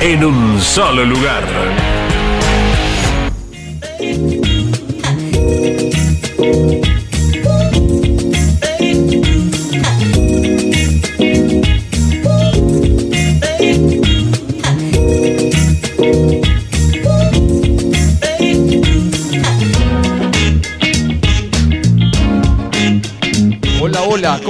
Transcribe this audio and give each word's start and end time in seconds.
en 0.00 0.24
un 0.24 0.60
solo 0.60 1.04
lugar. 1.04 1.99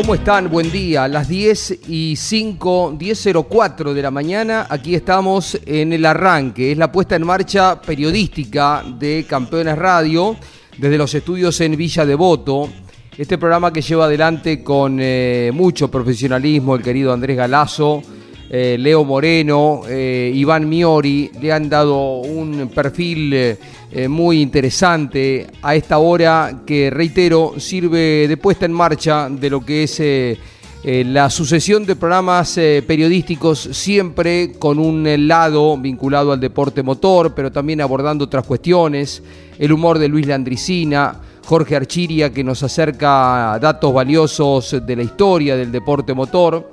¿Cómo 0.01 0.15
están? 0.15 0.48
Buen 0.48 0.73
día. 0.73 1.06
Las 1.09 1.29
10 1.29 1.81
y 1.89 2.15
5, 2.17 2.95
10.04 2.98 3.93
de 3.93 4.01
la 4.01 4.11
mañana, 4.11 4.67
aquí 4.70 4.95
estamos 4.95 5.61
en 5.67 5.93
el 5.93 6.06
arranque. 6.06 6.73
Es 6.73 6.79
la 6.79 6.91
puesta 6.91 7.17
en 7.17 7.27
marcha 7.27 7.79
periodística 7.83 8.83
de 8.98 9.27
Campeones 9.28 9.77
Radio 9.77 10.37
desde 10.78 10.97
los 10.97 11.12
estudios 11.12 11.61
en 11.61 11.77
Villa 11.77 12.06
Devoto. 12.06 12.71
Este 13.19 13.37
programa 13.37 13.71
que 13.75 13.83
lleva 13.83 14.06
adelante 14.06 14.65
con 14.65 14.97
eh, 14.98 15.51
mucho 15.53 15.91
profesionalismo 15.91 16.77
el 16.77 16.83
querido 16.83 17.12
Andrés 17.12 17.37
Galazo, 17.37 18.01
eh, 18.53 18.77
Leo 18.81 19.05
Moreno, 19.05 19.83
eh, 19.89 20.33
Iván 20.34 20.69
Miori, 20.69 21.31
le 21.41 21.53
han 21.53 21.69
dado 21.69 22.19
un 22.19 22.69
perfil 22.75 23.33
eh, 23.33 23.56
muy 24.09 24.41
interesante 24.41 25.47
a 25.62 25.77
esta 25.77 25.98
hora 25.98 26.62
que, 26.67 26.91
reitero, 26.91 27.55
sirve 27.59 28.27
de 28.27 28.37
puesta 28.37 28.67
en 28.67 28.73
marcha 28.73 29.28
de 29.31 29.51
lo 29.51 29.65
que 29.65 29.84
es 29.84 30.03
la 30.83 31.31
sucesión 31.31 31.87
de 31.87 31.95
programas 31.95 32.55
periodísticos, 32.55 33.69
siempre 33.73 34.55
con 34.59 34.78
un 34.78 35.28
lado 35.28 35.77
vinculado 35.77 36.33
al 36.33 36.41
deporte 36.41 36.83
motor, 36.83 37.34
pero 37.34 37.53
también 37.53 37.81
abordando 37.81 38.25
otras 38.25 38.47
cuestiones, 38.47 39.23
el 39.59 39.73
humor 39.73 39.98
de 39.98 40.09
Luis 40.09 40.27
Landricina. 40.27 41.21
Jorge 41.45 41.75
Archiria 41.75 42.33
que 42.33 42.45
nos 42.45 42.62
acerca 42.62 43.59
datos 43.61 43.93
valiosos 43.93 44.77
de 44.87 44.95
la 44.95 45.03
historia 45.03 45.56
del 45.56 45.73
deporte 45.73 46.15
motor. 46.15 46.71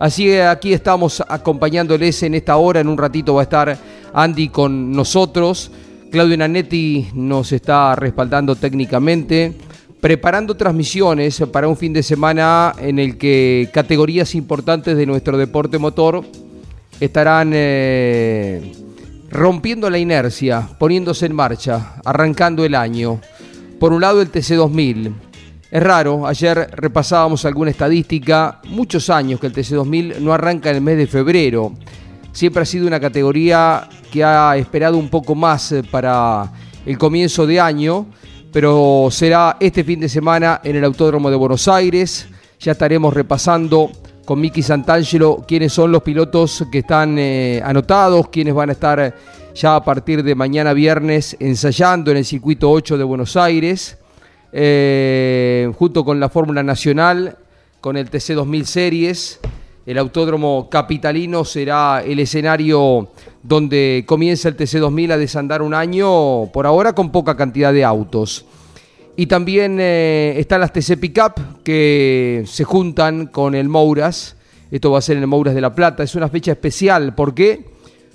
Así 0.00 0.24
que 0.24 0.42
aquí 0.42 0.72
estamos 0.72 1.22
acompañándoles 1.28 2.22
en 2.22 2.34
esta 2.34 2.56
hora. 2.56 2.80
En 2.80 2.88
un 2.88 2.96
ratito 2.96 3.34
va 3.34 3.42
a 3.42 3.44
estar 3.44 3.78
Andy 4.14 4.48
con 4.48 4.92
nosotros. 4.92 5.70
Claudio 6.10 6.38
Nanetti 6.38 7.08
nos 7.12 7.52
está 7.52 7.94
respaldando 7.94 8.56
técnicamente, 8.56 9.54
preparando 10.00 10.56
transmisiones 10.56 11.42
para 11.52 11.68
un 11.68 11.76
fin 11.76 11.92
de 11.92 12.02
semana 12.02 12.72
en 12.78 12.98
el 12.98 13.18
que 13.18 13.68
categorías 13.74 14.34
importantes 14.34 14.96
de 14.96 15.04
nuestro 15.04 15.36
deporte 15.36 15.76
motor 15.78 16.24
estarán 16.98 17.52
eh, 17.52 18.72
rompiendo 19.30 19.90
la 19.90 19.98
inercia, 19.98 20.66
poniéndose 20.78 21.26
en 21.26 21.34
marcha, 21.34 21.96
arrancando 22.06 22.64
el 22.64 22.74
año. 22.74 23.20
Por 23.78 23.92
un 23.92 24.00
lado 24.00 24.22
el 24.22 24.32
TC2000. 24.32 25.29
Es 25.70 25.80
raro, 25.80 26.26
ayer 26.26 26.68
repasábamos 26.72 27.44
alguna 27.44 27.70
estadística, 27.70 28.60
muchos 28.70 29.08
años 29.08 29.38
que 29.38 29.46
el 29.46 29.52
TC2000 29.52 30.18
no 30.18 30.32
arranca 30.32 30.70
en 30.70 30.76
el 30.76 30.82
mes 30.82 30.98
de 30.98 31.06
febrero. 31.06 31.74
Siempre 32.32 32.62
ha 32.62 32.66
sido 32.66 32.88
una 32.88 32.98
categoría 32.98 33.88
que 34.10 34.24
ha 34.24 34.56
esperado 34.56 34.98
un 34.98 35.08
poco 35.08 35.36
más 35.36 35.70
eh, 35.70 35.84
para 35.88 36.50
el 36.84 36.98
comienzo 36.98 37.46
de 37.46 37.60
año, 37.60 38.06
pero 38.52 39.10
será 39.12 39.58
este 39.60 39.84
fin 39.84 40.00
de 40.00 40.08
semana 40.08 40.60
en 40.64 40.74
el 40.74 40.84
Autódromo 40.84 41.30
de 41.30 41.36
Buenos 41.36 41.68
Aires. 41.68 42.26
Ya 42.58 42.72
estaremos 42.72 43.14
repasando 43.14 43.92
con 44.24 44.40
Miki 44.40 44.62
Santangelo 44.62 45.44
quiénes 45.46 45.72
son 45.72 45.92
los 45.92 46.02
pilotos 46.02 46.64
que 46.72 46.78
están 46.78 47.16
eh, 47.16 47.62
anotados, 47.64 48.28
quiénes 48.28 48.54
van 48.54 48.70
a 48.70 48.72
estar 48.72 49.14
ya 49.54 49.76
a 49.76 49.84
partir 49.84 50.24
de 50.24 50.34
mañana 50.34 50.72
viernes 50.72 51.36
ensayando 51.38 52.10
en 52.10 52.16
el 52.16 52.24
circuito 52.24 52.68
8 52.72 52.98
de 52.98 53.04
Buenos 53.04 53.36
Aires, 53.36 53.98
eh, 54.52 55.70
junto 55.78 56.04
con 56.04 56.20
la 56.20 56.28
Fórmula 56.28 56.62
Nacional, 56.62 57.36
con 57.80 57.96
el 57.96 58.10
TC 58.10 58.34
2000 58.34 58.66
Series. 58.66 59.40
El 59.86 59.98
Autódromo 59.98 60.68
Capitalino 60.70 61.44
será 61.44 62.02
el 62.04 62.18
escenario 62.18 63.08
donde 63.42 64.04
comienza 64.06 64.48
el 64.48 64.56
TC 64.56 64.78
2000 64.78 65.12
a 65.12 65.18
desandar 65.18 65.62
un 65.62 65.74
año, 65.74 66.46
por 66.52 66.66
ahora 66.66 66.92
con 66.92 67.10
poca 67.10 67.36
cantidad 67.36 67.72
de 67.72 67.84
autos. 67.84 68.44
Y 69.16 69.26
también 69.26 69.78
eh, 69.80 70.34
están 70.38 70.60
las 70.60 70.72
TC 70.72 70.98
Pickup 70.98 71.62
que 71.62 72.44
se 72.46 72.64
juntan 72.64 73.26
con 73.26 73.54
el 73.54 73.68
Mouras. 73.68 74.36
Esto 74.70 74.90
va 74.92 74.98
a 74.98 75.02
ser 75.02 75.16
en 75.16 75.24
el 75.24 75.28
Mouras 75.28 75.54
de 75.54 75.60
la 75.60 75.74
Plata. 75.74 76.02
Es 76.02 76.14
una 76.14 76.28
fecha 76.28 76.52
especial. 76.52 77.14
¿Por 77.14 77.34
qué? 77.34 77.66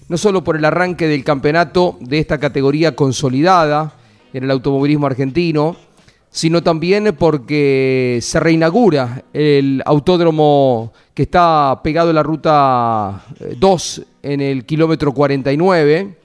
No 0.07 0.17
solo 0.17 0.43
por 0.43 0.55
el 0.55 0.65
arranque 0.65 1.07
del 1.07 1.23
campeonato 1.23 1.97
de 1.99 2.19
esta 2.19 2.37
categoría 2.37 2.95
consolidada 2.95 3.93
en 4.33 4.43
el 4.43 4.51
automovilismo 4.51 5.07
argentino, 5.07 5.75
sino 6.35 6.61
también 6.61 7.15
porque 7.17 8.19
se 8.21 8.41
reinaugura 8.41 9.23
el 9.31 9.81
autódromo 9.85 10.91
que 11.13 11.23
está 11.23 11.79
pegado 11.81 12.09
a 12.09 12.13
la 12.13 12.23
ruta 12.23 13.23
2 13.57 14.01
en 14.21 14.41
el 14.41 14.65
kilómetro 14.65 15.13
49. 15.13 16.17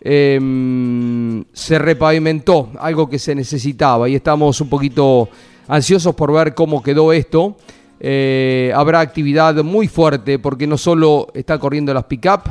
Eh, 0.00 1.42
se 1.52 1.76
repavimentó, 1.76 2.70
algo 2.78 3.10
que 3.10 3.18
se 3.18 3.34
necesitaba 3.34 4.08
y 4.08 4.14
estamos 4.14 4.60
un 4.60 4.68
poquito 4.68 5.28
ansiosos 5.66 6.14
por 6.14 6.32
ver 6.32 6.54
cómo 6.54 6.80
quedó 6.80 7.12
esto. 7.12 7.56
Eh, 7.98 8.72
habrá 8.72 9.00
actividad 9.00 9.56
muy 9.64 9.88
fuerte 9.88 10.38
porque 10.38 10.68
no 10.68 10.78
solo 10.78 11.26
está 11.34 11.58
corriendo 11.58 11.92
las 11.92 12.04
pick-up 12.04 12.42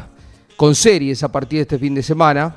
con 0.58 0.76
series 0.76 1.24
a 1.24 1.32
partir 1.32 1.60
de 1.60 1.62
este 1.62 1.80
fin 1.80 1.96
de 1.96 2.04
semana, 2.04 2.54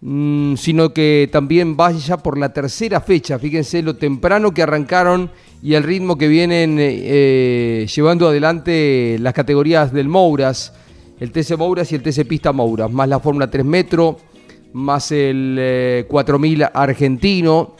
mm, 0.00 0.56
sino 0.56 0.92
que 0.92 1.28
también 1.32 1.76
vaya 1.76 2.16
por 2.16 2.38
la 2.38 2.52
tercera 2.52 3.00
fecha. 3.00 3.38
Fíjense 3.38 3.82
lo 3.82 3.96
temprano 3.96 4.52
que 4.52 4.62
arrancaron 4.62 5.30
y 5.62 5.74
el 5.74 5.82
ritmo 5.82 6.16
que 6.16 6.28
vienen 6.28 6.76
eh, 6.78 7.86
llevando 7.94 8.28
adelante 8.28 9.16
las 9.20 9.34
categorías 9.34 9.92
del 9.92 10.08
Mouras, 10.08 10.72
el 11.18 11.32
TC 11.32 11.56
Mouras 11.58 11.92
y 11.92 11.96
el 11.96 12.02
TC 12.02 12.26
Pista 12.26 12.52
Mouras, 12.52 12.90
más 12.90 13.08
la 13.08 13.20
Fórmula 13.20 13.50
3 13.50 13.64
Metro, 13.64 14.18
más 14.72 15.12
el 15.12 15.56
eh, 15.58 16.06
4000 16.08 16.64
argentino. 16.72 17.74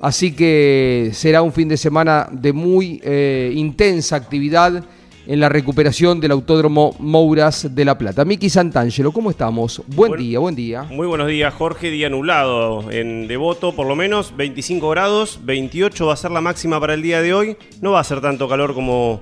Así 0.00 0.32
que 0.32 1.10
será 1.14 1.40
un 1.40 1.52
fin 1.52 1.68
de 1.68 1.78
semana 1.78 2.28
de 2.30 2.52
muy 2.52 3.00
eh, 3.02 3.52
intensa 3.54 4.16
actividad 4.16 4.84
en 5.26 5.40
la 5.40 5.48
recuperación 5.48 6.20
del 6.20 6.32
Autódromo 6.32 6.94
Mouras 6.98 7.74
de 7.74 7.84
La 7.84 7.96
Plata. 7.96 8.24
Miki 8.24 8.50
Santangelo, 8.50 9.12
¿cómo 9.12 9.30
estamos? 9.30 9.82
Buen, 9.86 10.16
día, 10.16 10.38
buen 10.38 10.54
día. 10.54 10.82
Muy 10.84 11.06
buenos 11.06 11.28
días, 11.28 11.52
Jorge. 11.54 11.90
Día 11.90 12.10
nublado 12.10 12.90
en 12.90 13.26
Devoto, 13.28 13.72
por 13.72 13.86
lo 13.86 13.96
menos 13.96 14.36
25 14.36 14.88
grados, 14.90 15.40
28 15.44 16.06
va 16.06 16.14
a 16.14 16.16
ser 16.16 16.30
la 16.30 16.40
máxima 16.40 16.80
para 16.80 16.94
el 16.94 17.02
día 17.02 17.22
de 17.22 17.34
hoy. 17.34 17.56
No 17.80 17.92
va 17.92 18.00
a 18.00 18.04
ser 18.04 18.20
tanto 18.20 18.48
calor 18.48 18.74
como 18.74 19.20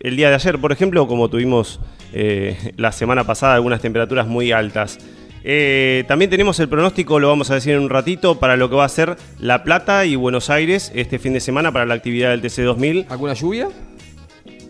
el 0.00 0.16
día 0.16 0.28
de 0.28 0.34
ayer, 0.34 0.58
por 0.58 0.72
ejemplo, 0.72 1.06
como 1.06 1.28
tuvimos 1.28 1.80
eh, 2.12 2.72
la 2.76 2.92
semana 2.92 3.24
pasada, 3.24 3.54
algunas 3.54 3.80
temperaturas 3.80 4.26
muy 4.26 4.52
altas. 4.52 4.98
Eh, 5.44 6.04
también 6.06 6.30
tenemos 6.30 6.60
el 6.60 6.68
pronóstico, 6.68 7.18
lo 7.18 7.28
vamos 7.28 7.50
a 7.50 7.54
decir 7.54 7.74
en 7.74 7.80
un 7.80 7.90
ratito, 7.90 8.38
para 8.38 8.56
lo 8.56 8.70
que 8.70 8.76
va 8.76 8.84
a 8.84 8.88
ser 8.88 9.16
La 9.38 9.64
Plata 9.64 10.04
y 10.04 10.14
Buenos 10.14 10.50
Aires 10.50 10.92
este 10.94 11.18
fin 11.18 11.32
de 11.32 11.40
semana 11.40 11.72
para 11.72 11.86
la 11.86 11.94
actividad 11.94 12.30
del 12.30 12.42
TC2000. 12.42 13.06
¿Alguna 13.08 13.34
lluvia? 13.34 13.68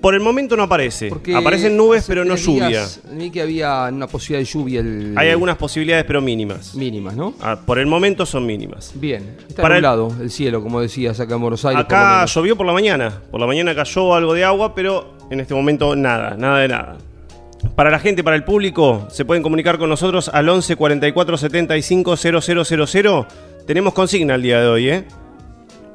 Por 0.02 0.14
el 0.14 0.20
momento 0.20 0.56
no 0.56 0.64
aparece. 0.64 1.08
Porque 1.08 1.34
Aparecen 1.34 1.76
nubes, 1.76 2.04
pero 2.08 2.24
no 2.24 2.34
lluvia. 2.36 2.84
Vi 3.12 3.30
que 3.30 3.40
había 3.40 3.84
una 3.84 4.08
posibilidad 4.08 4.40
de 4.46 4.52
lluvia 4.52 4.80
el- 4.80 5.14
Hay 5.16 5.30
algunas 5.30 5.56
posibilidades, 5.56 6.04
pero 6.04 6.20
mínimas. 6.20 6.74
mínimas, 6.74 7.14
¿no? 7.16 7.34
Ah, 7.40 7.60
por 7.64 7.78
el 7.78 7.86
momento 7.86 8.26
son 8.26 8.44
mínimas. 8.44 8.92
Bien. 8.96 9.36
Está 9.48 9.62
Para 9.62 9.76
el- 9.76 9.82
nublado 9.82 10.12
el... 10.20 10.30
cielo, 10.30 10.60
como 10.62 10.80
decías 10.80 11.20
acá 11.20 11.36
en 11.36 11.40
Buenos 11.40 11.64
Aires. 11.64 11.84
Acá 11.84 12.24
llovió 12.26 12.56
por 12.56 12.66
la 12.66 12.72
mañana. 12.72 13.22
Por 13.30 13.40
la 13.40 13.46
mañana 13.46 13.74
cayó 13.76 14.12
algo 14.14 14.34
de 14.34 14.44
agua, 14.44 14.74
pero 14.74 15.14
en 15.30 15.38
este 15.38 15.54
momento 15.54 15.94
nada, 15.94 16.36
nada 16.36 16.58
de 16.58 16.68
nada. 16.68 16.96
Para 17.76 17.90
la 17.92 18.00
gente, 18.00 18.24
para 18.24 18.34
el 18.34 18.42
público, 18.42 19.06
se 19.08 19.24
pueden 19.24 19.44
comunicar 19.44 19.78
con 19.78 19.88
nosotros 19.88 20.28
al 20.28 20.48
11 20.48 20.74
44 20.74 21.36
75 21.38 22.16
000. 22.16 23.26
Tenemos 23.68 23.94
consigna 23.94 24.34
el 24.34 24.42
día 24.42 24.60
de 24.60 24.66
hoy, 24.66 24.88
¿eh? 24.90 25.04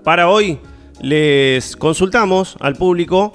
Para 0.05 0.29
hoy 0.29 0.59
les 1.01 1.75
consultamos 1.75 2.55
al 2.61 2.75
público 2.75 3.33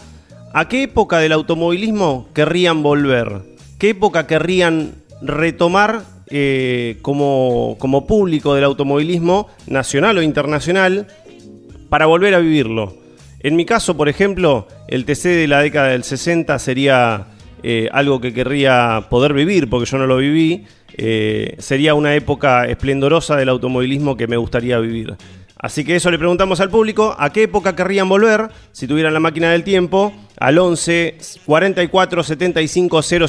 a 0.54 0.69
qué 0.69 0.84
época 0.84 1.19
del 1.19 1.32
automovilismo 1.32 2.28
querrían 2.34 2.82
volver, 2.82 3.43
qué 3.78 3.90
época 3.90 4.26
querrían 4.26 4.94
retomar 5.22 6.02
eh, 6.28 6.99
como, 7.02 7.76
como 7.78 8.06
público 8.06 8.54
del 8.54 8.64
automovilismo 8.64 9.49
nacional 9.66 10.19
o 10.19 10.22
internacional 10.22 11.06
para 11.88 12.06
volver 12.06 12.34
a 12.34 12.38
vivirlo. 12.38 12.96
En 13.40 13.56
mi 13.56 13.64
caso, 13.64 13.96
por 13.96 14.08
ejemplo, 14.08 14.69
el 14.88 15.04
TC 15.04 15.25
de 15.25 15.49
la 15.49 15.60
década 15.60 15.88
del 15.88 16.04
60 16.04 16.58
sería 16.58 17.26
eh, 17.62 17.88
algo 17.93 18.20
que 18.20 18.32
querría 18.32 19.06
poder 19.10 19.34
vivir, 19.34 19.69
porque 19.69 19.90
yo 19.90 19.99
no 19.99 20.06
lo 20.06 20.16
viví. 20.16 20.64
Eh, 20.96 21.56
sería 21.58 21.94
una 21.94 22.14
época 22.14 22.66
esplendorosa 22.66 23.37
del 23.37 23.49
automovilismo 23.49 24.16
que 24.16 24.26
me 24.26 24.37
gustaría 24.37 24.78
vivir. 24.78 25.16
Así 25.62 25.85
que 25.85 25.94
eso 25.97 26.11
le 26.11 26.19
preguntamos 26.19 26.61
al 26.61 26.69
público, 26.70 27.14
¿a 27.19 27.31
qué 27.31 27.44
época 27.44 27.75
querrían 27.75 28.09
volver 28.09 28.49
si 28.73 28.87
tuvieran 28.88 29.14
la 29.14 29.20
máquina 29.20 29.50
del 29.53 29.62
tiempo? 29.64 30.12
Al 30.38 30.59
11 30.59 31.17
44 31.47 32.23
75 32.25 33.00
000 33.03 33.26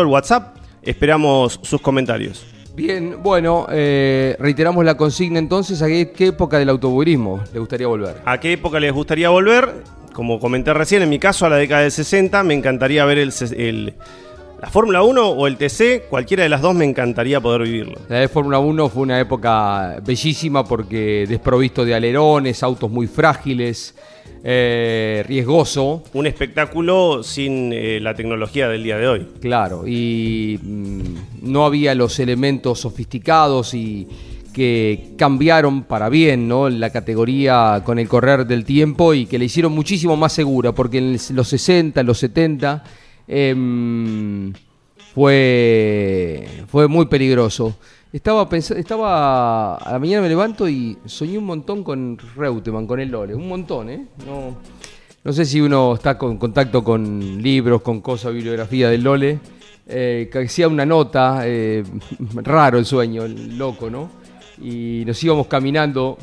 el 0.00 0.06
WhatsApp. 0.06 0.56
Esperamos 0.82 1.60
sus 1.62 1.80
comentarios. 1.80 2.44
Bien, 2.74 3.22
bueno, 3.22 3.66
eh, 3.70 4.34
reiteramos 4.38 4.82
la 4.84 4.96
consigna 4.96 5.38
entonces. 5.38 5.82
¿A 5.82 5.88
qué, 5.88 6.10
qué 6.16 6.28
época 6.28 6.58
del 6.58 6.70
automovilismo 6.70 7.44
le 7.52 7.58
gustaría 7.58 7.86
volver? 7.86 8.16
¿A 8.24 8.40
qué 8.40 8.52
época 8.54 8.80
les 8.80 8.92
gustaría 8.92 9.28
volver? 9.28 9.68
Como 10.14 10.40
comenté 10.40 10.72
recién, 10.72 11.02
en 11.02 11.10
mi 11.10 11.18
caso 11.18 11.44
a 11.44 11.50
la 11.50 11.56
década 11.56 11.82
del 11.82 11.90
60, 11.92 12.42
me 12.44 12.54
encantaría 12.54 13.04
ver 13.04 13.18
el- 13.18 13.94
la 14.60 14.68
Fórmula 14.68 15.02
1 15.02 15.28
o 15.28 15.46
el 15.46 15.56
TC, 15.56 16.08
cualquiera 16.08 16.42
de 16.42 16.48
las 16.48 16.60
dos 16.60 16.74
me 16.74 16.84
encantaría 16.84 17.40
poder 17.40 17.62
vivirlo. 17.62 17.98
La 18.08 18.18
de 18.18 18.28
Fórmula 18.28 18.58
1 18.58 18.88
fue 18.88 19.02
una 19.02 19.20
época 19.20 20.00
bellísima 20.04 20.64
porque 20.64 21.26
desprovisto 21.28 21.84
de 21.84 21.94
alerones, 21.94 22.62
autos 22.64 22.90
muy 22.90 23.06
frágiles, 23.06 23.94
eh, 24.42 25.24
riesgoso, 25.26 26.02
Un 26.12 26.26
espectáculo 26.26 27.22
sin 27.22 27.72
eh, 27.72 28.00
la 28.00 28.14
tecnología 28.14 28.68
del 28.68 28.82
día 28.82 28.98
de 28.98 29.08
hoy. 29.08 29.28
claro, 29.40 29.86
y 29.86 30.58
mm, 30.60 31.00
no 31.42 31.64
había 31.64 31.94
los 31.94 32.18
elementos 32.18 32.80
sofisticados 32.80 33.74
y 33.74 34.08
que 34.52 35.12
cambiaron 35.16 35.84
para 35.84 36.08
bien 36.08 36.48
¿no? 36.48 36.68
la 36.68 36.90
categoría 36.90 37.82
con 37.84 38.00
el 38.00 38.08
correr 38.08 38.44
del 38.44 38.64
tiempo 38.64 39.14
y 39.14 39.26
que 39.26 39.38
la 39.38 39.44
hicieron 39.44 39.70
muchísimo 39.70 40.16
más 40.16 40.32
segura, 40.32 40.72
porque 40.72 40.98
en 40.98 41.18
los 41.30 41.48
60, 41.48 42.00
en 42.00 42.06
los 42.06 42.18
70 42.18 42.82
em, 43.28 44.52
fue, 45.14 46.48
fue 46.66 46.88
muy 46.88 47.06
peligroso. 47.06 47.76
Estaba 48.10 48.48
pensando, 48.48 48.80
estaba 48.80 49.76
a 49.76 49.92
la 49.92 49.98
mañana 49.98 50.22
me 50.22 50.28
levanto 50.30 50.66
y 50.66 50.96
soñé 51.04 51.36
un 51.36 51.44
montón 51.44 51.84
con 51.84 52.16
Reutemann, 52.36 52.86
con 52.86 53.00
el 53.00 53.10
Lole, 53.10 53.34
un 53.34 53.46
montón, 53.46 53.90
¿eh? 53.90 54.06
No, 54.26 54.56
no 55.22 55.32
sé 55.34 55.44
si 55.44 55.60
uno 55.60 55.94
está 55.94 56.16
con 56.16 56.38
contacto 56.38 56.82
con 56.82 57.42
libros, 57.42 57.82
con 57.82 58.00
cosas, 58.00 58.32
bibliografía 58.32 58.88
del 58.88 59.02
Lole, 59.02 59.38
eh, 59.86 60.30
que 60.32 60.38
hacía 60.38 60.68
una 60.68 60.86
nota, 60.86 61.42
eh, 61.44 61.84
raro 62.36 62.78
el 62.78 62.86
sueño, 62.86 63.28
loco, 63.28 63.90
¿no? 63.90 64.10
Y 64.58 65.02
nos 65.06 65.22
íbamos 65.22 65.46
caminando, 65.46 66.16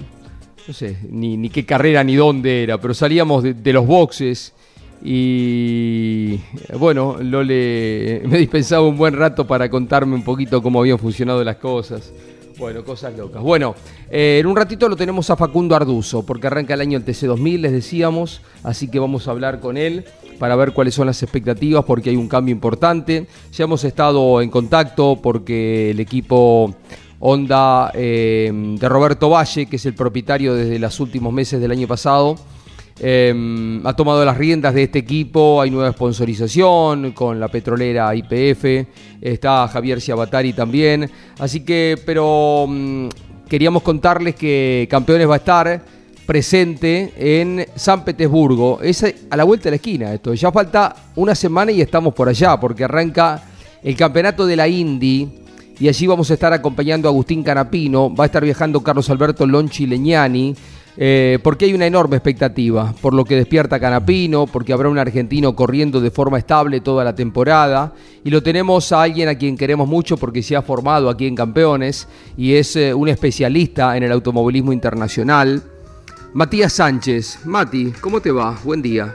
no 0.68 0.74
sé, 0.74 0.98
ni, 1.12 1.38
ni 1.38 1.50
qué 1.50 1.68
carrera 1.68 2.04
ni 2.04 2.16
dónde 2.16 2.64
era, 2.64 2.82
pero 2.82 2.96
salíamos 2.96 3.44
de 3.44 3.74
los 3.74 3.86
boxes 3.86 4.55
y 5.04 6.40
bueno, 6.80 7.18
Lole 7.22 8.22
me 8.26 8.38
dispensaba 8.38 8.88
un 8.88 8.98
buen 8.98 9.16
rato 9.16 9.46
para 9.46 9.70
contarme 9.70 10.16
un 10.16 10.24
poquito 10.24 10.62
cómo 10.62 10.80
habían 10.80 11.00
funcionado 11.00 11.44
las 11.44 11.58
cosas. 11.58 12.12
Bueno, 12.58 12.86
cosas 12.86 13.18
locas. 13.18 13.42
Bueno, 13.42 13.76
eh, 14.10 14.38
en 14.40 14.48
un 14.48 14.56
ratito 14.56 14.88
lo 14.88 14.96
tenemos 14.96 15.30
a 15.30 15.36
Facundo 15.36 15.76
Arduzo, 15.76 16.26
porque 16.26 16.48
arranca 16.48 16.74
el 16.74 16.82
año 16.82 16.98
el 16.98 17.06
TC2000, 17.06 17.60
les 17.60 17.72
decíamos, 17.74 18.42
así 18.64 18.88
que 18.88 18.98
vamos 18.98 19.28
a 19.28 19.32
hablar 19.32 19.60
con 19.60 19.76
él 19.76 20.06
para 20.40 20.56
ver 20.56 20.72
cuáles 20.72 20.96
son 20.96 21.08
las 21.08 21.22
expectativas, 21.22 21.84
porque 21.84 22.12
hay 22.12 22.16
un 22.16 22.30
cambio 22.30 22.54
importante. 22.54 23.28
Ya 23.52 23.66
hemos 23.66 23.84
estado 23.84 24.42
en 24.42 24.50
contacto 24.50 25.20
porque 25.22 25.92
el 25.92 26.00
equipo 26.00 26.74
Honda 27.20 27.92
eh, 27.94 28.52
de 28.54 28.90
Roberto 28.90 29.30
Valle, 29.30 29.66
que 29.66 29.76
es 29.76 29.86
el 29.86 29.94
propietario 29.94 30.56
desde 30.56 30.80
los 30.80 31.00
últimos 31.00 31.34
meses 31.34 31.60
del 31.60 31.72
año 31.72 31.88
pasado, 31.88 32.38
eh, 33.00 33.82
ha 33.84 33.94
tomado 33.94 34.24
las 34.24 34.38
riendas 34.38 34.74
de 34.74 34.84
este 34.84 35.00
equipo, 35.00 35.62
hay 35.62 35.70
nueva 35.70 35.92
sponsorización 35.92 37.12
con 37.12 37.40
la 37.40 37.50
petrolera 37.50 38.16
IPF, 38.16 38.88
está 39.20 39.68
Javier 39.68 40.00
Ciabatari 40.00 40.54
también, 40.54 41.10
así 41.40 41.62
que, 41.62 41.98
pero 42.06 42.66
mm, 42.68 43.08
queríamos 43.50 43.84
contarles 43.84 44.36
que 44.36 44.88
Campeones 44.90 45.30
va 45.30 45.34
a 45.34 45.38
estar 45.38 45.82
presente 46.26 47.14
en 47.18 47.66
San 47.76 48.06
Petersburgo, 48.06 48.80
es 48.82 49.04
a 49.30 49.36
la 49.36 49.44
vuelta 49.44 49.66
de 49.66 49.72
la 49.72 49.76
esquina 49.76 50.14
esto, 50.14 50.34
ya 50.34 50.52
falta 50.52 50.96
una 51.16 51.36
semana 51.36 51.72
y 51.72 51.82
estamos 51.82 52.14
por 52.14 52.30
allá, 52.30 52.58
porque 52.60 52.86
arranca 52.86 53.44
el 53.84 53.96
campeonato 53.98 54.46
de 54.46 54.56
la 54.56 54.68
Indy 54.70 55.30
y 55.78 55.90
allí 55.90 56.08
vamos 56.08 56.32
a 56.32 56.36
estar 56.36 56.54
acompañando 56.54 57.10
a 57.10 57.12
Agustín 57.12 57.44
Canapino, 57.44 58.14
va 58.16 58.24
a 58.24 58.28
estar 58.28 58.44
viajando 58.44 58.82
Carlos 58.82 59.10
Alberto 59.10 59.46
Lonchi 59.46 59.86
Leñani, 59.86 60.56
eh, 60.98 61.40
porque 61.44 61.66
hay 61.66 61.74
una 61.74 61.86
enorme 61.86 62.16
expectativa, 62.16 62.94
por 63.02 63.14
lo 63.14 63.26
que 63.26 63.36
despierta 63.36 63.80
Canapino, 63.80 64.48
porque 64.48 64.74
habrá 64.74 64.90
un 64.90 64.98
argentino 64.98 65.56
corriendo 65.56 66.00
de 66.00 66.12
forma 66.12 66.38
estable 66.38 66.82
toda 66.82 67.04
la 67.04 67.16
temporada, 67.16 67.94
y 68.24 68.30
lo 68.30 68.42
tenemos 68.42 68.92
a 68.92 69.02
alguien 69.02 69.30
a 69.30 69.36
quien 69.36 69.58
queremos 69.58 69.88
mucho 69.88 70.18
porque 70.18 70.42
se 70.42 70.56
ha 70.56 70.62
formado 70.62 71.10
aquí 71.10 71.28
en 71.28 71.36
Campeones 71.36 72.08
y 72.38 72.56
es 72.56 72.76
eh, 72.76 72.94
un 72.94 73.10
especialista 73.10 73.98
en 73.98 74.04
el 74.04 74.12
automovilismo 74.12 74.74
internacional. 74.74 75.62
Matías 76.34 76.74
Sánchez, 76.74 77.46
Mati, 77.46 77.94
¿cómo 78.02 78.20
te 78.20 78.32
va? 78.32 78.58
Buen 78.64 78.82
día. 78.82 79.14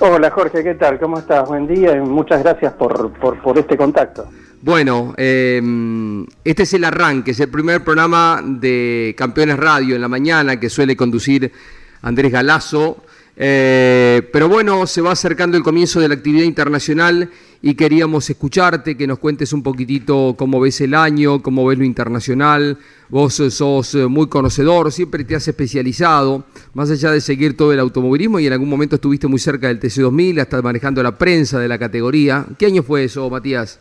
Hola 0.00 0.30
Jorge, 0.30 0.62
¿qué 0.64 0.74
tal? 0.74 0.98
¿Cómo 0.98 1.18
estás? 1.18 1.48
Buen 1.48 1.68
día 1.68 1.96
y 1.96 2.00
muchas 2.00 2.42
gracias 2.42 2.72
por, 2.72 3.12
por, 3.12 3.40
por 3.40 3.58
este 3.58 3.76
contacto. 3.76 4.26
Bueno, 4.64 5.12
eh, 5.18 5.60
este 6.42 6.62
es 6.62 6.72
el 6.72 6.84
arranque, 6.84 7.32
es 7.32 7.40
el 7.40 7.50
primer 7.50 7.84
programa 7.84 8.42
de 8.42 9.14
Campeones 9.14 9.58
Radio 9.58 9.94
en 9.94 10.00
la 10.00 10.08
mañana 10.08 10.58
que 10.58 10.70
suele 10.70 10.96
conducir 10.96 11.52
Andrés 12.00 12.32
Galazo. 12.32 13.04
Eh, 13.36 14.26
pero 14.32 14.48
bueno, 14.48 14.86
se 14.86 15.02
va 15.02 15.12
acercando 15.12 15.58
el 15.58 15.62
comienzo 15.62 16.00
de 16.00 16.08
la 16.08 16.14
actividad 16.14 16.44
internacional 16.44 17.28
y 17.60 17.74
queríamos 17.74 18.30
escucharte, 18.30 18.96
que 18.96 19.06
nos 19.06 19.18
cuentes 19.18 19.52
un 19.52 19.62
poquitito 19.62 20.34
cómo 20.38 20.58
ves 20.60 20.80
el 20.80 20.94
año, 20.94 21.42
cómo 21.42 21.66
ves 21.66 21.76
lo 21.76 21.84
internacional. 21.84 22.78
Vos 23.10 23.34
sos 23.34 23.94
muy 24.08 24.28
conocedor, 24.28 24.90
siempre 24.92 25.24
te 25.24 25.36
has 25.36 25.46
especializado, 25.46 26.46
más 26.72 26.90
allá 26.90 27.10
de 27.10 27.20
seguir 27.20 27.54
todo 27.54 27.70
el 27.74 27.80
automovilismo 27.80 28.40
y 28.40 28.46
en 28.46 28.54
algún 28.54 28.70
momento 28.70 28.94
estuviste 28.94 29.26
muy 29.26 29.40
cerca 29.40 29.68
del 29.68 29.78
TC2000, 29.78 30.40
hasta 30.40 30.62
manejando 30.62 31.02
la 31.02 31.18
prensa 31.18 31.58
de 31.58 31.68
la 31.68 31.78
categoría. 31.78 32.46
¿Qué 32.58 32.64
año 32.64 32.82
fue 32.82 33.04
eso, 33.04 33.28
Matías? 33.28 33.78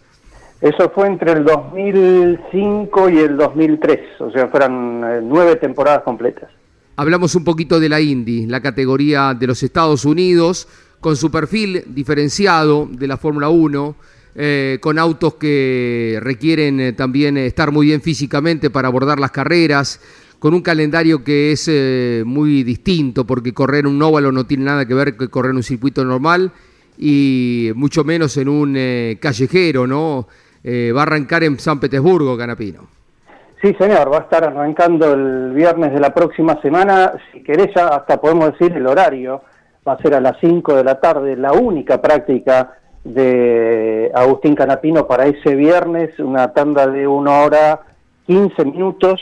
Eso 0.63 0.89
fue 0.96 1.08
entre 1.08 1.34
el 1.34 1.43
2005 1.43 3.10
y 3.10 3.17
el 3.17 3.36
2003, 3.36 4.00
o 4.22 4.32
sea, 4.32 4.48
fueron 4.48 5.03
eh, 5.03 5.20
nueve 5.22 5.58
temporadas 5.58 6.03
completas. 6.03 6.50
Hablamos 6.96 7.36
un 7.36 7.43
poquito 7.43 7.82
de 7.82 7.89
la 7.89 8.00
Indy, 8.00 8.46
la 8.46 8.62
categoría 8.62 9.34
de 9.34 9.46
los 9.46 9.62
Estados 9.62 10.05
Unidos, 10.05 10.70
con 11.01 11.17
su 11.17 11.29
perfil 11.29 11.84
diferenciado 11.88 12.88
de 12.89 13.08
la 13.08 13.17
Fórmula 13.17 13.50
1, 13.50 13.96
eh, 14.36 14.77
con 14.79 15.00
autos 15.00 15.34
que 15.34 16.17
requieren 16.22 16.79
eh, 16.79 16.93
también 16.93 17.36
estar 17.36 17.74
muy 17.74 17.88
bien 17.88 18.01
físicamente 18.01 18.70
para 18.70 18.88
abordar 18.88 19.20
las 19.20 19.32
carreras, 19.32 20.00
con 20.39 20.53
un 20.53 20.62
calendario 20.62 21.25
que 21.25 21.51
es 21.51 21.70
muy 22.25 22.63
distinto, 22.63 23.25
porque 23.25 23.53
correr 23.53 23.86
un 23.86 24.01
óvalo 24.01 24.32
no 24.32 24.46
tiene 24.46 24.63
nada 24.63 24.86
que 24.86 24.93
ver 24.93 25.17
con 25.17 25.27
correr 25.27 25.53
un 25.53 25.63
circuito 25.63 26.05
normal 26.05 26.53
y 26.98 27.72
mucho 27.75 28.05
menos 28.05 28.38
en 28.38 28.48
un 28.48 28.77
callejero, 29.20 29.88
¿no? 29.88 30.27
Eh, 30.63 30.91
va 30.96 31.01
a 31.01 31.03
arrancar 31.03 31.43
en 31.43 31.60
San 31.60 31.79
Petersburgo, 31.79 32.38
Canapino. 32.38 32.88
Sí, 33.62 33.74
señor, 33.79 34.12
va 34.12 34.17
a 34.17 34.22
estar 34.22 34.43
arrancando 34.43 35.13
el 35.13 35.51
viernes 35.51 35.93
de 35.93 36.00
la 36.00 36.13
próxima 36.13 36.62
semana. 36.62 37.13
Si 37.32 37.41
querés, 37.43 37.74
ya 37.75 37.88
hasta 37.88 38.20
podemos 38.20 38.51
decir 38.51 38.75
el 38.75 38.88
horario. 38.88 39.41
Va 39.88 39.93
a 39.93 39.98
ser 40.01 40.15
a 40.15 40.22
las 40.22 40.38
5 40.39 40.75
de 40.75 40.84
la 40.84 41.00
tarde, 41.00 41.36
la 41.36 41.53
única 41.53 42.01
práctica 42.01 42.74
de 43.03 44.12
Agustín 44.13 44.55
Canapino 44.55 45.08
para 45.08 45.25
ese 45.25 45.55
viernes, 45.55 46.17
una 46.20 46.53
tanda 46.53 46.88
de 46.88 47.05
una 47.08 47.39
hora 47.39 47.82
15 48.25 48.65
minutos. 48.65 49.22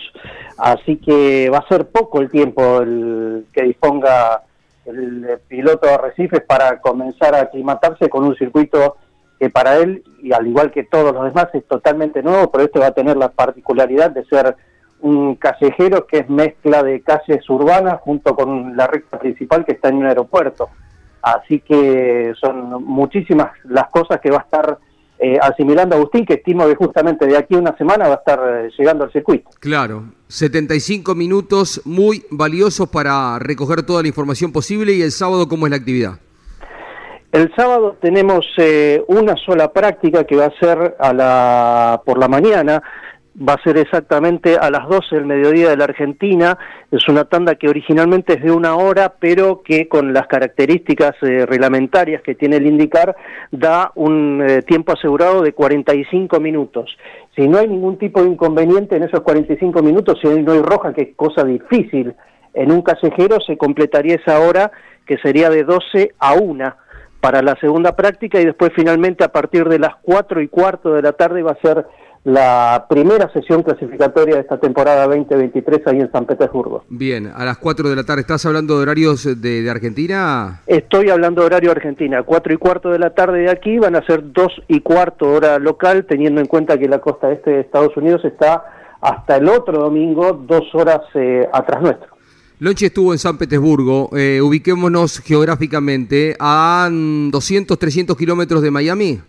Así 0.57 0.97
que 0.97 1.49
va 1.49 1.59
a 1.59 1.67
ser 1.67 1.87
poco 1.89 2.21
el 2.21 2.29
tiempo 2.29 2.81
el 2.81 3.45
que 3.53 3.63
disponga 3.63 4.43
el 4.85 5.39
piloto 5.47 5.87
de 5.87 5.93
Arrecifes 5.93 6.41
para 6.41 6.79
comenzar 6.79 7.35
a 7.35 7.41
aclimatarse 7.41 8.09
con 8.09 8.23
un 8.23 8.35
circuito 8.35 8.97
que 9.41 9.49
para 9.49 9.77
él, 9.77 10.03
y 10.21 10.33
al 10.33 10.45
igual 10.45 10.69
que 10.69 10.83
todos 10.83 11.15
los 11.15 11.23
demás, 11.23 11.47
es 11.53 11.65
totalmente 11.65 12.21
nuevo, 12.21 12.51
pero 12.51 12.65
este 12.65 12.77
va 12.77 12.85
a 12.85 12.91
tener 12.91 13.17
la 13.17 13.29
particularidad 13.29 14.11
de 14.11 14.23
ser 14.25 14.55
un 14.99 15.33
callejero 15.33 16.05
que 16.05 16.19
es 16.19 16.29
mezcla 16.29 16.83
de 16.83 17.01
calles 17.01 17.49
urbanas 17.49 17.99
junto 18.01 18.35
con 18.35 18.77
la 18.77 18.85
recta 18.85 19.17
principal 19.17 19.65
que 19.65 19.71
está 19.71 19.89
en 19.89 19.95
un 19.95 20.05
aeropuerto. 20.05 20.69
Así 21.23 21.59
que 21.59 22.33
son 22.39 22.83
muchísimas 22.83 23.49
las 23.63 23.89
cosas 23.89 24.21
que 24.21 24.29
va 24.29 24.37
a 24.37 24.41
estar 24.41 24.77
eh, 25.17 25.39
asimilando 25.41 25.95
Agustín, 25.95 26.23
que 26.23 26.35
estimo 26.35 26.67
que 26.67 26.75
justamente 26.75 27.25
de 27.25 27.35
aquí 27.35 27.55
a 27.55 27.57
una 27.57 27.75
semana 27.77 28.09
va 28.09 28.13
a 28.13 28.17
estar 28.17 28.39
eh, 28.47 28.69
llegando 28.77 29.05
al 29.05 29.11
circuito. 29.11 29.49
Claro, 29.59 30.03
75 30.27 31.15
minutos 31.15 31.81
muy 31.83 32.23
valiosos 32.29 32.87
para 32.89 33.39
recoger 33.39 33.81
toda 33.81 34.03
la 34.03 34.07
información 34.07 34.51
posible 34.51 34.93
y 34.93 35.01
el 35.01 35.11
sábado, 35.11 35.47
¿cómo 35.47 35.65
es 35.65 35.71
la 35.71 35.77
actividad? 35.77 36.19
El 37.31 37.49
sábado 37.55 37.95
tenemos 38.01 38.45
eh, 38.57 39.01
una 39.07 39.37
sola 39.37 39.71
práctica 39.71 40.25
que 40.25 40.35
va 40.35 40.47
a 40.47 40.59
ser 40.59 40.97
a 40.99 41.13
la, 41.13 42.01
por 42.05 42.17
la 42.17 42.27
mañana, 42.27 42.83
va 43.37 43.53
a 43.53 43.63
ser 43.63 43.77
exactamente 43.77 44.57
a 44.57 44.69
las 44.69 44.85
12 44.89 45.15
del 45.15 45.25
mediodía 45.25 45.69
de 45.69 45.77
la 45.77 45.85
Argentina. 45.85 46.57
Es 46.91 47.07
una 47.07 47.23
tanda 47.23 47.55
que 47.55 47.69
originalmente 47.69 48.33
es 48.33 48.43
de 48.43 48.51
una 48.51 48.75
hora, 48.75 49.13
pero 49.17 49.61
que 49.63 49.87
con 49.87 50.11
las 50.11 50.27
características 50.27 51.13
eh, 51.21 51.45
reglamentarias 51.45 52.21
que 52.21 52.35
tiene 52.35 52.57
el 52.57 52.67
indicar, 52.67 53.15
da 53.49 53.93
un 53.95 54.43
eh, 54.45 54.61
tiempo 54.63 54.91
asegurado 54.91 55.41
de 55.41 55.53
45 55.53 56.37
minutos. 56.41 56.97
Si 57.33 57.47
no 57.47 57.59
hay 57.59 57.69
ningún 57.69 57.97
tipo 57.97 58.21
de 58.21 58.27
inconveniente 58.27 58.97
en 58.97 59.03
esos 59.03 59.21
45 59.21 59.81
minutos, 59.81 60.19
si 60.21 60.27
no 60.27 60.51
hay 60.51 60.61
roja, 60.61 60.93
que 60.93 61.01
es 61.03 61.15
cosa 61.15 61.45
difícil 61.45 62.13
en 62.53 62.73
un 62.73 62.81
callejero, 62.81 63.39
se 63.39 63.57
completaría 63.57 64.15
esa 64.15 64.41
hora 64.41 64.69
que 65.05 65.17
sería 65.19 65.49
de 65.49 65.63
12 65.63 66.11
a 66.19 66.33
1 66.33 66.80
para 67.21 67.41
la 67.41 67.55
segunda 67.59 67.95
práctica 67.95 68.41
y 68.41 68.45
después 68.45 68.71
finalmente 68.75 69.23
a 69.23 69.31
partir 69.31 69.69
de 69.69 69.79
las 69.79 69.95
4 70.01 70.41
y 70.41 70.47
cuarto 70.47 70.93
de 70.93 71.03
la 71.03 71.13
tarde 71.13 71.43
va 71.43 71.51
a 71.51 71.61
ser 71.61 71.85
la 72.23 72.85
primera 72.87 73.31
sesión 73.33 73.63
clasificatoria 73.63 74.35
de 74.35 74.41
esta 74.41 74.59
temporada 74.59 75.07
2023 75.07 75.87
ahí 75.87 75.99
en 76.01 76.11
San 76.11 76.25
Petersburgo. 76.25 76.83
Bien, 76.89 77.31
a 77.33 77.45
las 77.45 77.57
4 77.57 77.89
de 77.89 77.95
la 77.95 78.03
tarde, 78.03 78.21
¿estás 78.21 78.45
hablando 78.45 78.77
de 78.77 78.83
horarios 78.83 79.41
de, 79.41 79.67
Argentina? 79.69 80.61
Estoy 80.67 81.09
hablando 81.09 81.41
de 81.41 81.47
horario 81.47 81.71
Argentina, 81.71 82.21
4 82.21 82.53
y 82.53 82.57
cuarto 82.57 82.89
de 82.89 82.99
la 82.99 83.11
tarde 83.11 83.39
de 83.39 83.49
aquí, 83.49 83.79
van 83.79 83.95
a 83.95 84.05
ser 84.05 84.31
2 84.31 84.47
y 84.67 84.81
cuarto 84.81 85.31
hora 85.31 85.57
local, 85.57 86.05
teniendo 86.07 86.41
en 86.41 86.47
cuenta 86.47 86.77
que 86.77 86.87
la 86.87 86.99
costa 86.99 87.31
este 87.31 87.51
de 87.51 87.59
Estados 87.61 87.95
Unidos 87.97 88.23
está 88.23 88.65
hasta 89.01 89.37
el 89.37 89.49
otro 89.49 89.79
domingo, 89.79 90.33
dos 90.33 90.63
horas 90.75 91.01
eh, 91.15 91.49
atrás 91.51 91.81
nuestro. 91.81 92.20
Lonchi 92.61 92.85
estuvo 92.85 93.11
en 93.11 93.17
San 93.17 93.39
Petersburgo, 93.39 94.15
eh, 94.15 94.39
ubiquémonos 94.39 95.19
geográficamente 95.21 96.35
a 96.39 96.87
200, 96.91 97.79
300 97.79 98.15
kilómetros 98.15 98.61
de 98.61 98.69
Miami. 98.69 99.19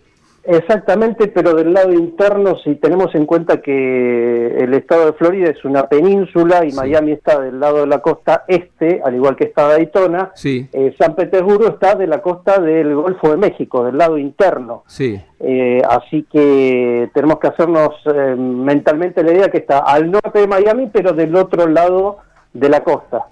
Exactamente, 0.43 1.29
pero 1.29 1.55
del 1.55 1.73
lado 1.73 1.91
interno, 1.93 2.55
si 2.63 2.75
tenemos 2.75 3.15
en 3.15 3.25
cuenta 3.25 3.59
que 3.59 4.55
el 4.55 4.75
estado 4.75 5.07
de 5.07 5.13
Florida 5.13 5.49
es 5.49 5.65
una 5.65 5.87
península 5.87 6.63
y 6.63 6.73
Miami 6.73 7.13
está 7.13 7.39
del 7.39 7.59
lado 7.59 7.79
de 7.79 7.87
la 7.87 8.03
costa 8.03 8.43
este, 8.47 9.01
al 9.03 9.15
igual 9.15 9.35
que 9.35 9.45
está 9.45 9.67
Daytona, 9.67 10.29
sí. 10.35 10.69
Eh, 10.71 10.93
San 10.99 11.15
Petersburgo 11.15 11.69
está 11.69 11.95
de 11.95 12.05
la 12.05 12.21
costa 12.21 12.61
del 12.61 12.93
Golfo 12.93 13.31
de 13.31 13.37
México, 13.37 13.83
del 13.83 13.97
lado 13.97 14.19
interno. 14.19 14.83
Sí. 14.85 15.19
Eh, 15.39 15.81
así 15.89 16.27
que 16.31 17.09
tenemos 17.15 17.39
que 17.39 17.47
hacernos 17.47 17.95
eh, 18.13 18.35
mentalmente 18.37 19.23
la 19.23 19.33
idea 19.33 19.49
que 19.49 19.57
está 19.57 19.79
al 19.79 20.11
norte 20.11 20.37
de 20.37 20.47
Miami, 20.47 20.91
pero 20.93 21.13
del 21.13 21.35
otro 21.35 21.67
lado 21.67 22.19
de 22.53 22.69
la 22.69 22.83
costa. 22.83 23.27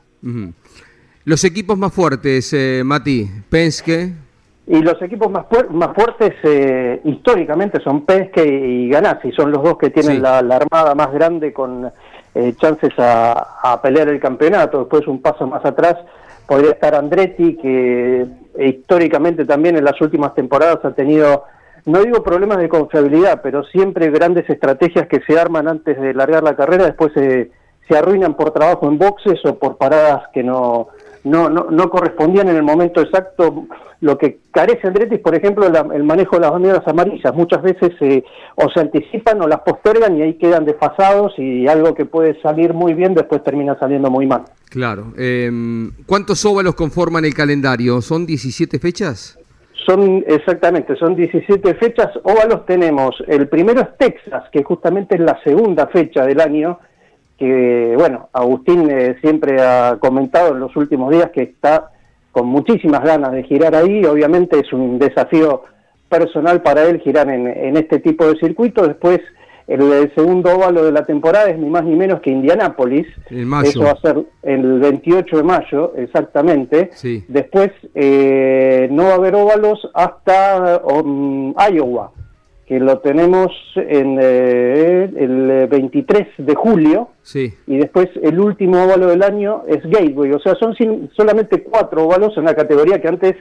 Los 1.26 1.44
equipos 1.44 1.78
más 1.78 1.94
fuertes, 1.94 2.56
Mati, 2.84 3.30
Penske. 3.50 4.14
Y 4.68 4.82
los 4.82 5.02
equipos 5.02 5.30
más, 5.30 5.46
más 5.72 5.94
fuertes 5.94 6.34
eh, 6.44 7.02
históricamente 7.04 7.82
son 7.84 8.06
Penske 8.06 8.46
y 8.46 8.90
Ganassi, 8.90 9.32
son 9.32 9.52
los 9.52 9.62
dos 9.64 9.78
que 9.78 9.90
tienen 9.90 10.22
la, 10.22 10.38
armada 10.38 10.96
más 10.96 11.12
grande 11.12 11.52
con 11.52 11.92
eh, 12.34 12.54
chances 12.58 12.94
a, 12.98 13.80
pelear 13.84 14.08
el 14.10 14.20
campeonato. 14.20 14.80
Después 14.80 15.08
un 15.08 15.22
paso 15.22 15.46
más 15.46 15.66
atrás 15.66 15.98
podría 16.48 16.72
estar 16.72 16.96
Andretti, 16.96 17.58
que 17.58 18.26
históricamente 18.60 19.46
también 19.46 19.78
en 19.78 19.84
las 19.84 20.00
últimas 20.00 20.36
temporadas 20.36 20.80
ha 20.86 20.94
tenido, 20.94 21.44
no 21.86 22.02
digo 22.04 22.24
problemas 22.24 22.60
de 22.60 22.70
confiabilidad, 22.70 23.42
pero 23.42 23.64
siempre 23.66 24.10
grandes 24.10 24.50
estrategias 24.50 25.08
que 25.08 25.22
se 25.28 25.40
arman 25.40 25.68
antes 25.68 26.00
de 26.00 26.14
largar 26.14 26.44
la 26.44 26.56
carrera, 26.56 26.86
después 26.86 27.12
se, 27.14 27.52
se 27.92 27.98
arruinan 27.98 28.36
por 28.36 28.52
trabajo 28.52 28.88
en 28.88 28.98
boxes 28.98 29.40
o 29.44 29.56
por 29.56 29.78
paradas 29.78 30.24
que 30.34 30.44
no, 30.44 30.88
no, 31.26 31.50
no, 31.50 31.68
no 31.70 31.90
correspondían 31.90 32.48
en 32.48 32.56
el 32.56 32.64
momento 32.64 33.02
exacto. 33.02 33.66
Lo 34.00 34.18
que 34.18 34.40
carece 34.52 34.88
Andretti 34.88 35.16
es, 35.16 35.22
por 35.22 35.36
ejemplo, 35.36 35.68
el 35.68 36.04
manejo 36.04 36.38
de 36.38 36.42
las 36.42 36.52
banderas 36.52 36.88
amarillas. 36.88 37.36
Muchas 37.36 37.62
veces 37.62 37.92
eh, 38.00 38.24
o 38.56 38.70
se 38.70 38.80
anticipan 38.80 39.42
o 39.42 39.48
las 39.48 39.60
postergan 39.60 40.18
y 40.18 40.22
ahí 40.22 40.34
quedan 40.36 40.66
desfasados 40.66 41.34
y 41.38 41.68
algo 41.68 41.94
que 41.94 42.06
puede 42.06 42.42
salir 42.42 42.74
muy 42.74 42.94
bien 42.94 43.14
después 43.14 43.44
termina 43.44 43.78
saliendo 43.78 44.10
muy 44.10 44.26
mal. 44.26 44.44
Claro. 44.70 45.14
Em, 45.18 45.92
¿Cuántos 46.08 46.46
óvalos 46.46 46.76
conforman 46.76 47.26
el 47.26 47.34
calendario? 47.34 48.02
¿Son 48.02 48.26
17 48.26 48.80
fechas? 48.80 49.38
Son 49.86 50.24
exactamente, 50.26 50.96
son 50.96 51.16
17 51.16 51.76
fechas. 51.76 52.10
Óvalos 52.24 52.66
tenemos. 52.66 53.22
El 53.28 53.50
primero 53.50 53.82
es 53.82 53.98
Texas, 53.98 54.46
que 54.52 54.64
justamente 54.64 55.16
es 55.16 55.22
la 55.22 55.38
segunda 55.44 55.88
fecha 55.88 56.26
del 56.26 56.40
año 56.40 56.80
que, 57.42 57.96
bueno, 57.98 58.30
Agustín 58.34 58.88
eh, 58.92 59.18
siempre 59.20 59.60
ha 59.60 59.98
comentado 60.00 60.54
en 60.54 60.60
los 60.60 60.76
últimos 60.76 61.10
días 61.10 61.32
que 61.32 61.42
está 61.42 61.90
con 62.32 62.46
muchísimas 62.46 63.04
ganas 63.04 63.32
de 63.32 63.42
girar 63.44 63.74
ahí, 63.74 64.06
obviamente 64.06 64.60
es 64.60 64.72
un 64.72 65.00
desafío 65.00 65.64
personal 66.08 66.62
para 66.62 66.84
él 66.84 67.00
girar 67.00 67.28
en, 67.32 67.76
este 67.76 67.98
tipo 67.98 68.28
de 68.28 68.38
circuito, 68.38 68.86
después 68.88 69.22
el, 69.68 70.14
segundo 70.14 70.56
óvalo 70.56 70.86
de 70.86 70.92
la 70.92 71.04
temporada 71.04 71.50
es 71.50 71.58
ni 71.58 71.68
más 71.68 71.84
ni 71.84 71.96
menos 71.96 72.22
que 72.22 72.30
Indianápolis, 72.30 73.08
eso 73.64 73.84
va 73.86 73.92
a 73.92 74.02
ser 74.02 74.24
el 74.44 74.80
28 74.80 75.38
de 75.38 75.44
mayo, 75.44 75.94
exactamente, 75.98 76.92
después 77.28 77.72
eh, 77.96 78.88
no 78.92 79.06
va 79.06 79.14
a 79.14 79.16
haber 79.16 79.34
óvalos 79.34 79.90
hasta 79.96 80.80
um, 80.86 81.56
Iowa, 81.74 82.12
que 82.68 82.80
lo 82.80 83.00
tenemos 83.00 83.52
en 83.76 84.18
eh, 84.22 85.10
el 85.18 85.68
23 85.68 86.28
de 86.38 86.56
julio, 86.56 87.10
sí. 87.22 87.54
y 87.68 87.78
después 87.78 88.10
el 88.22 88.40
último 88.40 88.84
óvalo 88.84 89.08
del 89.08 89.24
año 89.24 89.64
es 89.68 89.84
Gateway, 89.84 90.32
o 90.32 90.40
sea, 90.40 90.56
son 90.56 90.76
solamente 91.16 91.64
cuatro 91.64 92.06
óvalos 92.06 92.38
en 92.38 92.44
una 92.44 92.54
categoría 92.54 93.02
que 93.02 93.08
antes 93.08 93.36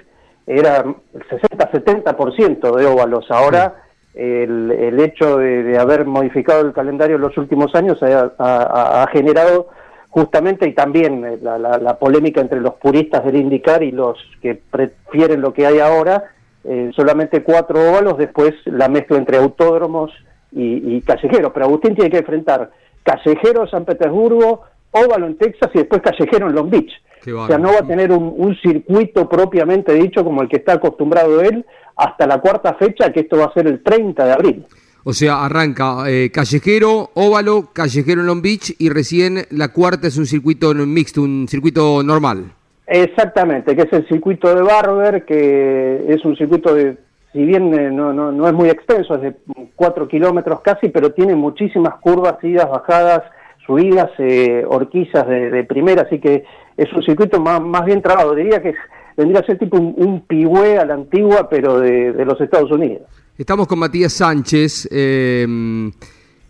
era 0.47 0.85
el 1.15 1.23
60-70% 1.29 2.77
de 2.77 2.87
óvalos, 2.87 3.31
ahora 3.31 3.85
el, 4.15 4.99
hecho 4.99 5.39
de, 5.39 5.79
haber 5.79 6.05
modificado 6.05 6.67
el 6.67 6.73
calendario 6.73 7.17
en 7.17 7.23
los 7.23 7.37
últimos 7.39 7.75
años 7.75 7.99
ha, 8.03 9.07
generado 9.13 9.69
justamente 10.09 10.69
y 10.69 10.73
también 10.73 11.39
la, 11.43 11.57
la 11.59 11.99
polémica 11.99 12.41
entre 12.41 12.61
los 12.61 12.75
puristas 12.75 13.25
del 13.25 13.37
indicar 13.37 13.83
y 13.85 13.93
los 13.93 14.19
que 14.43 14.57
prefieren 14.57 15.41
lo 15.41 15.53
que 15.53 15.67
hay 15.67 15.79
ahora, 15.79 16.25
eh, 16.65 16.91
solamente 16.95 17.43
cuatro 17.43 17.91
óvalos, 17.91 18.19
después 18.19 18.55
la 18.67 18.89
mezcla 18.89 19.17
entre 19.17 19.39
autódromos 19.39 20.11
y, 20.53 21.01
callejeros. 21.03 21.53
Pero 21.53 21.67
Agustín 21.67 21.95
tiene 21.95 22.11
que 22.11 22.19
enfrentar 22.19 22.71
callejero 23.03 23.67
San 23.67 23.85
Petersburgo, 23.85 24.63
óvalo 24.91 25.27
en 25.27 25.39
Texas 25.39 25.71
y 25.75 25.79
después 25.79 26.03
callejero 26.03 26.49
en 26.49 26.55
Long 26.55 26.71
Beach. 26.71 26.93
o 27.35 27.47
sea, 27.47 27.59
no 27.59 27.73
va 27.73 27.79
a 27.79 27.87
tener 27.87 28.13
un, 28.13 28.57
circuito 28.63 29.29
propiamente 29.29 29.95
dicho 29.95 30.23
como 30.25 30.43
el 30.43 30.49
que 30.49 30.57
está 30.57 30.75
acostumbrado 30.75 31.41
él 31.41 31.65
hasta 31.97 32.27
la 32.27 32.41
cuarta 32.41 32.75
fecha, 32.75 33.13
que 33.13 33.21
esto 33.21 33.39
va 33.39 33.47
a 33.47 33.55
ser 33.55 33.67
el 33.67 33.83
30 33.83 34.25
de 34.25 34.33
abril. 34.33 34.67
O 35.03 35.15
sea, 35.15 35.45
arranca 35.45 36.11
eh, 36.11 36.31
callejero, 36.31 37.11
óvalo, 37.15 37.71
callejero 37.73 38.21
en 38.21 38.27
Long 38.27 38.43
Beach 38.43 38.75
y 38.79 38.91
recién 38.91 39.47
la 39.51 39.69
cuarta 39.69 40.09
es 40.09 40.19
un 40.19 40.27
circuito 40.27 40.75
mixto, 40.75 41.23
un 41.23 41.49
circuito 41.49 42.03
normal. 42.03 42.53
Exactamente, 42.93 43.77
que 43.77 43.83
es 43.83 43.93
el 43.93 44.09
circuito 44.09 44.53
de 44.53 44.63
Barber, 44.63 45.25
que 45.25 46.07
es 46.09 46.25
un 46.25 46.37
circuito 46.37 46.75
de, 46.75 46.99
si 47.33 47.45
bien 47.45 47.73
eh, 47.73 47.89
no, 47.89 48.13
no, 48.13 48.33
no 48.33 48.49
es 48.49 48.53
muy 48.53 48.69
extenso, 48.69 49.15
es 49.15 49.23
de 49.23 49.35
4 49.77 50.09
kilómetros 50.09 50.61
casi, 50.61 50.89
pero 50.89 51.13
tiene 51.13 51.37
muchísimas 51.37 51.95
curvas, 52.01 52.43
idas, 52.43 52.69
bajadas, 52.69 53.23
subidas, 53.65 54.11
eh, 54.19 54.65
horquillas 54.67 55.25
de, 55.29 55.63
primera, 55.69 56.03
así 56.03 56.19
que 56.19 56.43
es 56.77 56.93
un 56.93 57.05
circuito 57.05 57.41
más, 57.41 57.61
más 57.61 57.85
bien 57.85 58.03
trabado. 58.03 58.35
Diría 58.35 58.61
que 58.61 58.75
vendría 59.17 59.41
a 59.41 59.47
ser 59.47 59.61
tipo 59.61 59.77
un, 59.77 59.95
un 59.97 60.57
a 60.57 60.85
la 60.85 60.95
antigua, 60.95 61.49
pero 61.49 61.79
de, 61.79 62.13
de, 62.13 62.25
los 62.25 62.41
Estados 62.41 62.73
Unidos. 62.73 63.03
Estamos 63.39 63.69
con 63.69 63.79
Matías 63.79 64.15
Sánchez. 64.15 64.89
Eh, 64.91 65.47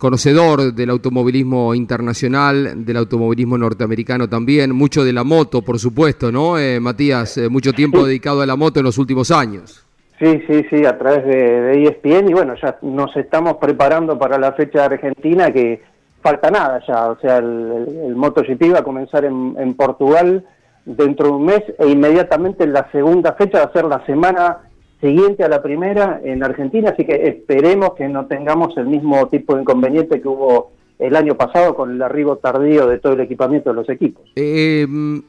conocedor 0.01 0.73
del 0.73 0.91
automovilismo 0.91 1.75
internacional, 1.75 2.85
del 2.87 2.97
automovilismo 2.97 3.59
norteamericano 3.59 4.29
también, 4.29 4.75
mucho 4.75 5.05
de 5.05 5.13
la 5.13 5.25
moto, 5.25 5.61
por 5.63 5.79
supuesto, 5.79 6.33
¿no? 6.33 6.59
Eh, 6.59 6.81
Matías, 6.81 7.37
eh, 7.37 7.49
mucho 7.51 7.75
tiempo 7.75 8.05
dedicado 8.05 8.41
a 8.41 8.47
la 8.47 8.57
moto 8.57 8.81
en 8.81 8.87
los 8.87 8.97
últimos 8.97 9.31
años. 9.31 9.87
Sí, 10.19 10.43
sí, 10.49 10.65
sí, 10.71 10.87
a 10.87 10.99
través 10.99 11.25
de, 11.27 11.85
ESPN 11.85 12.29
e 12.29 12.31
y 12.31 12.33
bueno, 12.33 12.55
ya 12.61 12.79
nos 12.81 13.15
estamos 13.15 13.59
preparando 13.59 14.19
para 14.19 14.39
la 14.39 14.53
fecha 14.53 14.81
de 14.81 14.95
Argentina 14.95 15.53
que 15.53 15.83
falta 16.23 16.51
nada 16.51 16.83
ya, 16.89 17.11
o 17.11 17.19
sea, 17.21 17.37
el, 17.37 17.87
el, 18.07 18.17
MotoGP 18.17 18.75
va 18.75 18.79
a 18.79 18.85
comenzar 18.85 19.25
en, 19.27 19.75
Portugal 19.75 20.45
dentro 20.87 21.27
de 21.27 21.33
un 21.33 21.45
mes 21.45 21.63
e 21.79 21.89
inmediatamente 21.89 22.67
la 22.67 22.91
segunda 22.91 23.35
fecha 23.35 23.59
va 23.59 23.65
a 23.65 23.73
ser 23.73 23.85
la 23.85 24.05
semana 24.07 24.59
siguiente 25.01 25.45
a 25.45 25.49
la 25.49 25.63
primera 25.63 26.21
en 26.23 26.43
Argentina, 26.45 26.91
así 26.91 27.05
que 27.05 27.29
esperemos 27.29 27.95
que 27.95 28.09
no 28.09 28.27
tengamos 28.27 28.77
el 28.77 28.87
mismo 28.87 29.27
tipo 29.29 29.55
de 29.55 29.63
inconveniente 29.63 30.21
que 30.21 30.29
hubo 30.29 30.73
el 31.01 31.17
año 31.17 31.35
pasado 31.35 31.75
con 31.75 31.93
el 31.93 32.03
arribo 32.03 32.37
tardío 32.37 32.87
de 32.87 32.99
todo 32.99 33.15
el 33.15 33.21
equipamiento 33.21 33.71
de 33.71 33.77
los 33.77 33.89
equipos. 33.89 34.23
Eh, 34.37 34.87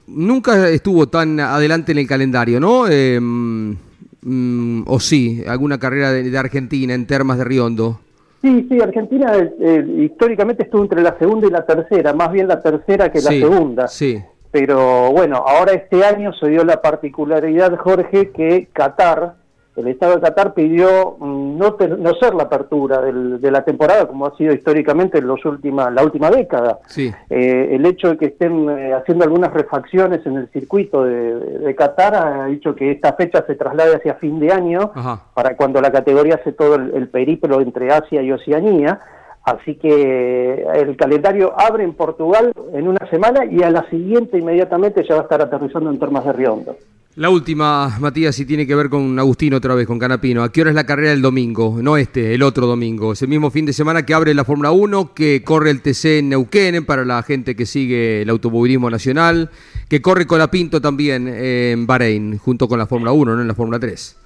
nunca 0.07 0.67
estuvo 0.69 1.07
tan 1.07 1.39
adelante 1.39 1.93
en 1.93 1.99
el 1.99 2.07
calendario, 2.07 2.59
¿no? 2.59 2.87
Eh, 2.89 3.19
mm, 3.19 4.83
o 4.85 4.99
sí, 4.99 5.43
alguna 5.47 5.79
carrera 5.79 6.11
de, 6.11 6.37
Argentina 6.37 6.93
en 6.93 7.07
termas 7.07 7.37
de 7.37 7.45
Riondo. 7.45 7.99
Sí, 8.41 8.65
sí, 8.69 8.81
Argentina 8.81 9.33
eh, 9.37 9.85
históricamente 9.99 10.63
estuvo 10.63 10.81
entre 10.81 11.01
la 11.01 11.17
segunda 11.17 11.47
y 11.47 11.51
la 11.51 11.65
tercera, 11.65 12.13
más 12.13 12.31
bien 12.31 12.47
la 12.47 12.59
tercera 12.59 13.11
que 13.11 13.21
la 13.21 13.29
segunda. 13.29 13.87
Sí. 13.87 14.19
Pero 14.51 15.11
bueno, 15.11 15.37
ahora 15.37 15.71
este 15.71 16.03
año 16.03 16.33
se 16.33 16.49
dio 16.49 16.65
la 16.65 16.81
particularidad, 16.81 17.77
Jorge, 17.77 18.31
que 18.31 18.67
Qatar 18.73 19.35
el 19.75 19.87
Estado 19.87 20.15
de 20.15 20.21
Qatar 20.21 20.53
pidió 20.53 21.15
mm, 21.19 21.57
no, 21.57 21.77
no 21.97 22.13
ser 22.15 22.35
la 22.35 22.43
apertura 22.43 23.01
de 23.01 23.51
la 23.51 23.63
temporada 23.63 24.05
como 24.05 24.25
ha 24.25 24.35
sido 24.35 24.53
históricamente 24.53 25.19
en 25.19 25.27
los 25.27 25.43
última, 25.45 25.89
la 25.89 26.03
última 26.03 26.29
década. 26.29 26.79
Sí. 26.87 27.11
Eh, 27.29 27.69
el 27.71 27.85
hecho 27.85 28.09
de 28.09 28.17
que 28.17 28.25
estén 28.25 28.69
eh, 28.69 28.93
haciendo 28.93 29.23
algunas 29.23 29.53
refacciones 29.53 30.25
en 30.25 30.37
el 30.37 30.49
circuito 30.49 31.03
de, 31.03 31.75
Qatar 31.75 32.15
ha 32.15 32.45
dicho 32.47 32.75
que 32.75 32.91
esta 32.91 33.13
fecha 33.13 33.45
se 33.47 33.55
traslade 33.55 33.95
hacia 33.95 34.15
fin 34.15 34.39
de 34.39 34.51
año 34.51 34.91
para 35.33 35.55
cuando 35.55 35.79
la 35.79 35.91
categoría 35.91 36.35
hace 36.35 36.51
todo 36.51 36.75
el, 36.75 37.07
periplo 37.07 37.61
entre 37.61 37.91
Asia 37.91 38.21
y 38.21 38.31
Oceanía. 38.31 38.99
Así 39.43 39.75
que 39.75 40.67
el 40.75 40.95
calendario 40.97 41.53
abre 41.57 41.83
en 41.83 41.93
Portugal 41.93 42.51
en 42.73 42.87
una 42.87 43.09
semana 43.09 43.45
y 43.45 43.63
a 43.63 43.71
la 43.71 43.89
siguiente 43.89 44.37
inmediatamente 44.37 45.03
ya 45.07 45.15
va 45.15 45.21
a 45.21 45.23
estar 45.23 45.41
aterrizando 45.41 45.89
en 45.89 45.97
Termas 45.97 46.25
de 46.25 46.33
Riondo. 46.33 46.75
La 47.17 47.29
última, 47.29 47.89
Matías, 47.99 48.33
si 48.33 48.45
tiene 48.45 48.65
que 48.65 48.73
ver 48.73 48.89
con 48.89 49.19
Agustín 49.19 49.53
otra 49.53 49.75
vez, 49.75 49.85
con 49.85 49.99
Canapino. 49.99 50.43
¿A 50.43 50.51
qué 50.51 50.61
hora 50.61 50.69
es 50.69 50.75
la 50.77 50.85
carrera 50.85 51.09
del 51.09 51.21
domingo? 51.21 51.77
No 51.81 51.97
este, 51.97 52.33
el 52.33 52.41
otro 52.41 52.67
domingo. 52.67 53.11
Ese 53.11 53.27
mismo 53.27 53.51
fin 53.51 53.65
de 53.65 53.73
semana 53.73 54.05
que 54.05 54.13
abre 54.13 54.33
la 54.33 54.45
Fórmula 54.45 54.71
1, 54.71 55.13
que 55.13 55.43
corre 55.43 55.71
el 55.71 55.81
TC 55.81 56.19
en 56.19 56.29
Neuquén 56.29 56.85
para 56.85 57.03
la 57.03 57.21
gente 57.21 57.53
que 57.53 57.65
sigue 57.65 58.21
el 58.21 58.29
automovilismo 58.29 58.89
nacional, 58.89 59.49
que 59.89 60.01
corre 60.01 60.25
Colapinto 60.25 60.79
también 60.79 61.27
en 61.27 61.85
Bahrein, 61.85 62.37
junto 62.37 62.69
con 62.69 62.79
la 62.79 62.87
Fórmula 62.87 63.11
1, 63.11 63.35
no 63.35 63.41
en 63.41 63.47
la 63.49 63.55
Fórmula 63.55 63.77
3. 63.77 64.17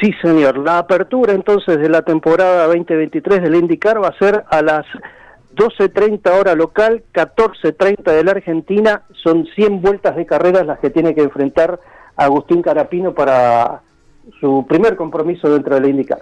Sí, 0.00 0.14
señor. 0.22 0.58
La 0.58 0.78
apertura 0.78 1.32
entonces 1.32 1.80
de 1.80 1.88
la 1.88 2.02
temporada 2.02 2.68
2023 2.68 3.42
del 3.42 3.56
IndyCar 3.56 4.00
va 4.00 4.08
a 4.08 4.16
ser 4.16 4.44
a 4.48 4.62
las 4.62 4.86
12.30 5.56 6.30
hora 6.38 6.54
local, 6.54 7.02
14.30 7.12 8.12
de 8.12 8.22
la 8.22 8.30
Argentina. 8.30 9.02
Son 9.24 9.44
100 9.56 9.82
vueltas 9.82 10.14
de 10.14 10.24
carreras 10.24 10.64
las 10.64 10.78
que 10.78 10.90
tiene 10.90 11.16
que 11.16 11.22
enfrentar 11.22 11.80
Agustín 12.18 12.62
Carapino 12.62 13.14
para 13.14 13.80
su 14.40 14.66
primer 14.68 14.96
compromiso 14.96 15.48
dentro 15.48 15.76
de 15.76 15.80
la. 15.80 16.18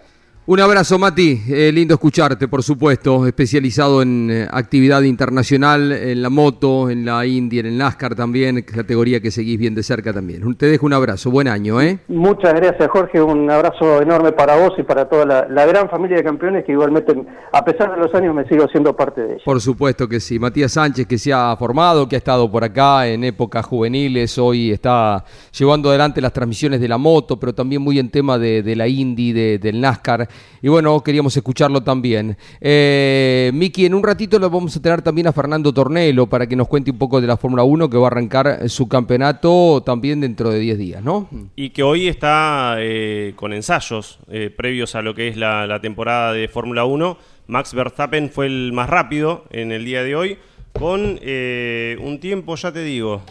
Un 0.48 0.60
abrazo, 0.60 0.96
Mati. 0.96 1.42
Eh, 1.48 1.72
lindo 1.72 1.94
escucharte, 1.94 2.46
por 2.46 2.62
supuesto. 2.62 3.26
Especializado 3.26 4.00
en 4.00 4.30
eh, 4.30 4.48
actividad 4.48 5.02
internacional, 5.02 5.90
en 5.90 6.22
la 6.22 6.30
moto, 6.30 6.88
en 6.88 7.04
la 7.04 7.26
India, 7.26 7.58
en 7.58 7.66
el 7.66 7.76
NASCAR 7.76 8.14
también, 8.14 8.62
categoría 8.62 9.20
que 9.20 9.32
seguís 9.32 9.58
bien 9.58 9.74
de 9.74 9.82
cerca 9.82 10.12
también. 10.12 10.54
Te 10.54 10.66
dejo 10.66 10.86
un 10.86 10.92
abrazo. 10.92 11.32
Buen 11.32 11.48
año, 11.48 11.82
¿eh? 11.82 11.98
Muchas 12.06 12.54
gracias, 12.54 12.88
Jorge. 12.88 13.20
Un 13.20 13.50
abrazo 13.50 14.00
enorme 14.00 14.30
para 14.30 14.54
vos 14.54 14.70
y 14.78 14.84
para 14.84 15.08
toda 15.08 15.48
la, 15.48 15.66
gran 15.66 15.90
familia 15.90 16.18
de 16.18 16.22
campeones 16.22 16.64
que 16.64 16.70
igualmente, 16.70 17.12
a 17.52 17.64
pesar 17.64 17.96
de 17.96 17.96
los 17.96 18.14
años, 18.14 18.32
me 18.32 18.46
sigo 18.46 18.68
siendo 18.68 18.94
parte 18.94 19.22
de 19.22 19.28
ellos. 19.30 19.42
Por 19.44 19.60
supuesto 19.60 20.08
que 20.08 20.20
sí. 20.20 20.38
Matías 20.38 20.70
Sánchez, 20.70 21.08
que 21.08 21.18
se 21.18 21.32
ha 21.32 21.56
formado, 21.56 22.08
que 22.08 22.14
ha 22.14 22.18
estado 22.18 22.48
por 22.48 22.62
acá 22.62 23.08
en 23.08 23.24
épocas 23.24 23.66
juveniles, 23.66 24.38
hoy 24.38 24.70
está 24.70 25.24
llevando 25.58 25.88
adelante 25.88 26.20
las 26.20 26.32
transmisiones 26.32 26.80
de 26.80 26.86
la 26.86 26.98
moto, 26.98 27.36
pero 27.36 27.52
también 27.52 27.82
muy 27.82 27.98
en 27.98 28.12
tema 28.12 28.38
de, 28.38 28.76
la 28.76 28.86
Indy, 28.86 29.58
del 29.58 29.80
NASCAR 29.80 30.28
y 30.62 30.68
bueno, 30.68 31.00
queríamos 31.02 31.36
escucharlo 31.36 31.82
también. 31.82 32.36
Eh, 32.60 33.50
Miki, 33.54 33.86
en 33.86 33.94
un 33.94 34.02
ratito 34.02 34.38
lo 34.38 34.50
vamos 34.50 34.76
a 34.76 34.82
tener 34.82 35.02
también 35.02 35.26
a 35.26 35.32
Fernando 35.32 35.72
Tornelo 35.72 36.26
para 36.26 36.46
que 36.46 36.56
nos 36.56 36.68
cuente 36.68 36.90
un 36.90 36.98
poco 36.98 37.20
de 37.20 37.26
la 37.26 37.36
Fórmula 37.36 37.62
1 37.62 37.90
que 37.90 37.96
va 37.96 38.04
a 38.04 38.10
arrancar 38.10 38.68
su 38.68 38.88
campeonato 38.88 39.82
también 39.84 40.20
dentro 40.20 40.50
de 40.50 40.58
10 40.58 40.78
días, 40.78 41.04
¿no? 41.04 41.28
Y 41.56 41.70
que 41.70 41.82
hoy 41.82 42.08
está 42.08 42.76
eh, 42.78 43.34
con 43.36 43.52
ensayos 43.52 44.18
eh, 44.28 44.50
previos 44.54 44.94
a 44.94 45.02
lo 45.02 45.14
que 45.14 45.28
es 45.28 45.36
la, 45.36 45.78
temporada 45.80 46.32
de 46.32 46.48
Fórmula 46.48 46.84
1. 46.84 47.18
Max 47.48 47.74
Verstappen 47.74 48.30
fue 48.30 48.46
el 48.46 48.72
más 48.72 48.88
rápido 48.88 49.44
en 49.50 49.70
el 49.72 49.84
día 49.84 50.02
de 50.02 50.16
hoy 50.16 50.38
con 50.72 51.18
un 51.20 52.18
tiempo, 52.20 52.54
ya 52.56 52.70
te 52.70 52.82
digo, 52.82 53.22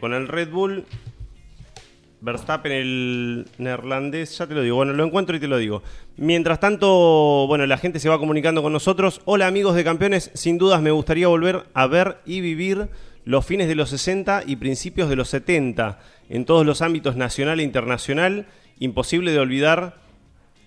con 0.00 0.12
el 0.12 0.28
Red 0.28 0.50
Bull 0.50 0.84
Verstappen, 2.22 2.70
el 2.70 3.48
neerlandés, 3.58 4.38
ya 4.38 4.46
te 4.46 4.54
lo 4.54 4.62
digo, 4.62 4.76
bueno, 4.76 4.92
lo 4.92 5.04
encuentro 5.04 5.36
y 5.36 5.40
te 5.40 5.48
lo 5.48 5.58
digo. 5.58 5.82
Mientras 6.16 6.60
tanto, 6.60 7.46
bueno, 7.48 7.66
la 7.66 7.78
gente 7.78 7.98
se 7.98 8.08
va 8.08 8.20
comunicando 8.20 8.62
con 8.62 8.72
nosotros. 8.72 9.20
Hola 9.24 9.48
amigos 9.48 9.74
de 9.74 9.82
campeones, 9.82 10.30
sin 10.34 10.56
dudas 10.56 10.80
me 10.80 10.92
gustaría 10.92 11.26
volver 11.26 11.64
a 11.74 11.88
ver 11.88 12.18
y 12.24 12.40
vivir 12.40 12.88
los 13.24 13.44
fines 13.44 13.66
de 13.66 13.74
los 13.74 13.90
60 13.90 14.44
y 14.46 14.54
principios 14.54 15.08
de 15.08 15.16
los 15.16 15.30
70 15.30 15.98
en 16.28 16.44
todos 16.44 16.64
los 16.64 16.80
ámbitos 16.80 17.16
nacional 17.16 17.58
e 17.58 17.64
internacional. 17.64 18.46
Imposible 18.78 19.32
de 19.32 19.40
olvidar 19.40 19.96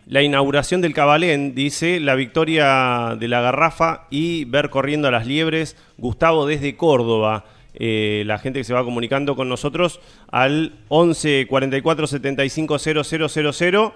la 0.07 0.23
inauguración 0.23 0.81
del 0.81 0.93
Cabalén, 0.93 1.55
dice, 1.55 2.01
la 2.01 2.15
victoria 2.15 3.15
de 3.17 3.29
la 3.29 3.39
garrafa 3.39 4.07
y 4.09 4.43
ver 4.43 4.69
corriendo 4.69 5.07
a 5.07 5.11
las 5.11 5.25
liebres. 5.25 5.77
Gustavo 5.97 6.45
desde 6.45 6.75
Córdoba. 6.75 7.45
Eh, 7.77 8.23
la 8.25 8.37
gente 8.37 8.59
que 8.59 8.63
se 8.63 8.73
va 8.73 8.83
comunicando 8.83 9.35
con 9.35 9.49
nosotros 9.49 9.99
al 10.31 10.79
11 10.87 11.47
44 11.47 12.07
75 12.07 12.79
000. 12.79 13.93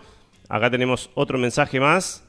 Acá 0.50 0.70
tenemos 0.72 1.10
otro 1.13 1.38
mensaje 1.38 1.80
más. 1.80 2.24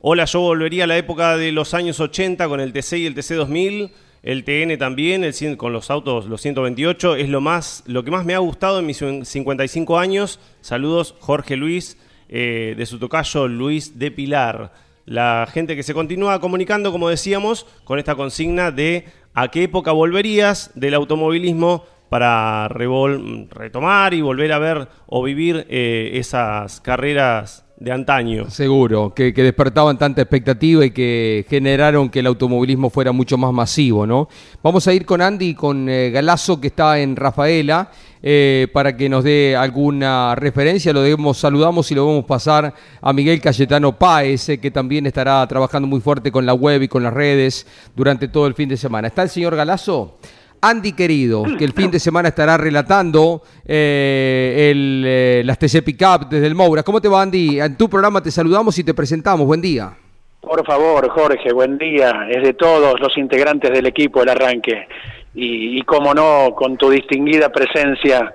Hola, 0.00 0.24
yo 0.24 0.40
volvería 0.40 0.84
a 0.84 0.86
la 0.86 0.96
época 0.96 1.36
de 1.36 1.52
los 1.52 1.74
años 1.74 2.00
80 2.00 2.48
con 2.48 2.60
el 2.60 2.72
TC 2.72 2.94
y 2.94 3.06
el 3.06 3.14
TC 3.14 3.34
2000. 3.34 3.90
El 4.22 4.44
TN 4.44 4.78
también, 4.78 5.24
el, 5.24 5.56
con 5.56 5.72
los 5.72 5.90
autos, 5.90 6.26
los 6.26 6.40
128, 6.40 7.16
es 7.16 7.28
lo, 7.28 7.40
más, 7.40 7.82
lo 7.86 8.04
que 8.04 8.12
más 8.12 8.24
me 8.24 8.34
ha 8.34 8.38
gustado 8.38 8.78
en 8.78 8.86
mis 8.86 8.98
55 8.98 9.98
años. 9.98 10.38
Saludos, 10.60 11.16
Jorge 11.18 11.56
Luis, 11.56 11.96
eh, 12.28 12.74
de 12.76 12.86
su 12.86 13.00
tocayo 13.00 13.48
Luis 13.48 13.98
de 13.98 14.12
Pilar. 14.12 14.72
La 15.06 15.48
gente 15.52 15.74
que 15.74 15.82
se 15.82 15.92
continúa 15.94 16.40
comunicando, 16.40 16.92
como 16.92 17.08
decíamos, 17.08 17.66
con 17.82 17.98
esta 17.98 18.14
consigna 18.14 18.70
de 18.70 19.06
¿A 19.34 19.48
qué 19.48 19.62
época 19.62 19.92
volverías 19.92 20.70
del 20.74 20.92
automovilismo 20.92 21.84
para 22.10 22.68
retomar 22.68 24.12
y 24.12 24.20
volver 24.20 24.52
a 24.52 24.58
ver 24.58 24.88
o 25.06 25.22
vivir 25.22 25.66
eh, 25.70 26.10
esas 26.14 26.82
carreras 26.82 27.64
de 27.78 27.92
antaño? 27.92 28.50
Seguro, 28.50 29.14
que, 29.14 29.32
despertaban 29.32 29.96
tanta 29.96 30.20
expectativa 30.20 30.84
y 30.84 30.90
que 30.90 31.46
generaron 31.48 32.10
que 32.10 32.18
el 32.18 32.26
automovilismo 32.26 32.90
fuera 32.90 33.12
mucho 33.12 33.38
más 33.38 33.54
masivo, 33.54 34.06
¿no? 34.06 34.28
Vamos 34.62 34.86
a 34.86 34.92
ir 34.92 35.06
con 35.06 35.22
Andy 35.22 35.48
y 35.48 35.54
con 35.54 35.88
eh, 35.88 36.10
Galazo, 36.10 36.60
que 36.60 36.66
está 36.66 37.00
en 37.00 37.16
Rafaela. 37.16 37.90
Eh, 38.24 38.68
para 38.72 38.96
que 38.96 39.08
nos 39.08 39.24
dé 39.24 39.56
alguna 39.56 40.36
referencia. 40.36 40.92
Lo 40.92 41.02
debemos, 41.02 41.38
saludamos 41.38 41.90
y 41.90 41.94
lo 41.96 42.06
vamos 42.06 42.24
a 42.24 42.26
pasar 42.28 42.74
a 43.00 43.12
Miguel 43.12 43.40
Cayetano 43.40 43.98
Páez, 43.98 44.46
que 44.60 44.70
también 44.70 45.06
estará 45.06 45.44
trabajando 45.48 45.88
muy 45.88 46.00
fuerte 46.00 46.30
con 46.30 46.46
la 46.46 46.54
web 46.54 46.82
y 46.82 46.88
con 46.88 47.02
las 47.02 47.12
redes 47.12 47.66
durante 47.96 48.28
todo 48.28 48.46
el 48.46 48.54
fin 48.54 48.68
de 48.68 48.76
semana. 48.76 49.08
¿Está 49.08 49.22
el 49.22 49.28
señor 49.28 49.56
Galazo? 49.56 50.18
Andy 50.64 50.92
querido, 50.92 51.42
que 51.58 51.64
el 51.64 51.72
fin 51.72 51.90
de 51.90 51.98
semana 51.98 52.28
estará 52.28 52.56
relatando 52.56 53.42
eh, 53.66 54.70
el, 54.70 55.02
eh, 55.04 55.42
las 55.44 55.58
TC 55.58 55.82
Pickup 55.82 56.28
desde 56.30 56.46
el 56.46 56.54
Moura. 56.54 56.84
¿Cómo 56.84 57.00
te 57.00 57.08
va, 57.08 57.22
Andy? 57.22 57.60
En 57.60 57.76
tu 57.76 57.90
programa 57.90 58.22
te 58.22 58.30
saludamos 58.30 58.78
y 58.78 58.84
te 58.84 58.94
presentamos. 58.94 59.44
Buen 59.44 59.60
día. 59.60 59.92
Por 60.40 60.64
favor, 60.64 61.08
Jorge, 61.10 61.52
buen 61.52 61.78
día. 61.78 62.28
Es 62.30 62.44
de 62.44 62.54
todos 62.54 63.00
los 63.00 63.18
integrantes 63.18 63.72
del 63.72 63.86
equipo 63.86 64.22
el 64.22 64.28
arranque 64.28 64.86
y, 65.34 65.78
y 65.78 65.82
como 65.82 66.14
no, 66.14 66.54
con 66.54 66.76
tu 66.76 66.90
distinguida 66.90 67.50
presencia 67.50 68.34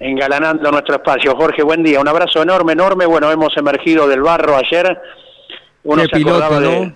engalanando 0.00 0.70
nuestro 0.70 0.96
espacio. 0.96 1.36
Jorge, 1.36 1.62
buen 1.62 1.82
día, 1.82 2.00
un 2.00 2.08
abrazo 2.08 2.42
enorme, 2.42 2.72
enorme. 2.72 3.04
Bueno, 3.04 3.30
hemos 3.30 3.54
emergido 3.56 4.08
del 4.08 4.22
barro 4.22 4.56
ayer. 4.56 5.00
Uno 5.84 6.02
se, 6.04 6.16
acordaba 6.16 6.60
de, 6.60 6.94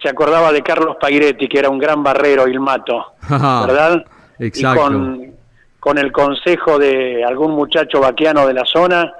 se 0.00 0.08
acordaba 0.08 0.52
de 0.52 0.62
Carlos 0.62 0.96
Pairetti, 1.00 1.48
que 1.48 1.58
era 1.58 1.70
un 1.70 1.78
gran 1.78 2.02
barrero 2.02 2.46
ilmato, 2.46 3.14
¿verdad? 3.28 4.04
Exacto. 4.38 4.80
Y 4.80 4.82
con, 4.82 5.34
con 5.80 5.98
el 5.98 6.12
consejo 6.12 6.78
de 6.78 7.24
algún 7.24 7.52
muchacho 7.52 8.00
vaquiano 8.00 8.46
de 8.46 8.54
la 8.54 8.64
zona, 8.64 9.12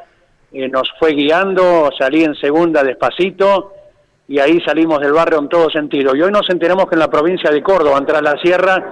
eh, 0.53 0.69
nos 0.69 0.91
fue 0.99 1.13
guiando, 1.13 1.91
salí 1.99 2.25
en 2.25 2.35
segunda 2.35 2.85
despacito 2.85 3.73
y 4.29 4.39
ahí 4.39 4.61
salimos 4.61 5.01
del 5.01 5.13
barrio 5.13 5.39
en 5.39 5.49
todo 5.49 5.71
sentido. 5.71 6.15
Y 6.15 6.23
hoy 6.23 6.31
nos 6.31 6.49
enteramos 6.51 6.87
que 6.87 6.95
en 6.95 7.01
la 7.01 7.11
provincia 7.11 7.51
de 7.51 7.63
Córdoba, 7.63 8.01
tras 8.07 8.23
la 8.23 8.37
sierra, 8.39 8.85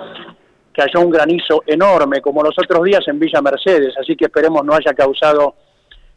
cayó 0.73 1.01
un 1.01 1.11
granizo 1.11 1.63
enorme, 1.67 2.21
como 2.21 2.43
los 2.43 2.55
otros 2.59 2.85
días 2.85 3.07
en 3.09 3.19
Villa 3.19 3.41
Mercedes, 3.41 3.95
así 4.01 4.17
que 4.17 4.27
esperemos 4.27 4.65
no 4.65 4.75
haya 4.75 4.93
causado 4.95 5.55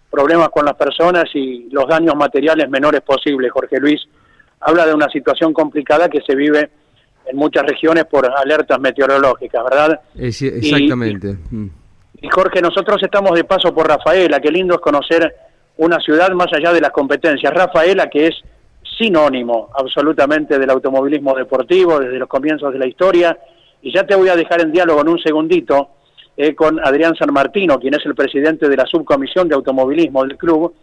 problemas 0.09 0.49
con 0.49 0.65
las 0.65 0.75
personas 0.75 1.25
y 1.33 1.69
los 1.71 1.87
daños 1.87 2.15
materiales 2.15 2.69
menores 2.69 3.01
posibles. 3.01 3.51
Jorge 3.51 3.79
Luis 3.79 4.01
habla 4.59 4.85
de 4.85 4.93
una 4.93 5.09
situación 5.09 5.53
complicada 5.53 6.07
que 6.07 6.21
se 6.21 6.35
vive 6.35 6.69
en 7.25 7.35
muchas 7.35 7.63
regiones 7.63 8.05
por 8.05 8.25
alertas 8.25 8.79
meteorológicas, 8.79 9.63
¿verdad? 9.63 10.01
exactamente. 10.15 11.37
Mm. 11.49 11.67
Y, 12.21 12.29
Jorge, 12.29 12.61
nosotros 12.61 13.01
estamos 13.01 13.35
de 13.35 13.43
paso 13.43 13.73
por 13.73 13.87
Rafaela, 13.87 14.39
qué 14.39 14.51
lindo 14.51 14.75
es 14.75 14.81
conocer 14.81 15.35
una 15.77 15.99
ciudad 15.99 16.31
más 16.31 16.47
allá 16.53 16.71
de 16.71 16.81
las 16.81 16.91
competencias. 16.91 17.51
Rafaela, 17.53 18.07
que 18.07 18.27
es 18.27 18.35
sinónimo 18.97 19.69
absolutamente 19.73 20.59
del 20.59 20.69
automovilismo 20.69 21.35
deportivo 21.35 21.99
desde 21.99 22.19
los 22.19 22.29
comienzos 22.29 22.71
de 22.71 22.79
la 22.79 22.87
historia. 22.87 23.37
Y 23.83 23.93
ya 23.93 24.05
te 24.05 24.15
voy 24.15 24.29
a 24.29 24.35
dejar 24.35 24.61
en 24.61 24.71
diálogo 24.71 25.01
en 25.01 25.09
un 25.09 25.19
segundito 25.19 25.89
eh, 26.37 26.55
con 26.55 26.79
Adrián 26.79 27.15
San 27.15 27.31
Martino, 27.33 27.77
quien 27.77 27.93
es 27.93 28.05
el 28.05 28.15
presidente 28.15 28.69
de 28.69 28.77
la 28.77 28.85
subcomisión 28.85 29.47
de 29.49 29.55
automovilismo 29.55 30.23
del 30.23 30.37
club, 30.37 30.73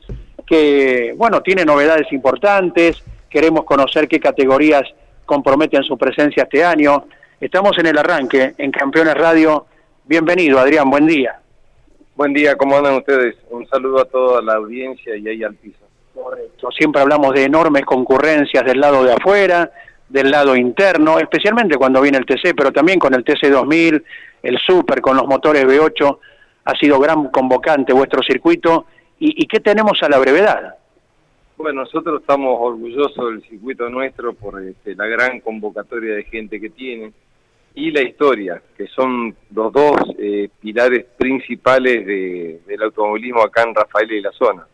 que, 0.46 1.14
bueno, 1.16 1.40
tiene 1.40 1.64
novedades 1.64 2.12
importantes, 2.12 3.02
queremos 3.28 3.64
conocer 3.64 4.06
qué 4.06 4.20
categorías 4.20 4.82
comprometen 5.24 5.82
su 5.82 5.96
presencia 5.96 6.42
este 6.42 6.62
año. 6.62 7.06
Estamos 7.40 7.78
en 7.78 7.86
el 7.86 7.96
arranque, 7.96 8.54
en 8.58 8.70
Campeones 8.70 9.14
Radio. 9.14 9.66
Bienvenido, 10.04 10.58
Adrián, 10.58 10.90
buen 10.90 11.06
día. 11.06 11.40
Buen 12.16 12.34
día, 12.34 12.54
¿cómo 12.56 12.76
andan 12.76 12.96
ustedes? 12.96 13.36
Un 13.48 13.66
saludo 13.66 14.02
a 14.02 14.04
toda 14.04 14.42
la 14.42 14.54
audiencia 14.56 15.16
y 15.16 15.26
ahí 15.26 15.42
al 15.42 15.54
piso. 15.54 15.78
Correcto, 16.14 16.68
siempre 16.72 17.00
hablamos 17.00 17.32
de 17.32 17.44
enormes 17.44 17.86
concurrencias 17.86 18.62
del 18.62 18.78
lado 18.78 19.04
de 19.04 19.14
afuera, 19.14 19.70
del 20.10 20.30
lado 20.30 20.56
interno, 20.56 21.18
especialmente 21.18 21.76
cuando 21.76 22.02
viene 22.02 22.18
el 22.18 22.26
TC, 22.26 22.54
pero 22.56 22.72
también 22.72 22.98
con 22.98 23.14
el 23.14 23.24
TC 23.24 23.48
2000, 23.48 24.04
el 24.42 24.58
Super, 24.58 25.00
con 25.00 25.16
los 25.16 25.26
motores 25.26 25.64
V8, 25.64 26.18
ha 26.64 26.76
sido 26.76 26.98
gran 26.98 27.28
convocante 27.28 27.92
vuestro 27.92 28.22
circuito. 28.22 28.86
¿Y, 29.20 29.46
qué 29.46 29.60
tenemos 29.60 30.02
a 30.02 30.08
la 30.08 30.18
brevedad? 30.18 30.76
Bueno, 31.58 31.82
nosotros 31.82 32.22
estamos 32.22 32.56
orgullosos 32.58 33.32
del 33.32 33.42
circuito 33.42 33.88
nuestro 33.90 34.32
por 34.32 34.62
este, 34.62 34.94
la 34.94 35.06
gran 35.06 35.40
convocatoria 35.40 36.14
de 36.14 36.24
gente 36.24 36.58
que 36.58 36.70
tiene 36.70 37.12
y 37.74 37.90
la 37.90 38.02
historia, 38.02 38.62
que 38.76 38.86
son 38.86 39.36
los 39.54 39.72
dos 39.72 39.96
eh, 40.18 40.48
pilares 40.58 41.04
principales 41.18 42.06
del 42.66 42.82
automovilismo 42.82 43.42
acá 43.42 43.62
en 43.62 43.74
Rafael 43.74 44.10
y 44.10 44.22
la 44.22 44.32
zona. 44.32 44.66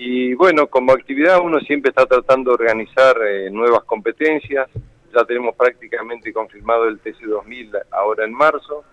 Y 0.00 0.32
bueno, 0.34 0.68
como 0.68 0.92
actividad 0.92 1.40
uno 1.42 1.58
siempre 1.58 1.88
está 1.88 2.06
tratando 2.06 2.50
de 2.50 2.62
organizar 2.62 3.16
eh, 3.26 3.50
nuevas 3.50 3.82
competencias, 3.82 4.68
ya 5.12 5.24
tenemos 5.24 5.56
prácticamente 5.56 6.32
confirmado 6.32 6.86
el 6.86 7.02
TC2000 7.02 7.82
ahora 7.90 8.24
en 8.24 8.32
marzo, 8.32 8.84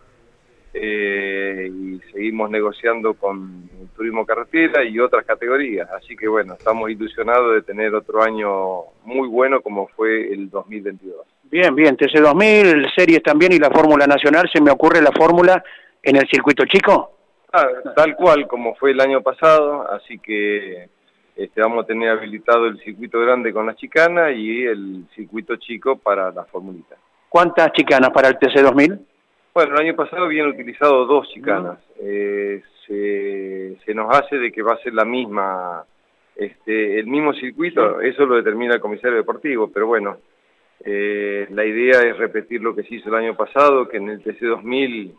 eh, 0.73 1.71
y 1.71 1.99
seguimos 2.11 2.49
negociando 2.49 3.13
con 3.13 3.69
turismo 3.95 4.25
carretera 4.25 4.83
y 4.83 4.99
otras 4.99 5.23
categorías. 5.25 5.87
Así 5.91 6.15
que 6.15 6.27
bueno, 6.27 6.55
estamos 6.55 6.89
ilusionados 6.89 7.53
de 7.53 7.61
tener 7.61 7.93
otro 7.93 8.23
año 8.23 8.85
muy 9.03 9.27
bueno 9.27 9.61
como 9.61 9.87
fue 9.89 10.33
el 10.33 10.49
2022. 10.49 11.17
Bien, 11.43 11.75
bien, 11.75 11.95
TC2000, 11.95 12.95
series 12.95 13.21
también 13.21 13.53
y 13.53 13.59
la 13.59 13.69
Fórmula 13.69 14.07
Nacional, 14.07 14.49
¿se 14.51 14.59
me 14.59 14.71
ocurre 14.71 15.03
la 15.03 15.11
fórmula 15.11 15.63
en 16.01 16.15
el 16.15 16.27
circuito 16.27 16.65
chico? 16.65 17.14
Ah, 17.57 17.69
tal 17.95 18.17
cual 18.17 18.47
como 18.47 18.75
fue 18.75 18.91
el 18.91 18.99
año 18.99 19.21
pasado, 19.21 19.89
así 19.89 20.19
que 20.19 20.89
este, 21.37 21.61
vamos 21.61 21.85
a 21.85 21.87
tener 21.87 22.09
habilitado 22.09 22.65
el 22.65 22.77
circuito 22.79 23.17
grande 23.21 23.53
con 23.53 23.65
las 23.65 23.77
chicanas 23.77 24.33
y 24.35 24.65
el 24.65 25.05
circuito 25.15 25.55
chico 25.55 25.97
para 25.97 26.31
la 26.31 26.43
formulita. 26.43 26.97
¿Cuántas 27.29 27.71
chicanas 27.71 28.09
para 28.09 28.27
el 28.27 28.37
TC2000? 28.37 28.99
Bueno, 29.53 29.73
el 29.73 29.87
año 29.87 29.95
pasado 29.95 30.25
habían 30.25 30.47
utilizado 30.47 31.05
dos 31.05 31.29
chicanas. 31.29 31.79
Eh, 32.01 32.61
se, 32.87 33.93
nos 33.93 34.13
hace 34.13 34.35
de 34.37 34.51
que 34.51 34.61
va 34.61 34.73
a 34.73 34.83
ser 34.83 34.93
la 34.93 35.05
misma, 35.05 35.85
este, 36.35 36.99
el 36.99 37.07
mismo 37.07 37.33
circuito, 37.33 38.01
eso 38.01 38.25
lo 38.25 38.35
determina 38.35 38.73
el 38.73 38.81
comisario 38.81 39.15
deportivo, 39.15 39.71
pero 39.73 39.87
bueno, 39.87 40.17
eh, 40.81 41.47
la 41.51 41.63
idea 41.63 42.01
es 42.01 42.17
repetir 42.17 42.61
lo 42.61 42.75
que 42.75 42.83
se 42.83 42.95
hizo 42.95 43.07
el 43.07 43.15
año 43.15 43.37
pasado, 43.37 43.87
que 43.87 43.95
en 43.95 44.09
el 44.09 44.21
TC2000, 44.21 45.13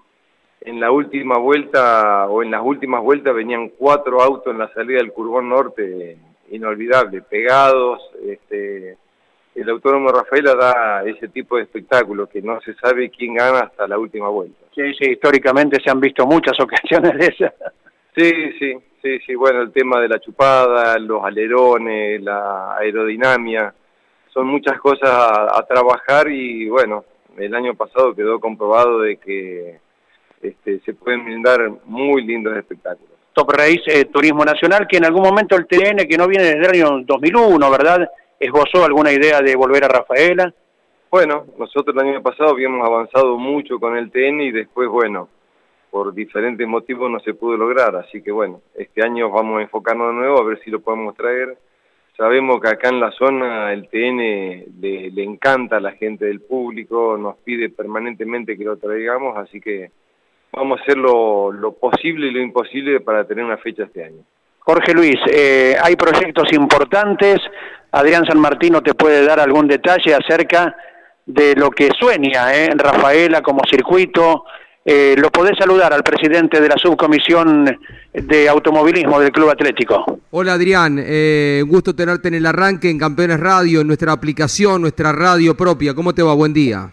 en 0.60 0.80
la 0.80 0.90
última 0.90 1.38
vuelta 1.38 2.26
o 2.28 2.42
en 2.42 2.50
las 2.50 2.62
últimas 2.62 3.02
vueltas 3.02 3.34
venían 3.34 3.68
cuatro 3.70 4.20
autos 4.20 4.52
en 4.52 4.58
la 4.58 4.72
salida 4.72 4.98
del 4.98 5.12
Curbón 5.12 5.48
Norte, 5.48 6.18
inolvidable, 6.50 7.22
pegados, 7.22 8.00
este, 8.24 8.96
el 9.56 9.70
Autónomo 9.70 10.10
Rafaela 10.10 10.54
da 10.54 11.02
ese 11.04 11.28
tipo 11.28 11.56
de 11.56 11.62
espectáculo 11.62 12.28
que 12.28 12.42
no 12.42 12.60
se 12.60 12.74
sabe 12.74 13.10
quién 13.10 13.34
gana 13.34 13.60
hasta 13.60 13.88
la 13.88 13.98
última 13.98 14.28
vuelta. 14.28 14.58
Sí, 14.74 14.92
sí, 14.94 15.12
históricamente 15.12 15.78
se 15.82 15.90
han 15.90 16.00
visto 16.00 16.26
muchas 16.26 16.58
ocasiones 16.60 17.14
de 17.18 17.26
esas. 17.26 17.54
Sí, 18.14 18.30
sí, 18.58 18.74
sí, 19.02 19.18
sí, 19.26 19.34
bueno, 19.34 19.62
el 19.62 19.72
tema 19.72 20.00
de 20.00 20.08
la 20.08 20.20
chupada, 20.20 20.98
los 20.98 21.24
alerones, 21.24 22.22
la 22.22 22.76
aerodinámica, 22.76 23.74
son 24.32 24.46
muchas 24.46 24.78
cosas 24.80 25.10
a, 25.10 25.64
trabajar 25.66 26.30
y 26.30 26.68
bueno, 26.68 27.04
el 27.38 27.54
año 27.54 27.74
pasado 27.74 28.14
quedó 28.14 28.38
comprobado 28.38 29.00
de 29.00 29.16
que 29.16 29.78
este, 30.48 30.80
se 30.80 30.94
pueden 30.94 31.24
brindar 31.24 31.70
muy 31.85 32.24
lindos 32.24 32.56
espectáculos. 32.56 33.12
Top 33.32 33.50
Race 33.50 33.82
eh, 33.87 34.06
Turismo 34.06 34.44
Nacional, 34.44 34.87
que 34.88 34.96
en 34.96 35.04
algún 35.04 35.22
momento 35.22 35.56
el 35.56 35.66
TN, 35.66 36.06
que 36.09 36.16
no 36.16 36.26
viene 36.26 36.44
desde 36.44 36.61
el 36.61 36.82
año 36.82 37.02
2001, 37.04 37.70
¿verdad?, 37.70 38.11
¿Esbozó 38.38 38.85
alguna 38.85 39.12
idea 39.12 39.40
de 39.40 39.56
volver 39.56 39.85
a 39.85 39.88
Rafaela? 39.88 40.52
Bueno, 41.11 41.46
nosotros 41.59 41.96
el 41.96 42.09
año 42.09 42.22
pasado 42.22 42.50
habíamos 42.50 42.87
avanzado 42.87 43.38
mucho 43.38 43.78
con 43.78 43.96
el 43.96 44.11
TN 44.11 44.42
y 44.42 44.50
después, 44.50 44.88
bueno, 44.90 45.30
por 45.90 46.12
diferentes 46.12 46.68
motivos 46.68 47.11
no 47.11 47.18
se 47.20 47.32
pudo 47.32 47.56
lograr, 47.56 47.96
así 47.96 48.20
que 48.20 48.30
bueno, 48.30 48.61
este 48.74 49.02
año 49.02 49.30
vamos 49.30 49.59
a 49.59 49.62
enfocarnos 49.62 50.09
de 50.09 50.14
nuevo 50.14 50.38
a 50.38 50.44
ver 50.44 50.61
si 50.62 50.70
lo 50.70 50.80
podemos 50.80 51.14
traer. 51.14 51.56
Sabemos 52.18 52.61
que 52.61 52.68
acá 52.68 52.90
en 52.90 53.00
la 53.00 53.11
zona 53.12 53.72
el 53.72 53.88
TN 53.88 54.18
le, 54.80 55.22
encanta 55.22 55.78
a 55.78 55.80
la 55.80 55.92
gente 55.92 56.26
del 56.26 56.42
público, 56.42 57.16
nos 57.16 57.37
pide 57.38 57.70
permanentemente 57.70 58.59
que 58.59 58.64
lo 58.64 58.76
traigamos, 58.76 59.38
así 59.38 59.61
que 59.61 59.90
vamos 60.56 60.80
a 60.80 60.82
hacer 60.82 60.96
lo, 60.96 61.52
lo 61.52 61.72
posible 61.72 62.28
y 62.28 62.30
lo 62.32 62.40
imposible 62.40 63.00
para 63.00 63.24
tener 63.26 63.44
una 63.44 63.58
fecha 63.58 63.84
este 63.84 64.02
año. 64.02 64.22
Jorge 64.60 64.92
Luis, 64.94 65.16
eh, 65.30 65.76
hay 65.80 65.94
proyectos 65.94 66.52
importantes. 66.52 67.38
Adrián 67.92 68.24
San 68.26 68.40
Martino 68.40 68.82
te 68.82 68.94
puede 68.94 69.24
dar 69.24 69.38
algún 69.38 69.68
detalle 69.68 70.14
acerca 70.14 70.74
de 71.24 71.54
lo 71.54 71.70
que 71.70 71.90
sueña 71.98 72.54
¿eh? 72.54 72.70
Rafaela 72.74 73.42
como 73.42 73.60
circuito. 73.70 74.44
Eh, 74.84 75.14
lo 75.18 75.30
podés 75.30 75.58
saludar 75.58 75.92
al 75.92 76.02
presidente 76.02 76.60
de 76.60 76.68
la 76.68 76.76
subcomisión 76.76 77.78
de 78.12 78.48
automovilismo 78.48 79.20
del 79.20 79.32
Club 79.32 79.50
Atlético. 79.50 80.20
Hola 80.30 80.54
Adrián, 80.54 81.00
eh, 81.00 81.62
gusto 81.66 81.94
tenerte 81.94 82.28
en 82.28 82.34
el 82.34 82.46
arranque 82.46 82.88
en 82.88 82.98
Campeones 82.98 83.40
Radio, 83.40 83.80
en 83.80 83.88
nuestra 83.88 84.12
aplicación, 84.12 84.80
nuestra 84.80 85.12
radio 85.12 85.56
propia. 85.56 85.94
¿Cómo 85.94 86.14
te 86.14 86.22
va? 86.22 86.34
Buen 86.34 86.52
día. 86.52 86.90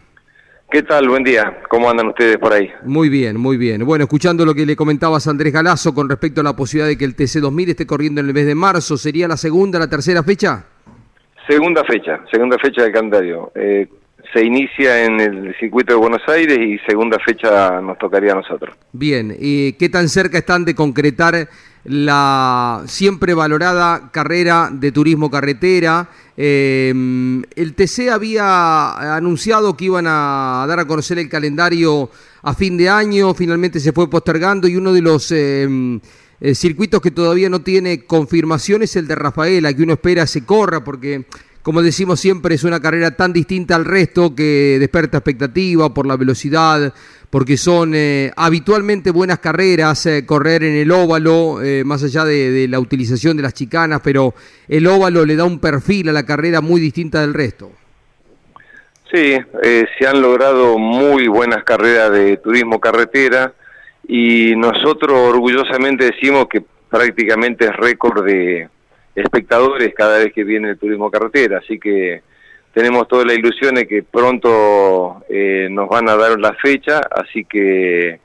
¿Qué 0.73 0.81
tal? 0.81 1.07
Buen 1.07 1.23
día. 1.23 1.59
¿Cómo 1.69 1.87
andan 1.87 2.07
ustedes 2.07 2.39
por 2.39 2.51
ahí? 2.51 2.67
Muy 2.81 3.07
bien, 3.07 3.39
muy 3.39 3.57
bien. 3.57 3.85
Bueno, 3.85 4.05
escuchando 4.05 4.43
lo 4.43 4.55
que 4.55 4.65
le 4.65 4.75
comentabas 4.75 5.27
a 5.27 5.29
Andrés 5.29 5.53
Galazo 5.53 5.93
con 5.93 6.09
respecto 6.09 6.41
a 6.41 6.43
la 6.43 6.55
posibilidad 6.55 6.87
de 6.87 6.97
que 6.97 7.05
el 7.05 7.15
TC2000 7.15 7.69
esté 7.69 7.85
corriendo 7.85 8.21
en 8.21 8.27
el 8.27 8.33
mes 8.33 8.47
de 8.47 8.55
marzo, 8.55 8.97
¿sería 8.97 9.27
la 9.27 9.37
segunda, 9.37 9.77
la 9.77 9.87
tercera 9.87 10.23
fecha? 10.23 10.65
Segunda 11.47 11.83
fecha, 11.83 12.21
segunda 12.31 12.57
fecha 12.57 12.81
del 12.81 12.91
calendario. 12.91 13.51
Eh, 13.53 13.87
se 14.33 14.43
inicia 14.43 15.05
en 15.05 15.19
el 15.19 15.55
circuito 15.59 15.93
de 15.93 15.99
Buenos 15.99 16.21
Aires 16.27 16.57
y 16.57 16.79
segunda 16.89 17.17
fecha 17.19 17.79
nos 17.81 17.97
tocaría 17.97 18.31
a 18.31 18.35
nosotros. 18.35 18.75
Bien, 18.91 19.35
¿y 19.39 19.73
qué 19.73 19.89
tan 19.89 20.09
cerca 20.09 20.39
están 20.39 20.65
de 20.65 20.73
concretar 20.73 21.47
la 21.85 22.83
siempre 22.87 23.33
valorada 23.33 24.09
carrera 24.11 24.69
de 24.71 24.91
turismo 24.91 25.29
carretera? 25.29 26.09
Eh, 26.35 26.89
el 27.55 27.73
TC 27.75 28.09
había 28.09 29.15
anunciado 29.15 29.77
que 29.77 29.85
iban 29.85 30.05
a 30.07 30.65
dar 30.67 30.79
a 30.79 30.85
conocer 30.85 31.19
el 31.19 31.29
calendario 31.29 32.09
a 32.41 32.53
fin 32.53 32.75
de 32.75 32.89
año, 32.89 33.33
finalmente 33.33 33.79
se 33.79 33.93
fue 33.93 34.09
postergando 34.09 34.67
y 34.67 34.75
uno 34.75 34.91
de 34.91 35.01
los 35.01 35.31
eh, 35.31 35.99
eh, 36.41 36.55
circuitos 36.55 37.01
que 37.01 37.11
todavía 37.11 37.49
no 37.49 37.61
tiene 37.61 38.05
confirmación 38.05 38.81
es 38.81 38.95
el 38.95 39.07
de 39.07 39.15
Rafaela, 39.15 39.73
que 39.73 39.83
uno 39.83 39.93
espera 39.93 40.25
se 40.25 40.43
corra 40.43 40.83
porque 40.83 41.25
como 41.63 41.81
decimos 41.81 42.19
siempre, 42.19 42.55
es 42.55 42.63
una 42.63 42.79
carrera 42.79 43.11
tan 43.11 43.33
distinta 43.33 43.75
al 43.75 43.85
resto 43.85 44.35
que 44.35 44.77
desperta 44.79 45.17
expectativa 45.17 45.93
por 45.93 46.05
la 46.05 46.17
velocidad, 46.17 46.93
porque 47.29 47.57
son 47.57 47.93
habitualmente 48.35 49.09
buenas 49.09 49.39
carreras, 49.39 50.07
correr 50.27 50.63
en 50.63 50.75
el 50.75 50.91
óvalo, 50.91 51.59
más 51.85 52.03
allá 52.03 52.25
de, 52.25 52.67
la 52.67 52.79
utilización 52.79 53.37
de 53.37 53.43
las 53.43 53.53
chicanas, 53.53 54.01
pero 54.03 54.35
el 54.67 54.85
óvalo 54.85 55.25
le 55.25 55.35
da 55.35 55.45
un 55.45 55.59
perfil 55.59 56.09
a 56.09 56.11
la 56.11 56.25
carrera 56.25 56.61
muy 56.61 56.79
distinta 56.79 57.21
del 57.21 57.33
resto. 57.33 57.71
Sí, 59.09 59.37
se 59.97 60.07
han 60.07 60.21
logrado 60.21 60.77
muy 60.77 61.27
buenas 61.27 61.63
carreras 61.63 62.11
de 62.11 62.37
turismo 62.37 62.79
carretera 62.79 63.53
y 64.07 64.55
nosotros 64.55 65.13
orgullosamente 65.13 66.05
decimos 66.05 66.47
que 66.49 66.63
prácticamente 66.89 67.65
es 67.65 67.75
récord 67.77 68.25
de 68.25 68.69
espectadores 69.15 69.93
cada 69.95 70.19
vez 70.19 70.33
que 70.33 70.43
viene 70.43 70.71
el 70.71 70.77
turismo 70.77 71.11
carretera, 71.11 71.59
así 71.59 71.79
que 71.79 72.21
tenemos 72.73 73.07
toda 73.07 73.25
la 73.25 73.33
ilusión 73.33 73.75
de 73.75 73.87
que 73.87 74.03
pronto 74.03 75.23
eh, 75.29 75.67
nos 75.69 75.87
van 75.87 76.09
a 76.09 76.15
dar 76.15 76.39
la 76.39 76.53
fecha, 76.55 77.01
así 77.11 77.45
que 77.45 78.19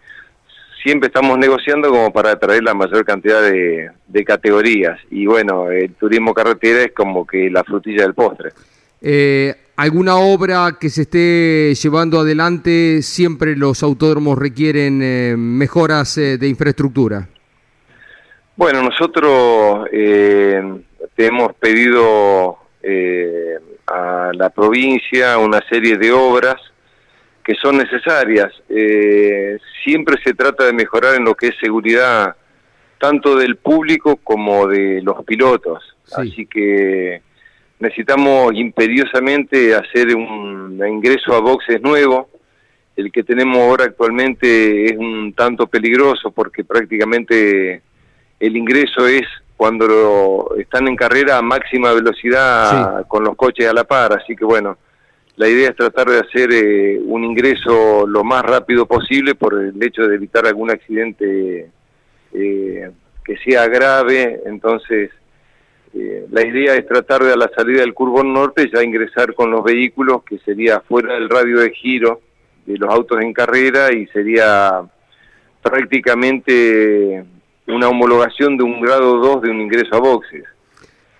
siempre 0.83 1.09
estamos 1.09 1.39
negociando 1.39 1.91
como 1.91 2.13
para 2.13 2.33
atraer 2.33 2.63
la 2.63 2.75
mayor 2.75 3.05
cantidad 3.05 3.43
de, 3.43 3.91
categorías 4.25 4.99
y 5.11 5.27
bueno, 5.27 5.71
el 5.71 5.95
turismo 5.95 6.35
carretera 6.35 6.83
es 6.83 6.93
como 6.93 7.27
que 7.27 7.51
la 7.51 7.63
frutilla 7.65 8.03
del 8.03 8.15
postre. 8.15 8.51
Eh, 9.01 9.55
alguna 9.77 10.17
obra 10.17 10.77
que 10.79 10.91
se 10.91 11.03
esté 11.03 11.75
llevando 11.75 12.19
adelante, 12.21 13.01
siempre 13.03 13.57
los 13.57 13.83
autódromos 13.83 14.37
requieren 14.37 15.01
eh, 15.03 15.35
mejoras 15.37 16.19
eh, 16.19 16.37
de 16.37 16.49
infraestructura. 16.49 17.29
Bueno, 18.59 18.83
nosotros 18.83 19.87
eh, 19.93 20.61
te 21.15 21.27
hemos 21.27 21.55
pedido 21.55 22.59
a 23.87 24.33
la 24.35 24.51
provincia 24.51 25.39
una 25.39 25.61
serie 25.69 25.97
de 25.97 26.11
obras 26.11 26.57
que 27.45 27.55
son 27.55 27.79
necesarias. 27.79 28.53
siempre 29.85 30.17
se 30.25 30.35
trata 30.35 30.65
de 30.65 30.73
mejorar 30.73 31.15
en 31.15 31.25
lo 31.25 31.37
que 31.37 31.47
es 31.49 31.55
seguridad 31.61 32.35
tanto 32.99 33.37
del 33.37 33.55
público 33.55 34.17
como 34.17 34.67
de 34.67 35.03
los 35.03 35.25
pilotos. 35.25 35.95
Así 36.17 36.45
que 36.47 37.23
necesitamos 37.79 38.55
imperiosamente 38.55 39.73
hacer 39.73 40.17
un 40.17 40.83
ingreso 40.85 41.33
a 41.33 41.39
boxes 41.39 41.81
nuevo. 41.81 42.29
El 42.97 43.13
que 43.13 43.23
tenemos 43.23 43.59
ahora 43.59 43.85
actualmente 43.85 44.87
es 44.87 44.97
un 44.97 45.33
tanto 45.33 45.69
peligroso 45.69 46.33
porque 46.33 46.65
prácticamente 46.65 47.83
el 48.41 48.57
ingreso 48.57 49.07
es 49.07 49.23
cuando 49.57 50.55
están 50.57 50.87
en 50.87 50.97
carrera 50.97 51.39
a 51.39 51.43
máxima 51.43 51.93
velocidad 51.93 53.07
con 53.09 53.25
los 53.25 53.35
coches 53.37 53.67
a 53.69 53.73
la 53.73 53.85
par. 53.85 54.13
Así 54.13 54.37
que 54.37 54.45
bueno, 54.45 54.79
la 55.37 55.49
idea 55.49 55.71
es 55.71 55.77
tratar 55.77 56.09
de 56.09 56.21
hacer 56.21 56.53
eh, 56.53 57.01
un 57.05 57.25
ingreso 57.25 58.07
lo 58.07 58.23
más 58.25 58.43
rápido 58.43 58.87
posible 58.87 59.35
por 59.35 59.55
el 59.55 59.83
hecho 59.83 60.07
de 60.07 60.15
evitar 60.15 60.47
algún 60.47 60.71
accidente 60.71 61.71
eh, 62.33 62.91
que 63.25 63.37
sea 63.39 63.67
grave. 63.67 64.41
Entonces, 64.47 65.11
eh, 65.95 66.27
la 66.31 66.47
idea 66.47 66.75
es 66.77 66.87
tratar 66.87 67.25
de 67.25 67.33
a 67.33 67.37
la 67.37 67.51
salida 67.57 67.81
del 67.81 67.95
Curbón 67.95 68.33
Norte 68.33 68.71
ya 68.73 68.83
ingresar 68.83 69.35
con 69.35 69.51
los 69.51 69.65
vehículos, 69.65 70.23
que 70.25 70.39
sería 70.39 70.81
fuera 70.81 71.15
del 71.15 71.29
radio 71.29 71.61
de 71.61 71.71
giro 71.71 72.21
de 72.67 72.77
los 72.77 72.93
autos 72.93 73.21
en 73.23 73.33
carrera 73.33 73.93
y 73.93 74.07
sería 74.09 74.83
prácticamente 75.63 77.25
una 77.69 77.89
homologación 77.89 78.57
de 78.57 78.65
un 78.65 78.81
grado 78.81 79.17
2 79.19 79.43
de 79.43 79.51
un 79.51 79.61
ingreso 79.61 79.95
a 79.95 79.99
boxes. 79.99 80.45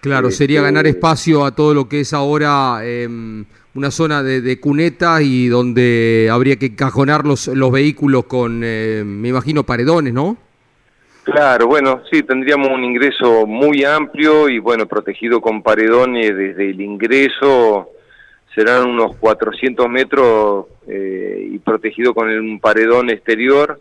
Claro, 0.01 0.31
sería 0.31 0.63
ganar 0.63 0.87
este, 0.87 0.99
espacio 0.99 1.45
a 1.45 1.55
todo 1.55 1.75
lo 1.75 1.89
que 1.89 2.01
es 2.01 2.13
ahora 2.13 2.81
em, 2.85 3.45
una 3.75 3.91
zona 3.91 4.23
de, 4.23 4.61
cuneta 4.61 5.21
y 5.23 5.49
donde 5.49 6.29
habría 6.31 6.57
que 6.57 6.75
cajonar 6.75 7.27
los, 7.27 7.49
los 7.49 7.73
vehículos 7.73 8.25
con, 8.25 8.63
eh, 8.65 9.03
me 9.05 9.29
imagino, 9.29 9.65
paredones, 9.65 10.15
¿no? 10.15 10.37
Claro, 11.25 11.67
bueno, 11.67 12.03
sí, 12.11 12.23
tendríamos 12.23 12.69
un 12.69 12.85
ingreso 12.85 13.47
muy 13.47 13.85
amplio 13.85 14.49
y 14.49 14.61
bueno, 14.61 14.87
protegido 14.87 15.43
con 15.43 15.63
paredones 15.63 16.35
desde 16.35 16.71
el 16.71 16.81
ingreso 16.81 17.91
serán 18.55 18.89
unos 18.89 19.15
400 19.17 19.89
metros 19.89 20.67
eh, 20.87 21.49
y 21.53 21.59
protegido 21.59 22.15
con 22.15 22.29
un 22.29 22.59
paredón 22.61 23.11
exterior. 23.11 23.81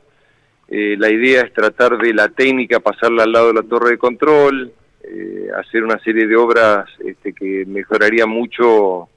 Eh, 0.69 0.95
la 0.97 1.09
idea 1.09 1.41
es 1.41 1.53
tratar 1.53 1.97
de 1.97 2.13
la 2.13 2.29
técnica 2.29 2.79
pasarla 2.79 3.23
al 3.23 3.31
lado 3.31 3.47
de 3.47 3.53
la 3.53 3.63
torre 3.63 3.91
de 3.91 3.97
control, 3.97 4.71
eh, 5.03 5.47
hacer 5.57 5.83
una 5.83 5.97
serie 5.99 6.27
de 6.27 6.35
obras 6.35 6.85
este, 7.05 7.33
que 7.33 7.65
mejoraría 7.65 8.25
mucho 8.25 9.07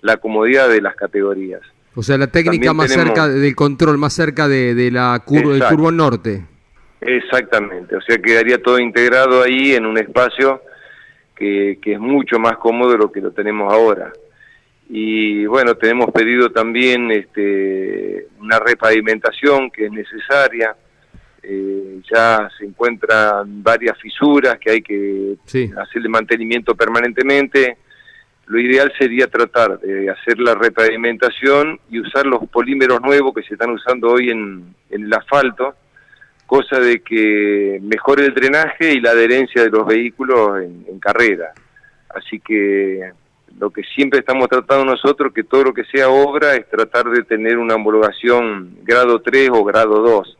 la 0.00 0.18
comodidad 0.18 0.68
de 0.68 0.80
las 0.80 0.94
categorías. 0.94 1.60
O 1.94 2.02
sea, 2.02 2.16
la 2.16 2.28
técnica 2.28 2.72
más 2.72 2.90
cerca 2.90 3.28
del 3.28 3.54
control, 3.54 3.98
más 3.98 4.12
cerca 4.12 4.48
de, 4.48 4.90
la 4.90 5.20
curva, 5.24 5.52
del 5.52 5.64
curvo 5.64 5.90
norte. 5.90 6.46
Exactamente, 7.00 7.96
o 7.96 8.00
sea, 8.00 8.18
quedaría 8.18 8.62
todo 8.62 8.78
integrado 8.78 9.42
ahí 9.42 9.72
en 9.72 9.86
un 9.86 9.98
espacio 9.98 10.62
que, 11.36 11.78
es 11.84 11.98
mucho 11.98 12.38
más 12.38 12.56
cómodo 12.58 12.92
de 12.92 12.98
lo 12.98 13.10
que 13.10 13.20
lo 13.20 13.32
tenemos 13.32 13.72
ahora. 13.72 14.12
Y 14.88 15.46
bueno, 15.46 15.74
tenemos 15.74 16.10
pedido 16.12 16.50
también 16.50 17.10
este, 17.10 18.28
una 18.40 18.58
repavimentación 18.58 19.70
que 19.70 19.86
es 19.86 19.92
necesaria. 19.92 20.76
Eh, 21.42 22.00
ya 22.10 22.48
se 22.56 22.64
encuentran 22.64 23.62
varias 23.62 23.98
fisuras 23.98 24.58
que 24.58 24.70
hay 24.70 24.82
que 24.82 25.36
hacerle 25.76 26.08
mantenimiento 26.08 26.74
permanentemente. 26.74 27.78
Lo 28.46 28.60
ideal 28.60 28.92
sería 28.98 29.26
tratar 29.28 29.78
de 29.80 30.10
hacer 30.10 30.38
la 30.38 30.54
repavimentación 30.54 31.80
y 31.90 32.00
usar 32.00 32.26
los 32.26 32.48
polímeros 32.48 33.00
nuevos 33.00 33.34
que 33.34 33.42
se 33.42 33.54
están 33.54 33.70
usando 33.70 34.10
hoy 34.10 34.30
en, 34.30 34.74
en 34.90 35.04
el 35.04 35.14
asfalto, 35.14 35.74
cosa 36.46 36.78
de 36.78 37.00
que 37.00 37.80
mejore 37.82 38.26
el 38.26 38.34
drenaje 38.34 38.92
y 38.92 39.00
la 39.00 39.12
adherencia 39.12 39.62
de 39.62 39.70
los 39.70 39.86
vehículos 39.86 40.62
en, 40.62 40.98
carrera. 41.00 41.52
Así 42.10 42.38
que 42.40 43.10
lo 43.58 43.70
que 43.70 43.82
siempre 43.82 44.20
estamos 44.20 44.48
tratando 44.48 44.84
nosotros, 44.84 45.32
que 45.32 45.44
todo 45.44 45.64
lo 45.64 45.72
que 45.72 45.84
sea 45.84 46.10
obra, 46.10 46.54
es 46.54 46.68
tratar 46.68 47.06
de 47.10 47.22
tener 47.22 47.58
una 47.58 47.76
homologación 47.76 48.76
grado 48.82 49.20
3 49.20 49.48
o 49.52 49.64
grado 49.64 50.02
2, 50.02 50.38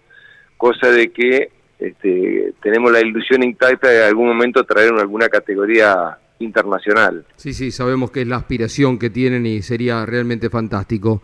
cosa 0.62 0.92
de 0.92 1.10
que 1.10 1.50
este, 1.80 2.54
tenemos 2.62 2.92
la 2.92 3.00
ilusión 3.00 3.42
intacta 3.42 3.88
de 3.88 4.04
algún 4.04 4.28
momento 4.28 4.62
traer 4.62 4.92
alguna 4.92 5.28
categoría 5.28 6.16
internacional. 6.38 7.26
Sí, 7.34 7.52
sí, 7.52 7.72
sabemos 7.72 8.12
que 8.12 8.20
es 8.20 8.28
la 8.28 8.36
aspiración 8.36 8.96
que 8.96 9.10
tienen 9.10 9.44
y 9.44 9.60
sería 9.62 10.06
realmente 10.06 10.50
fantástico. 10.50 11.20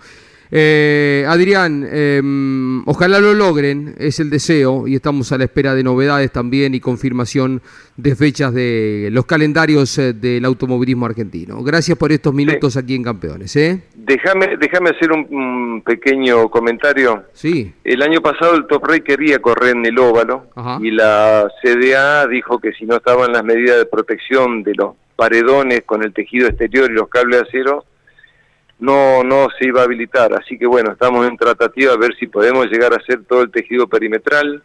Eh, 0.51 1.25
Adrián, 1.29 1.87
em, 1.91 2.83
ojalá 2.87 3.21
lo 3.21 3.35
logren, 3.35 3.95
es 3.99 4.19
el 4.21 4.31
deseo 4.31 4.89
y 4.89 4.95
estamos 4.95 5.31
a 5.33 5.39
la 5.39 5.45
espera 5.45 5.75
de 5.75 5.83
novedades 5.83 6.33
también 6.33 6.75
y 6.75 6.81
confirmación 6.81 7.61
de 7.97 8.17
fechas 8.17 8.55
de 8.55 9.09
los 9.13 9.27
calendarios 9.27 9.99
eh, 9.99 10.13
del 10.15 10.45
automovilismo 10.45 11.07
argentino. 11.07 11.63
Gracias 11.63 11.99
por 11.99 12.13
estos 12.13 12.33
minutos 12.33 12.77
aquí 12.77 12.95
en 12.95 13.03
Campeones. 13.03 13.55
¿eh? 13.57 13.83
Déjame, 13.95 14.57
déjame 14.57 14.91
hacer 14.91 15.13
un, 15.13 15.83
pequeño 15.85 16.49
comentario. 16.49 17.25
Sí. 17.33 17.73
El 17.85 18.03
año 18.03 18.21
pasado 18.21 18.55
el 18.55 18.67
Top 18.67 18.85
Rey 18.85 19.01
quería 19.01 19.39
correr 19.41 19.77
en 19.77 19.87
el 19.87 19.99
óvalo 19.99 20.47
y 20.81 20.91
la 20.91 21.49
CDA 21.63 22.27
dijo 22.27 22.59
que 22.59 22.73
si 22.73 22.85
no 22.85 22.97
estaban 22.97 23.33
las 23.33 23.45
medidas 23.45 23.79
de 23.79 23.87
protección 23.87 24.63
de 24.63 24.75
los 24.75 24.97
paredones 25.15 25.83
con 25.85 26.03
el 26.03 26.13
tejido 26.13 26.49
exterior 26.49 26.91
y 26.91 26.95
los 26.95 27.09
cables 27.09 27.41
de 27.41 27.49
acero, 27.49 27.85
no, 28.81 29.25
no 29.25 29.49
se 29.59 29.67
iba 29.67 29.81
a 29.81 29.85
habilitar. 29.85 30.33
Así 30.35 30.59
que 30.59 30.67
bueno, 30.67 30.93
estamos 30.93 31.27
en 31.27 31.37
tratativa 31.37 31.93
a 31.93 31.97
ver 31.97 32.15
si 32.17 32.27
podemos 32.27 32.67
llegar 32.67 32.93
a 32.93 32.97
hacer 32.97 33.25
todo 33.25 33.43
el 33.43 33.51
tejido 33.51 33.89
perimetral 33.89 34.63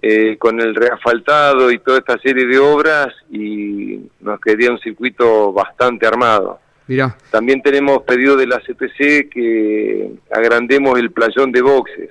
eh, 0.00 0.36
con 0.38 0.60
el 0.60 0.74
reasfaltado 0.74 1.72
y 1.72 1.78
toda 1.78 1.98
esta 1.98 2.18
serie 2.18 2.46
de 2.46 2.58
obras 2.58 3.08
y 3.30 4.00
nos 4.20 4.40
quedaría 4.40 4.70
un 4.70 4.78
circuito 4.78 5.52
bastante 5.52 6.06
armado. 6.06 6.60
Mira. 6.86 7.16
También 7.30 7.60
tenemos 7.62 8.02
pedido 8.04 8.36
de 8.36 8.46
la 8.46 8.60
CTC 8.60 9.28
que 9.28 10.10
agrandemos 10.30 10.98
el 10.98 11.10
playón 11.10 11.52
de 11.52 11.60
boxes. 11.60 12.10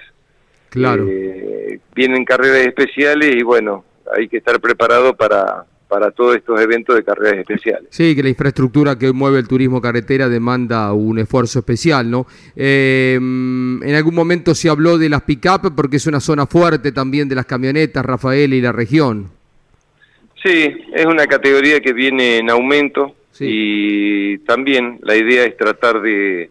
Claro. 0.69 1.07
Eh, 1.09 1.79
vienen 1.95 2.25
carreras 2.25 2.67
especiales 2.67 3.35
y 3.35 3.41
bueno, 3.41 3.85
hay 4.15 4.27
que 4.27 4.37
estar 4.37 4.59
preparado 4.59 5.15
para, 5.15 5.65
para 5.87 6.11
todos 6.11 6.35
estos 6.35 6.59
eventos 6.59 6.95
de 6.95 7.03
carreras 7.03 7.39
especiales. 7.39 7.87
Sí, 7.91 8.15
que 8.15 8.23
la 8.23 8.29
infraestructura 8.29 8.97
que 8.97 9.11
mueve 9.13 9.39
el 9.39 9.47
turismo 9.47 9.81
carretera 9.81 10.27
demanda 10.27 10.91
un 10.93 11.19
esfuerzo 11.19 11.59
especial, 11.59 12.09
¿no? 12.11 12.27
Eh, 12.55 13.15
en 13.15 13.95
algún 13.95 14.15
momento 14.15 14.53
se 14.53 14.69
habló 14.69 14.97
de 14.97 15.09
las 15.09 15.21
pick-up 15.21 15.73
porque 15.75 15.97
es 15.97 16.07
una 16.07 16.19
zona 16.19 16.45
fuerte 16.45 16.91
también 16.91 17.29
de 17.29 17.35
las 17.35 17.45
camionetas, 17.45 18.05
Rafael 18.05 18.53
y 18.53 18.61
la 18.61 18.71
región. 18.71 19.29
Sí, 20.43 20.77
es 20.93 21.05
una 21.05 21.25
categoría 21.25 21.79
que 21.79 21.93
viene 21.93 22.37
en 22.37 22.49
aumento 22.49 23.15
y 23.39 24.37
también 24.39 24.99
la 25.03 25.15
idea 25.15 25.43
es 25.45 25.55
tratar 25.57 26.01
de, 26.01 26.49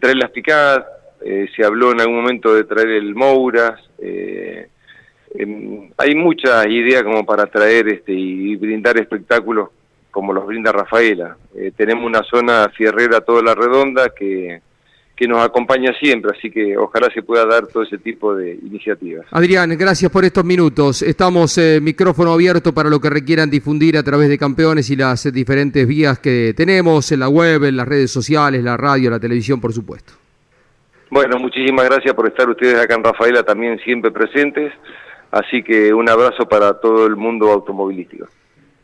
traer 0.00 0.16
las 0.16 0.30
pick-up, 0.30 0.84
eh, 1.24 1.48
se 1.54 1.64
habló 1.64 1.92
en 1.92 2.00
algún 2.00 2.16
momento 2.16 2.54
de 2.54 2.64
traer 2.64 2.88
el 2.88 3.14
Mouras, 3.14 3.80
eh, 3.98 4.68
Em, 5.34 5.90
hay 5.96 6.14
muchas 6.14 6.66
ideas 6.66 7.02
como 7.02 7.24
para 7.24 7.46
traer 7.46 7.88
este, 7.88 8.12
y 8.12 8.56
brindar 8.56 8.98
espectáculos 8.98 9.70
como 10.10 10.32
los 10.32 10.46
brinda 10.46 10.72
Rafaela. 10.72 11.36
Eh, 11.54 11.72
tenemos 11.76 12.04
una 12.04 12.22
zona 12.22 12.68
fierrera 12.76 13.20
toda 13.20 13.42
la 13.42 13.54
redonda 13.54 14.10
que, 14.16 14.60
que 15.14 15.28
nos 15.28 15.44
acompaña 15.44 15.92
siempre, 16.00 16.30
así 16.36 16.50
que 16.50 16.76
ojalá 16.76 17.08
se 17.12 17.22
pueda 17.22 17.44
dar 17.44 17.66
todo 17.66 17.82
ese 17.82 17.98
tipo 17.98 18.34
de 18.34 18.54
iniciativas. 18.54 19.26
Adrián, 19.32 19.76
gracias 19.76 20.10
por 20.10 20.24
estos 20.24 20.44
minutos. 20.44 21.02
Estamos 21.02 21.58
eh, 21.58 21.80
micrófono 21.82 22.32
abierto 22.32 22.72
para 22.72 22.88
lo 22.88 23.00
que 23.00 23.10
requieran 23.10 23.50
difundir 23.50 23.98
a 23.98 24.02
través 24.02 24.28
de 24.28 24.38
campeones 24.38 24.88
y 24.90 24.96
las 24.96 25.30
diferentes 25.32 25.86
vías 25.86 26.20
que 26.20 26.54
tenemos 26.56 27.10
en 27.12 27.20
la 27.20 27.28
web, 27.28 27.64
en 27.64 27.76
las 27.76 27.86
redes 27.86 28.10
sociales, 28.10 28.62
la 28.62 28.76
radio, 28.76 29.10
la 29.10 29.20
televisión, 29.20 29.60
por 29.60 29.72
supuesto. 29.72 30.12
Bueno, 31.10 31.38
muchísimas 31.38 31.86
gracias 31.86 32.14
por 32.14 32.28
estar 32.28 32.48
ustedes 32.48 32.78
acá 32.78 32.94
en 32.94 33.02
Rafaela 33.02 33.42
también 33.42 33.78
siempre 33.80 34.10
presentes. 34.10 34.72
Así 35.30 35.62
que 35.62 35.92
un 35.92 36.08
abrazo 36.08 36.48
para 36.48 36.80
todo 36.80 37.06
el 37.06 37.16
mundo 37.16 37.50
automovilístico. 37.50 38.26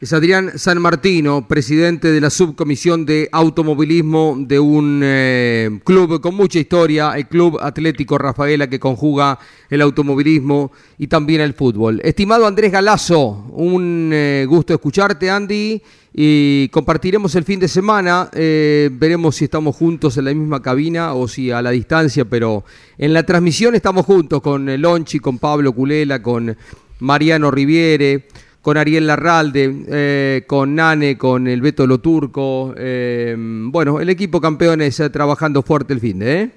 Es 0.01 0.13
Adrián 0.13 0.59
San 0.59 0.83
Martino, 0.83 1.49
presidente 1.49 2.13
de 2.13 2.21
la 2.21 2.29
subcomisión 2.29 3.07
de 3.07 3.31
automovilismo 3.33 4.35
de 4.39 4.61
un 4.61 5.01
eh, 5.03 5.81
club 5.83 6.21
con 6.21 6.35
mucha 6.35 6.59
historia, 6.59 7.13
el 7.17 7.27
Club 7.27 7.59
Atlético 7.63 8.19
Rafaela, 8.19 8.69
que 8.69 8.79
conjuga 8.79 9.39
el 9.71 9.81
automovilismo 9.81 10.73
y 10.99 11.07
también 11.07 11.41
el 11.41 11.55
fútbol. 11.55 12.03
Estimado 12.05 12.47
Andrés 12.47 12.71
Galazo, 12.71 13.47
un 13.53 14.11
eh, 14.13 14.45
gusto 14.47 14.75
escucharte, 14.75 15.31
Andy, 15.31 15.81
y 16.15 16.69
compartiremos 16.69 17.35
el 17.35 17.45
fin 17.45 17.59
de 17.59 17.69
semana. 17.69 18.31
Eh, 18.33 18.89
veremos 18.93 19.37
si 19.37 19.45
estamos 19.45 19.77
juntos 19.77 20.17
en 20.17 20.27
la 20.27 20.33
misma 20.33 20.63
cabina 20.63 21.15
o 21.15 21.27
si 21.27 21.51
a 21.51 21.61
la 21.61 21.71
distancia, 21.71 22.25
pero 22.25 22.65
en 22.97 23.13
la 23.13 23.25
transmisión 23.25 23.75
estamos 23.75 24.07
juntos 24.07 24.41
con 24.41 24.81
Lonchi, 24.81 25.19
con 25.19 25.39
Pablo 25.39 25.73
Culela, 25.73 26.23
con 26.23 26.57
Mariano 27.01 27.51
Riviere 27.51 28.29
con 28.65 28.79
Ariel 28.79 29.07
Larralde, 29.07 29.71
eh, 29.91 30.43
con 30.47 30.75
Nane, 30.75 31.19
con 31.19 31.47
el 31.47 31.61
Beto 31.61 31.87
Loturco. 31.87 32.73
Eh, 32.75 33.37
bueno, 33.37 34.01
el 34.01 34.09
equipo 34.09 34.41
campeones 34.41 34.99
eh, 35.01 35.11
trabajando 35.11 35.61
fuerte 35.61 35.93
el 35.93 36.01
fin 36.01 36.19
de, 36.21 36.41
¿eh? 36.41 36.51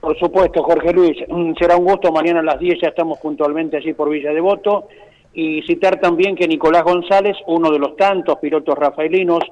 Por 0.00 0.16
supuesto, 0.16 0.62
Jorge 0.62 0.92
Luis. 0.92 1.16
Será 1.58 1.76
un 1.76 1.86
gusto. 1.86 2.12
Mañana 2.12 2.38
a 2.38 2.42
las 2.44 2.60
10 2.60 2.78
ya 2.80 2.88
estamos 2.88 3.18
puntualmente 3.18 3.78
allí 3.78 3.94
por 3.94 4.10
Villa 4.10 4.32
Devoto. 4.32 4.86
Y 5.34 5.62
citar 5.62 6.00
también 6.00 6.36
que 6.36 6.46
Nicolás 6.46 6.84
González, 6.84 7.36
uno 7.46 7.70
de 7.70 7.78
los 7.78 7.96
tantos 7.96 8.38
pilotos 8.38 8.78
rafaelinos, 8.78 9.42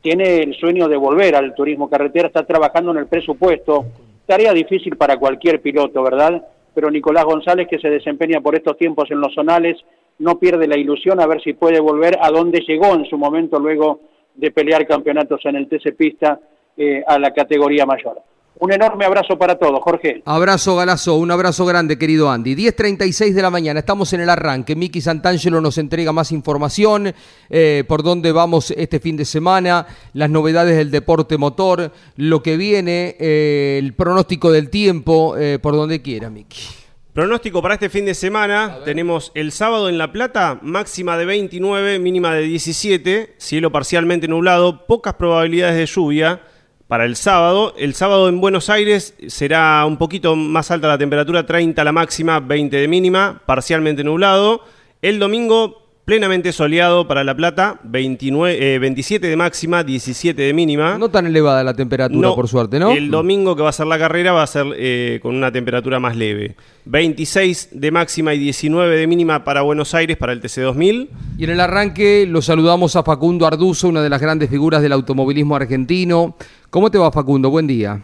tiene 0.00 0.38
el 0.38 0.54
sueño 0.54 0.86
de 0.86 0.96
volver 0.96 1.34
al 1.34 1.54
turismo 1.54 1.90
carretera, 1.90 2.28
está 2.28 2.44
trabajando 2.44 2.92
en 2.92 2.98
el 2.98 3.06
presupuesto. 3.06 3.84
Tarea 4.26 4.52
difícil 4.52 4.96
para 4.96 5.16
cualquier 5.16 5.60
piloto, 5.60 6.02
¿verdad? 6.02 6.46
Pero 6.74 6.90
Nicolás 6.90 7.24
González, 7.24 7.66
que 7.68 7.78
se 7.78 7.90
desempeña 7.90 8.40
por 8.40 8.54
estos 8.54 8.76
tiempos 8.76 9.10
en 9.10 9.20
los 9.20 9.34
zonales, 9.34 9.78
no 10.18 10.38
pierde 10.38 10.68
la 10.68 10.78
ilusión 10.78 11.20
a 11.20 11.26
ver 11.26 11.42
si 11.42 11.54
puede 11.54 11.80
volver 11.80 12.18
a 12.20 12.30
donde 12.30 12.60
llegó 12.60 12.94
en 12.94 13.04
su 13.06 13.18
momento 13.18 13.58
luego 13.58 14.00
de 14.34 14.50
pelear 14.50 14.86
campeonatos 14.86 15.40
en 15.44 15.56
el 15.56 15.68
TC 15.68 15.96
Pista 15.96 16.38
eh, 16.76 17.02
a 17.06 17.18
la 17.18 17.32
categoría 17.32 17.86
mayor. 17.86 18.20
Un 18.56 18.72
enorme 18.72 19.04
abrazo 19.04 19.36
para 19.36 19.56
todos, 19.58 19.80
Jorge. 19.82 20.22
Abrazo, 20.24 20.76
Galazo, 20.76 21.16
un 21.16 21.30
abrazo 21.30 21.66
grande, 21.66 21.98
querido 21.98 22.30
Andy. 22.30 22.54
10.36 22.54 23.32
de 23.32 23.42
la 23.42 23.50
mañana, 23.50 23.80
estamos 23.80 24.12
en 24.12 24.20
el 24.20 24.30
arranque. 24.30 24.76
Miki 24.76 25.00
Santangelo 25.00 25.60
nos 25.60 25.76
entrega 25.76 26.12
más 26.12 26.30
información, 26.30 27.12
eh, 27.50 27.84
por 27.88 28.04
dónde 28.04 28.30
vamos 28.30 28.70
este 28.70 29.00
fin 29.00 29.16
de 29.16 29.24
semana, 29.24 29.86
las 30.12 30.30
novedades 30.30 30.76
del 30.76 30.92
deporte 30.92 31.36
motor, 31.36 31.90
lo 32.16 32.42
que 32.42 32.56
viene, 32.56 33.16
eh, 33.18 33.80
el 33.82 33.92
pronóstico 33.94 34.52
del 34.52 34.70
tiempo, 34.70 35.34
por 35.60 35.74
donde 35.74 36.00
quiera, 36.00 36.30
Miki. 36.30 36.84
Pronóstico 37.12 37.62
para 37.62 37.74
este 37.74 37.90
fin 37.90 38.04
de 38.06 38.14
semana. 38.14 38.78
Tenemos 38.84 39.30
el 39.34 39.52
sábado 39.52 39.88
en 39.88 39.98
La 39.98 40.10
Plata, 40.10 40.58
máxima 40.62 41.16
de 41.16 41.24
29, 41.24 41.98
mínima 42.00 42.34
de 42.34 42.42
17, 42.42 43.34
cielo 43.38 43.70
parcialmente 43.70 44.26
nublado, 44.26 44.84
pocas 44.86 45.14
probabilidades 45.14 45.76
de 45.76 45.86
lluvia 45.86 46.40
para 46.88 47.04
el 47.04 47.16
sábado. 47.16 47.74
El 47.76 47.94
sábado 47.94 48.28
en 48.28 48.40
Buenos 48.40 48.70
Aires 48.70 49.14
será 49.28 49.84
un 49.86 49.96
poquito 49.96 50.36
más 50.36 50.70
alta 50.70 50.88
la 50.88 50.98
temperatura, 50.98 51.46
30 51.46 51.82
la 51.84 51.92
máxima, 51.92 52.40
20 52.40 52.76
de 52.76 52.88
mínima, 52.88 53.42
parcialmente 53.46 54.04
nublado. 54.04 54.62
El 55.02 55.18
domingo 55.18 55.84
Plenamente 56.04 56.52
soleado 56.52 57.08
para 57.08 57.24
La 57.24 57.34
Plata, 57.34 57.80
29, 57.82 58.78
27 58.78 59.26
eh, 59.26 59.30
de 59.30 59.36
máxima, 59.36 59.82
17 59.82 60.42
de 60.42 60.52
mínima. 60.52 60.98
No 60.98 61.08
tan 61.08 61.24
elevada 61.24 61.64
la 61.64 61.72
temperatura, 61.72 62.34
por 62.34 62.46
suerte, 62.46 62.78
¿no? 62.78 62.90
El 62.90 63.10
domingo 63.10 63.56
que 63.56 63.62
va 63.62 63.70
a 63.70 63.72
ser 63.72 63.86
la 63.86 63.98
carrera 63.98 64.32
va 64.32 64.42
a 64.42 64.46
ser 64.46 64.66
eh, 64.76 65.18
con 65.22 65.34
una 65.34 65.50
temperatura 65.50 65.98
más 66.00 66.14
leve. 66.14 66.56
26 66.84 67.70
de 67.72 67.90
máxima 67.90 68.34
y 68.34 68.38
19 68.38 68.98
de 68.98 69.06
mínima 69.06 69.44
para 69.44 69.62
Buenos 69.62 69.94
Aires 69.94 70.18
para 70.18 70.34
el 70.34 70.42
TC2000. 70.42 71.08
Y 71.38 71.44
en 71.44 71.48
el 71.48 71.60
arranque 71.60 72.26
lo 72.28 72.42
saludamos 72.42 72.96
a 72.96 73.02
Facundo 73.02 73.46
Arduzo, 73.46 73.88
una 73.88 74.02
de 74.02 74.10
las 74.10 74.20
grandes 74.20 74.50
figuras 74.50 74.82
del 74.82 74.92
automovilismo 74.92 75.56
argentino. 75.56 76.36
¿Cómo 76.74 76.90
te 76.90 76.98
va, 76.98 77.12
Facundo? 77.12 77.50
Buen 77.50 77.68
día. 77.68 78.00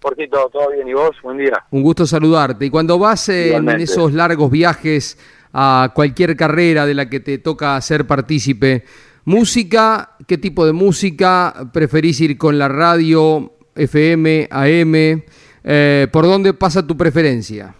Portito, 0.00 0.48
todo 0.50 0.70
bien, 0.70 0.88
¿y 0.88 0.94
vos? 0.94 1.10
Buen 1.22 1.36
día. 1.36 1.66
Un 1.70 1.82
gusto 1.82 2.06
saludarte. 2.06 2.64
Y 2.64 2.70
cuando 2.70 2.98
vas 2.98 3.28
eh, 3.28 3.56
en 3.56 3.68
esos 3.78 4.14
largos 4.14 4.50
viajes 4.50 5.18
a 5.52 5.92
cualquier 5.94 6.34
carrera 6.34 6.86
de 6.86 6.94
la 6.94 7.10
que 7.10 7.20
te 7.20 7.36
toca 7.36 7.78
ser 7.82 8.06
partícipe. 8.06 8.84
Música, 9.26 10.16
¿qué 10.26 10.38
tipo 10.38 10.64
de 10.64 10.72
música? 10.72 11.52
¿Preferís 11.74 12.22
ir 12.22 12.38
con 12.38 12.58
la 12.58 12.68
radio, 12.68 13.52
FM, 13.74 14.48
AM? 14.50 15.22
Eh, 15.62 16.08
¿Por 16.10 16.24
dónde 16.24 16.54
pasa 16.54 16.86
tu 16.86 16.96
preferencia? 16.96 17.74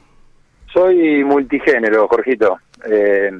Soy 0.70 1.24
multigénero, 1.24 2.08
Jorgito. 2.08 2.58
Eh, 2.84 3.30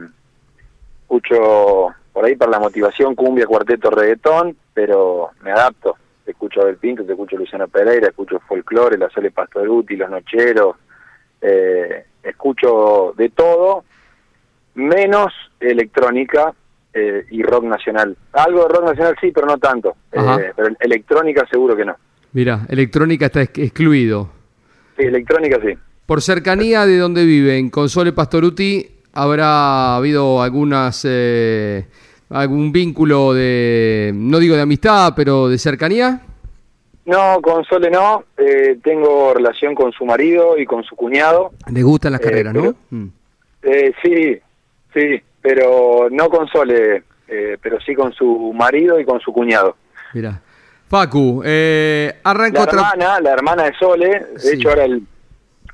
escucho 1.03 1.89
por 2.11 2.25
ahí 2.25 2.37
para 2.37 2.53
la 2.53 2.59
motivación 2.59 3.15
cumbia, 3.15 3.45
cuarteto, 3.45 3.91
reggaetón, 3.91 4.57
pero 4.73 5.29
me 5.43 5.51
adapto. 5.51 5.97
Te 6.25 6.31
escucho 6.31 6.65
Del 6.65 6.77
Pinto, 6.77 7.05
te 7.05 7.13
escucho 7.13 7.37
Luciano 7.37 7.69
Pereira, 7.69 8.09
escucho 8.09 8.41
folclore, 8.41 8.97
la 8.97 9.11
Sole 9.11 9.31
Pastoruti, 9.31 9.97
Los 9.97 10.11
Nocheros. 10.11 10.77
Eh, 11.41 12.05
escucho 12.23 13.13
de 13.17 13.29
todo 13.29 13.85
menos 14.75 15.33
electrónica 15.61 16.55
eh, 16.93 17.27
y 17.31 17.43
rock 17.43 17.65
nacional. 17.65 18.17
Algo 18.33 18.63
de 18.63 18.69
rock 18.69 18.85
nacional 18.85 19.17
sí, 19.21 19.31
pero 19.33 19.47
no 19.47 19.59
tanto. 19.59 19.97
Eh, 20.13 20.53
pero 20.57 20.75
electrónica 20.81 21.47
seguro 21.51 21.77
que 21.77 21.85
no. 21.85 21.97
Mira, 22.33 22.67
electrónica 22.69 23.27
está 23.27 23.43
excluido. 23.43 24.31
Sí, 24.97 25.05
electrónica 25.05 25.59
sí. 25.61 25.77
Por 26.07 26.23
cercanía 26.23 26.87
de 26.87 26.99
donde 26.99 27.25
viven, 27.25 27.71
con 27.71 27.89
Sole 27.89 28.13
Pastoruti, 28.13 28.87
¿habrá 29.13 29.97
habido 29.97 30.43
algunas 30.43 31.05
eh, 31.09 31.87
algún 32.41 32.73
vínculo 32.73 33.33
de, 33.33 34.13
no 34.15 34.39
digo 34.39 34.57
de 34.57 34.63
amistad, 34.63 35.13
pero 35.17 35.49
de 35.49 35.59
cercanía? 35.59 36.21
No, 37.07 37.41
con 37.43 37.65
Sole 37.65 37.91
no. 37.91 38.25
tengo 38.83 39.35
relación 39.35 39.75
con 39.75 39.93
su 39.93 40.05
marido 40.05 40.59
y 40.59 40.65
con 40.65 40.83
su 40.85 40.97
cuñado. 40.97 41.53
Le 41.71 41.83
gustan 41.83 42.13
las 42.13 42.21
carreras, 42.21 42.55
¿no? 42.55 42.75
Mm. 42.91 43.09
sí, 44.03 44.41
Sí, 44.95 45.21
pero 45.43 46.09
no 46.11 46.31
con 46.31 46.47
Sole, 46.49 47.03
eh, 47.27 47.59
pero 47.61 47.81
sí 47.81 47.95
con 47.95 48.13
su 48.13 48.53
marido 48.55 48.99
y 49.01 49.05
con 49.05 49.21
su 49.21 49.33
cuñado. 49.33 49.77
Mira. 50.15 50.41
Facu, 50.87 51.43
eh, 51.45 52.21
arranca 52.23 52.59
la 52.59 52.65
otra... 52.65 52.81
hermana, 52.81 53.21
la 53.21 53.33
hermana 53.33 53.65
de 53.65 53.73
Sole, 53.75 54.27
de 54.41 54.53
hecho 54.53 54.69
ahora 54.69 54.85
el, 54.85 55.03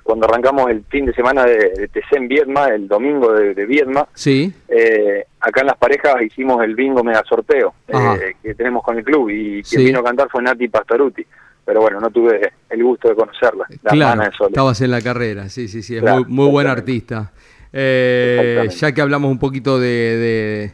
cuando 0.03 0.27
arrancamos 0.27 0.71
el 0.71 0.85
fin 0.85 1.07
de 1.07 1.13
semana 1.13 1.45
de, 1.45 1.71
de 1.77 1.89
TC 1.89 2.17
en 2.17 2.29
Viedma, 2.29 2.69
el 2.69 2.89
domingo 2.89 3.33
de, 3.33 3.55
de 3.55 3.67
Viedma, 3.67 4.09
sí. 4.15 4.53
Eh, 4.69 5.25
acá 5.41 5.61
en 5.61 5.67
las 5.69 5.77
parejas 5.77 6.21
hicimos 6.23 6.63
el 6.63 6.75
bingo 6.75 7.03
mega 7.03 7.23
sorteo 7.29 7.75
eh, 7.89 8.35
que 8.43 8.55
tenemos 8.55 8.83
con 8.83 8.99
el 8.99 9.05
club 9.05 9.31
y 9.31 9.63
quien 9.63 9.85
vino 9.85 10.01
a 10.01 10.05
cantar 10.05 10.29
fue 10.31 10.43
Nati 10.43 10.69
Pastoruti. 10.69 11.25
Pero 11.65 11.83
bueno, 11.83 12.01
no 12.01 12.11
tuve 12.11 12.53
el 12.69 12.83
gusto 12.83 13.09
de 13.09 13.15
conocerla, 13.15 13.67
la 13.83 13.93
hermana 13.93 14.25
de. 14.25 14.47
Estabas 14.47 14.81
en 14.81 14.91
la 14.91 15.01
carrera, 15.01 15.49
sí, 15.49 15.69
sí, 15.69 15.83
sí, 15.83 15.97
es 15.97 16.03
muy, 16.03 16.25
muy 16.25 16.51
buen 16.51 16.67
artista. 16.67 17.31
Eh, 17.73 18.69
ya 18.77 18.93
que 18.93 19.01
hablamos 19.01 19.31
un 19.31 19.39
poquito 19.39 19.79
de, 19.79 20.73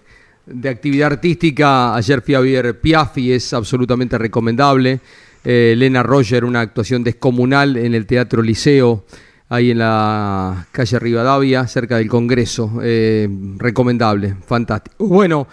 actividad 0.65 1.13
artística, 1.13 1.95
ayer 1.95 2.23
fui 2.23 2.35
a 2.35 2.41
ver 2.41 2.81
Piaffi, 2.81 3.33
es 3.33 3.53
absolutamente 3.53 4.17
recomendable. 4.17 5.01
Eh, 5.45 5.73
Elena 5.73 6.03
Roger, 6.03 6.45
una 6.45 6.61
actuación 6.61 7.05
descomunal 7.05 7.77
en 7.77 7.95
el 7.95 8.07
Teatro 8.07 8.43
Liceo, 8.43 9.05
ahí 9.49 9.71
en 9.71 9.79
la 9.79 10.67
calle 10.73 10.99
Rivadavia, 10.99 11.67
cerca 11.67 11.99
del 11.99 12.09
Congreso. 12.09 12.81
Eh, 12.83 13.29
recomendable, 13.59 14.37
fantástico. 14.47 15.07
Bueno. 15.07 15.47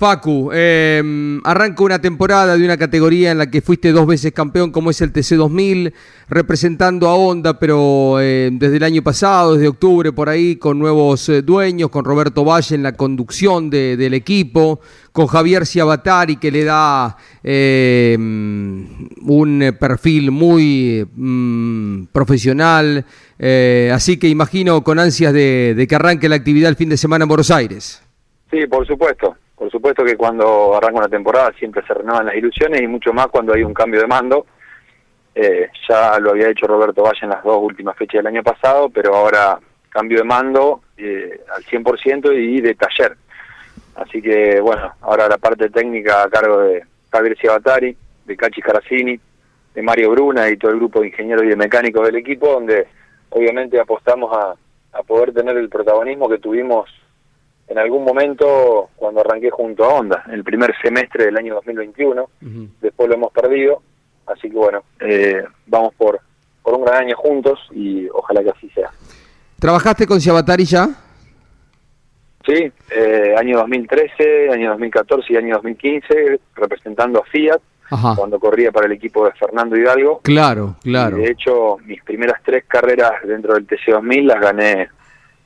Facu, 0.00 0.48
eh, 0.50 1.38
arranca 1.44 1.84
una 1.84 2.00
temporada 2.00 2.56
de 2.56 2.64
una 2.64 2.78
categoría 2.78 3.32
en 3.32 3.36
la 3.36 3.50
que 3.50 3.60
fuiste 3.60 3.92
dos 3.92 4.06
veces 4.06 4.32
campeón, 4.32 4.70
como 4.70 4.88
es 4.88 5.02
el 5.02 5.12
TC2000, 5.12 5.92
representando 6.30 7.06
a 7.06 7.16
Honda, 7.16 7.58
pero 7.58 8.18
eh, 8.18 8.48
desde 8.50 8.78
el 8.78 8.84
año 8.84 9.02
pasado, 9.02 9.56
desde 9.56 9.68
octubre 9.68 10.10
por 10.10 10.30
ahí, 10.30 10.56
con 10.56 10.78
nuevos 10.78 11.28
eh, 11.28 11.42
dueños, 11.42 11.90
con 11.90 12.06
Roberto 12.06 12.46
Valle 12.46 12.76
en 12.76 12.82
la 12.82 12.92
conducción 12.92 13.68
del 13.68 14.14
equipo, 14.14 14.80
con 15.12 15.26
Javier 15.26 15.66
Ciabatari 15.66 16.36
que 16.36 16.50
le 16.50 16.64
da 16.64 17.18
em, 17.42 19.06
un 19.20 19.76
perfil 19.78 20.30
muy 20.30 21.06
mm, 21.14 22.04
profesional, 22.10 23.04
eh, 23.38 23.90
así 23.92 24.16
que 24.18 24.28
imagino 24.28 24.82
con 24.82 24.98
ansias 24.98 25.34
de, 25.34 25.74
de 25.76 25.86
que 25.86 25.94
arranque 25.94 26.26
la 26.26 26.36
actividad 26.36 26.70
el 26.70 26.76
fin 26.76 26.88
de 26.88 26.96
semana 26.96 27.24
en 27.24 27.28
Buenos 27.28 27.50
Aires. 27.50 28.02
Sí, 28.50 28.66
por 28.66 28.86
supuesto. 28.86 29.36
Por 29.60 29.70
supuesto 29.70 30.02
que 30.02 30.16
cuando 30.16 30.74
arranca 30.74 31.00
una 31.00 31.08
temporada 31.08 31.52
siempre 31.58 31.82
se 31.86 31.92
renuevan 31.92 32.24
las 32.24 32.34
ilusiones 32.34 32.80
y 32.80 32.86
mucho 32.86 33.12
más 33.12 33.26
cuando 33.26 33.52
hay 33.52 33.62
un 33.62 33.74
cambio 33.74 34.00
de 34.00 34.06
mando. 34.06 34.46
Eh, 35.34 35.68
ya 35.86 36.18
lo 36.18 36.30
había 36.30 36.48
hecho 36.48 36.66
Roberto 36.66 37.02
Valle 37.02 37.18
en 37.24 37.28
las 37.28 37.44
dos 37.44 37.58
últimas 37.60 37.94
fechas 37.94 38.20
del 38.20 38.28
año 38.28 38.42
pasado, 38.42 38.88
pero 38.88 39.14
ahora 39.14 39.58
cambio 39.90 40.16
de 40.16 40.24
mando 40.24 40.80
eh, 40.96 41.42
al 41.54 41.62
100% 41.62 42.34
y 42.34 42.62
de 42.62 42.74
taller. 42.74 43.18
Así 43.96 44.22
que 44.22 44.62
bueno, 44.62 44.94
ahora 45.02 45.28
la 45.28 45.36
parte 45.36 45.68
técnica 45.68 46.22
a 46.22 46.30
cargo 46.30 46.60
de 46.60 46.82
Javier 47.12 47.36
Ciabatari, 47.38 47.94
de 48.24 48.36
Cachi 48.38 48.62
Caracini, 48.62 49.20
de 49.74 49.82
Mario 49.82 50.12
Bruna 50.12 50.48
y 50.48 50.56
todo 50.56 50.70
el 50.70 50.78
grupo 50.78 51.02
de 51.02 51.08
ingenieros 51.08 51.44
y 51.44 51.48
de 51.48 51.56
mecánicos 51.56 52.06
del 52.06 52.16
equipo, 52.16 52.46
donde 52.46 52.86
obviamente 53.28 53.78
apostamos 53.78 54.34
a, 54.34 54.54
a 54.98 55.02
poder 55.02 55.34
tener 55.34 55.54
el 55.58 55.68
protagonismo 55.68 56.30
que 56.30 56.38
tuvimos 56.38 56.88
en 57.70 57.78
algún 57.78 58.04
momento 58.04 58.90
cuando 58.96 59.20
arranqué 59.20 59.48
junto 59.48 59.84
a 59.84 59.94
Honda, 59.94 60.24
el 60.32 60.42
primer 60.42 60.74
semestre 60.82 61.26
del 61.26 61.36
año 61.36 61.54
2021, 61.54 62.28
después 62.80 63.08
lo 63.08 63.14
hemos 63.14 63.32
perdido, 63.32 63.80
así 64.26 64.50
que 64.50 64.56
bueno, 64.56 64.82
eh, 64.98 65.44
vamos 65.66 65.94
por, 65.94 66.20
por 66.62 66.74
un 66.74 66.84
gran 66.84 67.04
año 67.04 67.16
juntos 67.16 67.60
y 67.70 68.08
ojalá 68.08 68.42
que 68.42 68.50
así 68.50 68.68
sea. 68.70 68.90
¿Trabajaste 69.60 70.04
con 70.04 70.20
Ciabatari 70.20 70.64
ya? 70.64 70.88
Sí, 72.44 72.72
eh, 72.90 73.34
año 73.38 73.58
2013, 73.58 74.50
año 74.50 74.70
2014 74.70 75.32
y 75.32 75.36
año 75.36 75.54
2015, 75.54 76.40
representando 76.56 77.20
a 77.20 77.24
Fiat, 77.24 77.60
cuando 78.16 78.40
corría 78.40 78.72
para 78.72 78.86
el 78.86 78.92
equipo 78.92 79.26
de 79.26 79.32
Fernando 79.32 79.76
Hidalgo. 79.76 80.20
Claro, 80.22 80.74
claro. 80.82 81.18
de 81.18 81.30
hecho, 81.30 81.76
mis 81.84 82.02
primeras 82.02 82.40
tres 82.44 82.64
carreras 82.66 83.12
dentro 83.24 83.54
del 83.54 83.66
TC2000 83.66 84.22
las 84.24 84.40
gané 84.40 84.88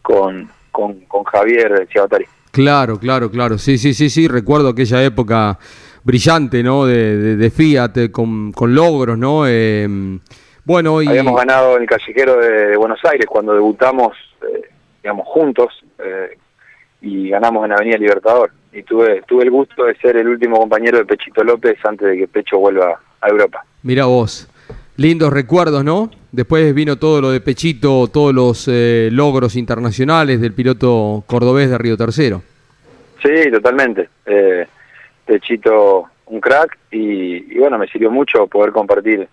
con, 0.01 0.49
con, 0.75 1.01
con 1.07 1.23
Javier 1.23 1.87
Ciabatari. 1.91 2.27
Claro, 2.51 2.99
claro, 2.99 3.31
claro. 3.31 3.59
Sí, 3.59 3.79
sí, 3.79 3.95
sí, 3.95 4.11
sí. 4.11 4.27
Recuerdo 4.29 4.71
aquella 4.71 5.03
época 5.05 5.59
brillante, 6.03 6.63
¿no? 6.63 6.85
De, 6.85 7.37
de, 7.37 7.51
Fiat, 7.51 7.97
eh, 7.97 8.11
con, 8.11 8.53
con, 8.53 8.75
logros, 8.75 9.17
¿no? 9.17 9.47
Eh, 9.47 9.89
bueno, 10.65 11.01
y... 11.01 11.09
Habíamos 11.09 11.37
ganado 11.37 11.77
en 11.77 11.83
el 11.83 11.89
callejero 11.89 12.37
de, 12.37 12.77
Buenos 12.77 12.99
Aires 13.05 13.27
cuando 13.27 13.55
debutamos, 13.55 14.17
eh, 14.43 14.69
digamos, 15.03 15.27
juntos, 15.29 15.73
y 17.01 17.31
ganamos 17.31 17.65
en 17.65 17.73
Avenida 17.73 17.99
Libertador. 17.99 18.51
Y 18.73 18.83
tuve, 18.83 19.23
tuve 19.27 19.45
el 19.45 19.51
gusto 19.51 19.85
de 19.85 19.97
ser 19.97 20.17
el 20.17 20.27
último 20.27 20.59
compañero 20.59 20.99
de 20.99 21.05
Pechito 21.05 21.45
López 21.45 21.77
antes 21.85 22.09
de 22.09 22.17
que 22.17 22.29
Pecho 22.29 22.59
vuelva 22.59 23.01
a 23.21 23.29
Europa. 23.29 23.65
Mira 23.83 24.07
vos, 24.07 24.49
lindos 24.97 25.33
recuerdos, 25.33 25.85
¿no? 25.85 26.11
Después 26.35 26.75
vino 26.75 26.97
todo 26.97 27.21
lo 27.21 27.31
de 27.31 27.41
Pechito, 27.41 28.09
todos 28.09 28.35
los 28.35 28.69
eh, 28.69 29.09
logros 29.13 29.57
internacionales 29.57 30.41
del 30.41 30.53
piloto 30.53 31.23
cordobés 31.27 31.71
de 31.71 31.79
Río 31.79 31.97
Tercero. 31.97 32.43
Sí, 33.23 33.51
totalmente. 33.51 34.09
Eh, 34.27 34.67
Pechito, 35.25 36.07
un 36.27 36.41
crack, 36.41 36.79
y, 36.91 37.59
bueno, 37.59 37.79
me 37.79 37.87
sirvió 37.87 38.11
mucho 38.11 38.47
poder 38.47 38.73
compartir 38.73 39.27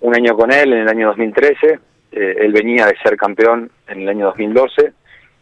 un 0.00 0.14
año 0.14 0.36
con 0.36 0.52
él 0.52 0.72
en 0.72 0.80
el 0.80 0.88
año 0.88 1.08
2013. 1.08 1.78
Eh, 2.12 2.36
él 2.40 2.52
venía 2.52 2.86
de 2.86 2.96
ser 3.02 3.16
campeón 3.16 3.70
en 3.88 4.02
el 4.02 4.08
año 4.08 4.26
2012 4.26 4.92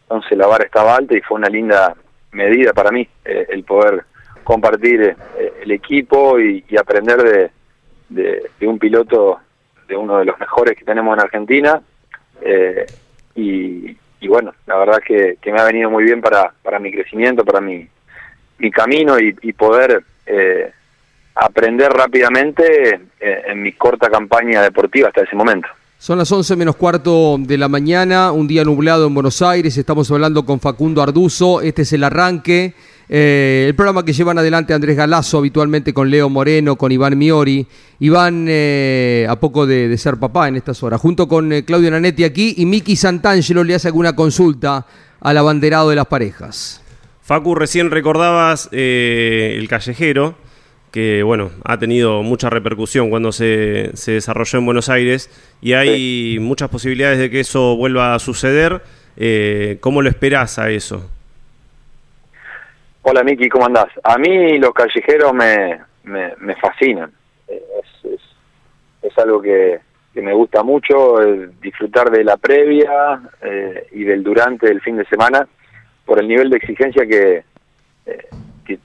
entonces 0.05 0.37
la 0.37 0.47
vara 0.47 0.65
estaba 0.65 0.97
alta 0.97 1.17
y 1.17 1.21
fue 1.23 1.39
una 1.39 1.49
linda 1.49 1.95
medida 2.33 2.73
para 2.73 2.91
mí 2.91 3.07
eh, 3.25 3.47
el 3.49 3.65
poder 3.65 4.05
compartir 4.43 5.17
eh, 5.39 5.53
el 5.63 5.71
equipo 5.71 6.39
y, 6.39 6.65
aprender 6.79 7.51
de, 8.09 8.51
un 8.67 8.79
piloto, 8.79 9.41
de 9.87 9.97
uno 9.97 10.19
de 10.19 10.25
los 10.25 10.39
mejores 10.39 10.77
que 10.77 10.85
tenemos 10.85 11.17
en 11.17 11.21
Argentina. 11.21 11.81
Eh, 12.41 12.87
y, 13.37 13.97
bueno, 14.27 14.55
la 14.67 14.77
verdad 14.77 14.99
que, 15.07 15.37
me 15.45 15.61
ha 15.61 15.65
venido 15.65 15.91
muy 15.91 16.05
bien 16.05 16.21
para, 16.21 16.53
para 16.63 16.79
mi 16.79 16.91
crecimiento, 16.91 17.45
para 17.45 17.61
mi, 17.61 17.87
mi 18.59 18.71
camino 18.71 19.19
y, 19.19 19.37
y 19.43 19.53
poder 19.53 20.03
aprender 21.35 21.93
rápidamente 21.93 23.01
en 23.21 23.63
mi 23.63 23.73
corta 23.73 24.09
campaña 24.09 24.63
deportiva 24.63 25.09
hasta 25.09 25.23
ese 25.23 25.37
momento. 25.37 25.69
Son 26.05 26.19
las 26.19 26.31
11 26.31 26.57
menos 26.57 26.77
cuarto 26.77 27.37
de 27.39 27.57
la 27.57 27.67
mañana, 27.67 28.31
un 28.31 28.47
día 28.47 28.63
nublado 28.63 29.07
en 29.07 29.15
Buenos 29.15 29.41
Aires. 29.41 29.79
Estamos 29.79 30.11
hablando 30.11 30.45
con 30.45 30.61
Facundo 30.61 31.01
Arduzo. 31.01 31.63
Este 31.63 31.81
es 31.81 31.95
el 31.95 32.05
arranque. 32.05 32.75
Eh, 33.09 33.67
el 33.69 33.75
programa 33.75 34.05
que 34.05 34.13
llevan 34.13 34.39
adelante 34.39 34.73
Andrés 34.73 34.97
Galazo, 34.97 35.39
habitualmente 35.39 35.93
con 35.93 36.11
Leo 36.11 36.29
Moreno, 36.29 36.77
con 36.77 36.93
Iván 36.93 37.19
Miori. 37.19 37.67
Iván, 38.01 38.47
eh, 38.49 39.27
a 39.29 39.39
poco 39.39 39.67
de, 39.67 39.97
ser 39.99 40.17
papá 40.17 40.49
en 40.49 40.57
estas 40.57 40.83
horas, 40.83 41.01
junto 41.01 41.29
con 41.29 41.53
eh, 41.53 41.65
Claudio 41.65 41.91
Nanetti 41.91 42.25
aquí 42.25 42.55
y 42.57 42.67
Miki 42.67 42.97
Santangelo 42.97 43.65
le 43.65 43.75
hace 43.75 43.89
alguna 43.89 44.17
consulta 44.17 44.87
al 45.21 45.39
abanderado 45.39 45.91
de 45.91 45.97
las 45.97 46.07
parejas. 46.07 46.81
Facu, 47.23 47.55
recién 47.55 47.91
recordabas 47.91 48.69
el 48.73 49.67
callejero 49.69 50.37
que 50.91 51.23
bueno, 51.25 51.51
ha 51.65 51.79
tenido 51.79 52.23
mucha 52.23 52.51
repercusión 52.51 53.11
cuando 53.11 53.33
se, 53.33 53.91
se 53.95 54.13
desarrolló 54.13 54.61
en 54.61 54.67
Buenos 54.67 54.89
Aires 54.89 55.29
y 55.61 55.73
hay 55.73 56.39
muchas 56.39 56.69
posibilidades 56.69 57.19
de 57.19 57.31
que 57.31 57.41
eso 57.41 57.77
vuelva 57.77 58.15
a 58.15 58.19
suceder. 58.19 58.83
¿Cómo 59.81 60.03
lo 60.03 60.09
esperás 60.09 60.59
a 60.59 60.71
eso? 60.71 61.11
Hola 63.07 63.23
Miki, 63.23 63.51
¿cómo 63.51 63.67
andás? 63.67 63.89
A 64.03 64.17
mí 64.17 64.57
los 64.57 64.73
callejeros 64.73 65.35
me, 65.35 65.79
me, 66.05 66.57
fascinan. 66.57 67.13
Eh, 67.47 67.63
es, 68.03 68.21
es, 69.03 69.19
algo 69.19 69.43
que, 69.43 69.79
me 70.15 70.33
gusta 70.33 70.63
mucho, 70.63 71.19
disfrutar 71.61 72.11
de 72.11 72.25
la 72.25 72.39
previa 72.39 73.21
eh, 73.43 73.89
y 73.93 74.05
del 74.05 74.23
durante 74.23 74.69
del 74.69 74.81
fin 74.81 74.97
de 74.97 75.05
semana 75.05 75.47
por 76.07 76.19
el 76.19 76.27
nivel 76.27 76.49
de 76.49 76.57
exigencia 76.57 77.05
que, 77.05 77.45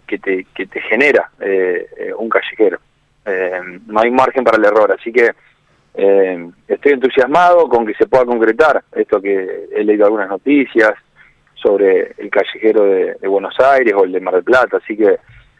que, 0.05 0.19
te, 0.19 0.45
que 0.53 0.65
te 0.67 0.81
genera 0.81 1.31
eh, 1.39 1.87
eh, 1.97 2.13
un 2.13 2.27
callejero. 2.27 2.79
Eh, 3.25 3.61
no 3.87 4.01
hay 4.01 4.11
margen 4.11 4.43
para 4.43 4.57
el 4.57 4.65
error, 4.65 4.91
así 4.91 5.13
que 5.13 5.31
estoy 6.67 6.91
entusiasmado 6.91 7.69
con 7.69 7.85
que 7.85 7.93
se 7.93 8.07
pueda 8.07 8.25
concretar 8.25 8.83
esto 8.91 9.21
que 9.21 9.69
he 9.71 9.83
leído 9.83 10.05
algunas 10.05 10.29
noticias 10.29 10.93
sobre 11.61 12.13
el 12.17 12.29
callejero 12.29 12.83
de, 12.83 13.27
Buenos 13.27 13.59
Aires 13.59 13.93
o 13.95 14.03
el 14.03 14.11
de 14.11 14.19
Mar 14.19 14.35
del 14.35 14.43
Plata, 14.43 14.77
así 14.77 14.95
que 14.95 15.17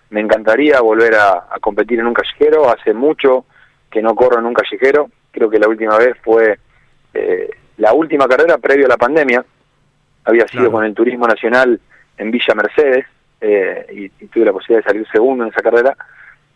me 0.10 0.22
encantaría 0.22 0.82
volver 0.82 1.16
a, 1.16 1.48
competir 1.62 2.00
en 2.00 2.08
un 2.08 2.14
callejero. 2.14 2.70
Hace 2.70 2.94
mucho 2.94 3.46
que 3.92 4.02
no 4.02 4.16
corro 4.16 4.40
en 4.40 4.46
un 4.46 4.54
callejero, 4.54 5.10
creo 5.32 5.50
que 5.50 5.60
la 5.60 5.68
última 5.68 5.98
vez 5.98 6.16
fue 6.24 6.58
la 7.78 7.94
última 7.94 8.28
carrera 8.28 8.58
previo 8.58 8.86
a 8.86 8.90
la 8.90 8.98
pandemia, 8.98 9.44
había 10.26 10.48
sido 10.48 10.72
con 10.72 10.84
el 10.86 10.94
Turismo 10.94 11.26
Nacional 11.26 11.80
en 12.18 12.32
Villa 12.32 12.54
Mercedes, 12.54 13.06
eh, 13.42 13.86
y, 14.20 14.28
tuve 14.28 14.46
la 14.46 14.54
posibilidad 14.54 14.84
de 14.84 14.92
salir 14.92 15.08
segundo 15.12 15.44
en 15.44 15.50
esa 15.52 15.62
carrera. 15.62 15.96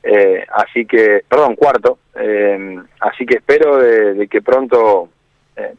Eh, 0.01 0.45
así 0.53 0.85
que, 0.85 1.23
perdón, 1.27 1.55
cuarto. 1.55 1.99
Eh, 2.15 2.77
así 2.99 3.25
que 3.25 3.35
espero 3.35 3.77
de, 3.77 4.27
que 4.27 4.41
pronto 4.41 5.09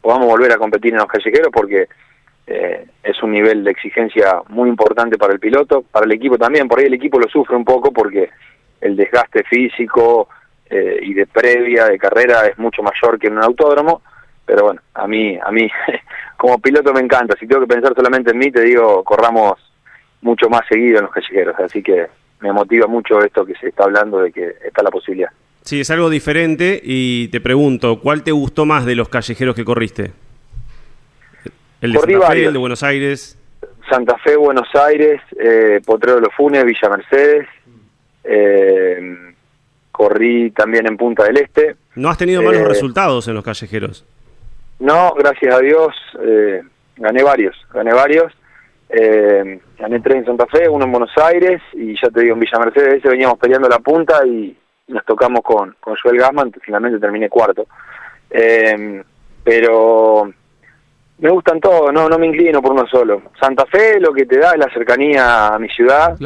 podamos 0.01 0.29
volver 0.29 0.53
a 0.53 0.57
competir 0.57 0.93
en 0.93 1.01
los 1.01 1.09
callejeros 1.09 1.49
porque 1.53 1.89
es 2.47 3.23
un 3.23 3.33
nivel 3.33 3.65
de 3.65 3.71
exigencia 3.71 4.43
muy 4.49 4.69
importante 4.69 5.17
para 5.17 5.33
el 5.33 5.41
piloto, 5.41 5.83
para 5.83 6.07
el 6.07 6.13
equipo 6.13 6.37
también. 6.37 6.69
Por 6.69 6.79
ahí 6.79 6.87
el 6.87 6.95
equipo 6.95 7.19
lo 7.19 7.29
sufre 7.29 7.57
un 7.57 7.65
poco 7.65 7.93
porque 7.93 8.31
el 8.81 8.97
desgaste 8.97 9.45
físico 9.45 10.29
y 10.71 11.15
de 11.15 11.27
previa, 11.27 11.87
de 11.87 11.99
carrera, 11.99 12.47
es 12.47 12.59
mucho 12.59 12.83
mayor 12.83 13.19
que 13.19 13.29
en 13.29 13.39
un 13.39 13.45
autódromo. 13.45 14.03
Pero 14.45 14.65
bueno, 14.65 14.81
a 14.95 15.07
mí, 15.07 15.39
a 15.43 15.51
mí 15.51 15.71
como 16.37 16.59
piloto 16.59 16.93
me 16.93 17.01
encanta. 17.01 17.37
Si 17.39 17.47
tengo 17.47 17.63
que 17.63 17.75
pensar 17.75 17.95
solamente 17.95 18.33
en 18.33 18.39
mí, 18.39 18.51
te 18.51 18.63
digo, 18.63 19.03
corramos 19.05 19.55
mucho 20.21 20.49
más 20.49 20.63
seguido 20.69 20.99
en 20.99 21.05
los 21.05 21.13
callejeros, 21.13 21.55
así 21.61 21.83
que 21.83 22.07
me 22.41 22.53
motiva 22.53 22.87
mucho 22.87 23.21
esto 23.21 23.45
que 23.45 23.55
se 23.55 23.69
está 23.69 23.85
hablando 23.85 24.19
de 24.19 24.33
que 24.33 24.57
está 24.67 24.83
la 24.83 24.91
posibilidad. 24.91 25.31
Sí, 25.63 25.81
es 25.81 25.91
algo 25.91 26.11
diferente 26.11 26.81
y 26.83 27.29
te 27.29 27.41
pregunto, 27.41 28.01
¿cuál 28.01 28.23
te 28.23 28.33
gustó 28.33 28.67
más 28.67 28.85
de 28.85 28.97
los 28.97 29.09
callejeros 29.09 29.55
que 29.55 29.65
corriste? 29.65 30.13
¿El 31.85 31.93
de 31.93 31.99
Santa 32.01 32.31
Fe, 32.31 32.45
el 32.47 32.53
de 32.55 32.59
Buenos 32.59 32.83
Aires? 32.83 33.39
Santa 33.91 34.17
Fe, 34.17 34.37
Buenos 34.37 34.69
Aires, 34.75 35.21
eh, 35.39 35.83
Potrero 35.85 36.15
de 36.15 36.23
los 36.23 36.35
Funes, 36.35 36.65
Villa 36.65 36.89
Mercedes, 36.89 37.47
eh, 38.25 39.35
corrí 39.93 40.51
también 40.53 40.87
en 40.87 40.97
Punta 40.97 41.25
del 41.25 41.37
Este. 41.37 41.77
¿No 41.97 42.09
has 42.09 42.17
tenido 42.17 42.41
malos 42.41 42.63
eh, 42.63 42.65
resultados 42.65 43.29
en 43.29 43.35
los 43.35 43.45
callejeros? 43.45 44.07
No, 44.79 45.13
gracias 45.13 45.55
a 45.55 45.59
Dios, 45.59 45.95
gané 46.97 47.23
varios, 47.23 47.55
gané 47.73 47.93
varios 47.93 48.33
gané 48.89 50.01
tres 50.01 50.19
en 50.19 50.25
Santa 50.25 50.47
Fe, 50.47 50.69
uno 50.69 50.87
en 50.87 50.93
Buenos 50.93 51.13
Aires 51.19 51.61
y 51.75 52.01
ya 52.01 52.09
te 52.09 52.23
digo 52.23 52.33
en 52.35 52.41
Villa 52.41 52.59
Mercedes 52.61 53.03
veníamos 53.03 53.39
peleando 53.39 53.69
la 53.69 53.81
punta 53.81 54.25
y 54.27 54.57
nos 54.89 55.05
tocamos 55.05 55.43
con, 55.43 55.77
con 55.81 55.97
Joel 56.03 56.17
Gassman, 56.17 56.51
finalmente 56.63 56.99
terminé 56.99 57.29
cuarto. 57.29 57.67
Pero 59.45 60.33
me 61.19 61.31
gustan 61.31 61.61
todos, 61.61 61.93
no, 61.93 62.09
no 62.09 62.19
me 62.19 62.27
inclino 62.27 62.61
por 62.61 62.73
uno 62.73 62.87
solo. 62.87 63.23
Santa 63.41 63.67
Fe 63.67 64.01
lo 64.01 64.13
que 64.13 64.27
te 64.27 64.39
da 64.39 64.53
es 64.53 64.59
la 64.59 64.73
cercanía 64.73 65.49
a 65.49 65.59
mi 65.59 65.69
ciudad, 65.69 66.17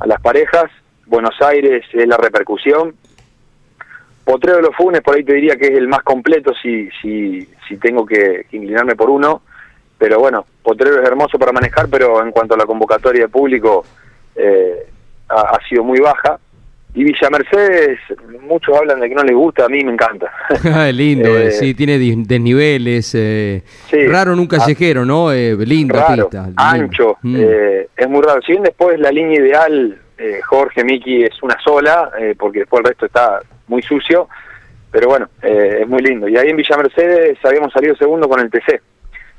a 0.00 0.06
las 0.06 0.20
parejas. 0.20 0.70
Buenos 1.06 1.40
Aires 1.40 1.84
es 1.92 2.06
la 2.06 2.16
repercusión. 2.16 2.94
Potrero 4.24 4.56
de 4.58 4.62
los 4.62 4.76
Funes 4.76 5.00
por 5.00 5.16
ahí 5.16 5.24
te 5.24 5.34
diría 5.34 5.56
que 5.56 5.68
es 5.68 5.78
el 5.78 5.88
más 5.88 6.02
completo 6.02 6.52
si, 6.60 6.88
si, 7.00 7.48
si 7.66 7.76
tengo 7.78 8.04
que 8.04 8.46
inclinarme 8.52 8.94
por 8.94 9.08
uno 9.08 9.42
pero 9.98 10.20
bueno, 10.20 10.46
Potrero 10.62 11.02
es 11.02 11.08
hermoso 11.08 11.38
para 11.38 11.52
manejar, 11.52 11.88
pero 11.88 12.22
en 12.22 12.30
cuanto 12.30 12.54
a 12.54 12.56
la 12.56 12.66
convocatoria 12.66 13.22
de 13.22 13.28
público 13.28 13.84
eh, 14.36 14.88
ha, 15.28 15.58
sido 15.68 15.82
muy 15.82 15.98
baja. 15.98 16.38
Y 16.94 17.04
Villa 17.04 17.28
Mercedes, 17.30 17.98
muchos 18.40 18.76
hablan 18.76 19.00
de 19.00 19.08
que 19.08 19.14
no 19.14 19.22
les 19.22 19.34
gusta, 19.34 19.66
a 19.66 19.68
mí 19.68 19.84
me 19.84 19.92
encanta. 19.92 20.32
Ah, 20.64 20.90
lindo, 20.90 21.28
eh, 21.28 21.50
sí, 21.52 21.74
tiene 21.74 21.98
desniveles, 21.98 23.14
eh, 23.14 23.62
raro 24.08 24.32
en 24.32 24.40
un 24.40 24.46
callejero, 24.46 25.04
¿no? 25.04 25.32
Eh, 25.32 25.54
lindo, 25.56 25.94
raro, 25.94 26.28
ancho, 26.56 27.18
mm. 27.22 27.36
es 27.96 28.08
muy 28.08 28.22
raro. 28.22 28.40
Si 28.42 28.52
bien 28.52 28.64
después 28.64 28.98
la 28.98 29.10
línea 29.10 29.38
ideal, 29.38 29.98
Jorge, 30.46 30.82
Miki, 30.82 31.24
es 31.24 31.42
una 31.42 31.56
sola, 31.62 32.10
porque 32.38 32.60
después 32.60 32.80
el 32.80 32.88
resto 32.88 33.06
está 33.06 33.40
muy 33.68 33.82
sucio, 33.82 34.28
pero 34.90 35.08
bueno, 35.08 35.28
es 35.42 35.86
muy 35.86 36.02
lindo. 36.02 36.26
Y 36.26 36.36
ahí 36.36 36.48
en 36.48 36.56
Villa 36.56 36.76
Mercedes 36.76 37.38
habíamos 37.44 37.72
salido 37.72 37.94
segundo 37.96 38.28
con 38.28 38.40
el 38.40 38.50
TC. 38.50 38.80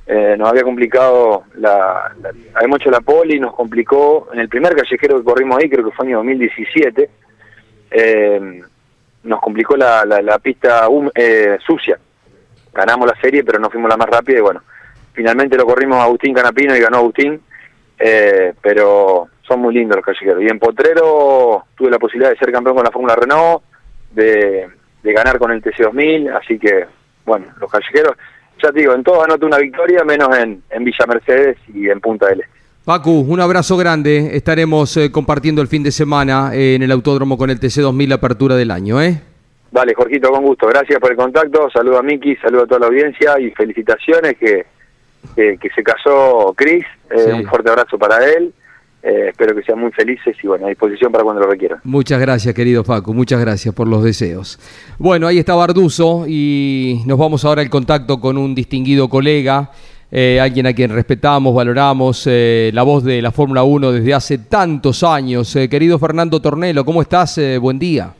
eh, 0.09 0.35
nos 0.37 0.49
había 0.49 0.63
complicado, 0.63 1.43
la, 1.55 2.11
la, 2.19 2.31
habíamos 2.55 2.81
hecho 2.81 2.89
la 2.89 2.99
poli, 2.99 3.39
nos 3.39 3.53
complicó 3.53 4.27
en 4.33 4.39
el 4.39 4.49
primer 4.49 4.75
callejero 4.75 5.17
que 5.17 5.23
corrimos 5.23 5.59
ahí, 5.59 5.69
creo 5.69 5.85
que 5.85 5.91
fue 5.91 6.07
en 6.07 6.13
2017, 6.13 7.09
eh, 7.91 8.61
nos 9.23 9.41
complicó 9.41 9.75
la, 9.75 10.05
la, 10.05 10.39
pista 10.39 10.87
eh, 11.13 11.57
sucia. 11.65 11.99
Ganamos 12.73 13.07
la 13.07 13.19
serie, 13.19 13.43
pero 13.43 13.59
no 13.59 13.69
fuimos 13.69 13.89
la 13.89 13.97
más 13.97 14.09
rápida 14.09 14.37
y 14.37 14.41
bueno, 14.41 14.61
finalmente 15.13 15.57
lo 15.57 15.65
corrimos 15.65 15.97
a 15.97 16.03
Agustín 16.03 16.33
Canapino 16.33 16.75
y 16.75 16.79
ganó 16.79 16.97
Agustín, 16.97 17.41
eh, 17.97 18.53
pero 18.61 19.27
son 19.41 19.59
muy 19.61 19.73
lindos 19.73 19.97
los 19.97 20.05
callejeros. 20.05 20.41
Y 20.43 20.47
en 20.47 20.59
Potrero 20.59 21.65
tuve 21.75 21.89
la 21.89 21.99
posibilidad 21.99 22.31
de 22.31 22.37
ser 22.37 22.51
campeón 22.51 22.75
con 22.75 22.85
la 22.85 22.91
Fórmula 22.91 23.15
Renault, 23.15 23.63
de, 24.11 24.69
ganar 25.03 25.39
con 25.39 25.51
el 25.51 25.61
TC2000, 25.61 26.37
así 26.37 26.59
que 26.59 26.85
bueno, 27.25 27.47
los 27.59 27.71
callejeros 27.71 28.15
ya 28.61 28.71
te 28.71 28.79
digo, 28.79 28.93
en 28.93 29.03
todos 29.03 29.23
anoto 29.23 29.45
una 29.45 29.57
victoria, 29.57 30.03
menos 30.03 30.37
en, 30.37 30.61
en 30.69 30.83
Villa 30.83 31.05
Mercedes 31.07 31.57
y 31.73 31.89
en 31.89 32.01
Punta 32.01 32.27
del 32.27 32.41
Este. 32.41 32.58
Pacu, 32.85 33.11
un 33.11 33.39
abrazo 33.39 33.77
grande. 33.77 34.31
Estaremos 34.33 34.95
eh, 34.97 35.11
compartiendo 35.11 35.61
el 35.61 35.67
fin 35.67 35.83
de 35.83 35.91
semana 35.91 36.51
eh, 36.53 36.75
en 36.75 36.83
el 36.83 36.91
autódromo 36.91 37.37
con 37.37 37.49
el 37.49 37.59
TC2000, 37.59 38.13
apertura 38.13 38.55
del 38.55 38.71
año, 38.71 39.01
¿eh? 39.01 39.21
Vale, 39.71 39.93
Jorgito, 39.93 40.31
con 40.31 40.43
gusto. 40.43 40.67
Gracias 40.67 40.99
por 40.99 41.11
el 41.11 41.17
contacto. 41.17 41.69
Saludo 41.69 41.99
a 41.99 42.03
Miki, 42.03 42.35
saludo 42.37 42.63
a 42.63 42.67
toda 42.67 42.79
la 42.79 42.87
audiencia 42.87 43.39
y 43.39 43.51
felicitaciones 43.51 44.35
que, 44.37 44.65
que, 45.35 45.69
se 45.75 45.83
casó 45.83 46.53
Cris. 46.55 46.85
Eh, 47.11 47.33
un 47.33 47.45
fuerte 47.45 47.69
abrazo 47.69 47.97
para 47.97 48.25
él. 48.25 48.53
Eh, 49.01 49.29
espero 49.29 49.55
que 49.55 49.63
sean 49.63 49.79
muy 49.79 49.91
felices 49.91 50.35
y 50.43 50.47
bueno, 50.47 50.65
a 50.65 50.69
disposición 50.69 51.11
para 51.11 51.23
cuando 51.23 51.41
lo 51.41 51.49
requieran. 51.49 51.79
Muchas 51.85 52.19
gracias, 52.19 52.53
querido 52.53 52.83
Facu, 52.83 53.13
muchas 53.13 53.39
gracias 53.39 53.73
por 53.73 53.87
los 53.87 54.03
deseos. 54.03 54.59
Bueno, 54.97 55.25
ahí 55.27 55.37
está 55.37 55.55
Barduso 55.55 56.25
y 56.27 57.01
nos 57.05 57.17
vamos 57.17 57.45
ahora 57.45 57.61
al 57.61 57.69
contacto 57.69 58.19
con 58.19 58.37
un 58.37 58.53
distinguido 58.53 59.07
colega, 59.07 59.71
eh, 60.11 60.39
alguien 60.39 60.67
a 60.67 60.73
quien 60.73 60.91
respetamos, 60.91 61.53
valoramos, 61.53 62.25
eh, 62.27 62.71
la 62.73 62.83
voz 62.83 63.03
de 63.03 63.21
la 63.21 63.31
Fórmula 63.31 63.63
1 63.63 63.91
desde 63.91 64.13
hace 64.13 64.37
tantos 64.37 65.03
años. 65.03 65.57
querido 65.69 65.99
Fernando 65.99 66.39
Tornelo, 66.39 66.83
¿cómo 66.85 67.01
estás? 67.01 67.39
buen 67.59 67.79
día. 67.79 68.13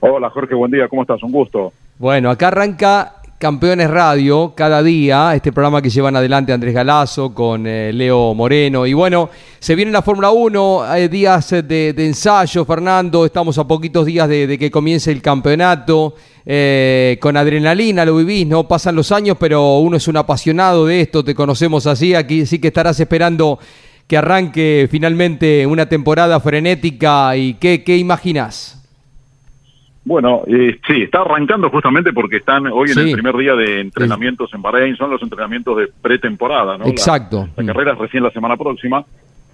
Hola 0.00 0.30
Jorge, 0.30 0.54
buen 0.54 0.70
día, 0.70 0.88
¿cómo 0.88 1.02
estás? 1.02 1.22
Un 1.22 1.32
gusto. 1.32 1.72
Bueno, 1.98 2.28
acá 2.28 2.48
arranca 2.48 3.15
Campeones 3.38 3.90
Radio, 3.90 4.54
cada 4.56 4.82
día, 4.82 5.34
este 5.34 5.52
programa 5.52 5.82
que 5.82 5.90
llevan 5.90 6.16
adelante 6.16 6.54
Andrés 6.54 6.72
Galazo 6.72 7.34
con 7.34 7.66
eh, 7.66 7.92
Leo 7.92 8.32
Moreno. 8.32 8.86
Y 8.86 8.94
bueno, 8.94 9.28
se 9.58 9.74
viene 9.74 9.92
la 9.92 10.00
Fórmula 10.00 10.30
1, 10.30 10.82
hay 10.82 11.08
días 11.08 11.50
de, 11.50 11.94
ensayo, 11.98 12.64
Fernando, 12.64 13.26
estamos 13.26 13.58
a 13.58 13.68
poquitos 13.68 14.06
días 14.06 14.26
de, 14.26 14.56
que 14.58 14.70
comience 14.70 15.12
el 15.12 15.20
campeonato. 15.20 16.14
Eh, 16.46 17.18
con 17.20 17.36
adrenalina 17.36 18.06
lo 18.06 18.16
vivís, 18.16 18.46
¿no? 18.46 18.66
Pasan 18.66 18.96
los 18.96 19.12
años, 19.12 19.36
pero 19.38 19.80
uno 19.80 19.98
es 19.98 20.08
un 20.08 20.16
apasionado 20.16 20.86
de 20.86 21.02
esto, 21.02 21.22
te 21.22 21.34
conocemos 21.34 21.86
así, 21.86 22.14
aquí 22.14 22.46
sí 22.46 22.58
que 22.58 22.68
estarás 22.68 22.98
esperando 23.00 23.58
que 24.06 24.16
arranque 24.16 24.88
finalmente 24.90 25.66
una 25.66 25.86
temporada 25.90 26.40
frenética 26.40 27.36
y 27.36 27.54
¿qué, 27.54 27.84
qué 27.84 27.98
imaginás? 27.98 28.85
Bueno, 30.06 30.44
eh, 30.46 30.78
sí, 30.86 31.02
está 31.02 31.22
arrancando 31.22 31.68
justamente 31.68 32.12
porque 32.12 32.36
están 32.36 32.68
hoy 32.68 32.92
en 32.92 32.98
el 33.00 33.12
primer 33.12 33.36
día 33.36 33.56
de 33.56 33.80
entrenamientos 33.80 34.54
en 34.54 34.62
Bahrein, 34.62 34.96
son 34.96 35.10
los 35.10 35.20
entrenamientos 35.20 35.76
de 35.76 35.88
pretemporada, 36.00 36.78
¿no? 36.78 36.86
Exacto. 36.86 37.48
La, 37.56 37.66
carrera 37.66 37.94
es 37.94 37.98
recién 37.98 38.22
la 38.22 38.30
semana 38.30 38.56
próxima. 38.56 39.04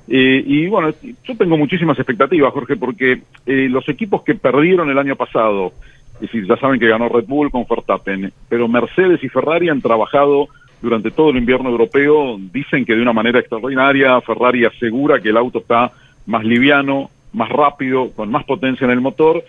Eh, 0.09 0.45
y 0.47 0.67
bueno, 0.67 0.91
yo 1.25 1.37
tengo 1.39 1.57
muchísimas 1.57 1.99
expectativas, 1.99 2.53
Jorge, 2.53 2.77
porque 2.77 3.23
eh, 3.47 3.69
los 3.71 3.89
equipos 3.89 4.25
que 4.25 4.35
perdieron 4.35 4.91
el 4.91 4.99
año 4.99 5.17
pasado, 5.17 5.73
es 6.17 6.21
decir, 6.21 6.47
ya 6.47 6.59
saben 6.59 6.79
que 6.79 6.87
ganó 6.87 7.09
Red 7.09 7.25
Bull 7.27 7.51
con 7.51 7.65
Verstappen, 7.67 8.31
pero 8.51 8.69
Mercedes 8.69 9.25
y 9.25 9.31
Ferrari 9.31 9.71
han 9.71 9.81
trabajado 9.81 10.49
durante 10.83 11.11
todo 11.13 11.31
el 11.31 11.39
invierno 11.39 11.71
europeo, 11.71 12.37
dicen 12.53 12.85
que 12.85 12.95
de 12.95 13.01
una 13.01 13.15
manera 13.15 13.39
extraordinaria, 13.39 14.21
Ferrari 14.21 14.67
asegura 14.67 15.19
que 15.19 15.31
el 15.31 15.39
auto 15.39 15.61
está 15.61 15.93
más 16.27 16.45
liviano, 16.45 17.09
más 17.33 17.49
rápido, 17.49 18.11
con 18.11 18.31
más 18.31 18.45
potencia 18.45 18.85
en 18.85 18.91
el 18.91 19.01
motor, 19.01 19.43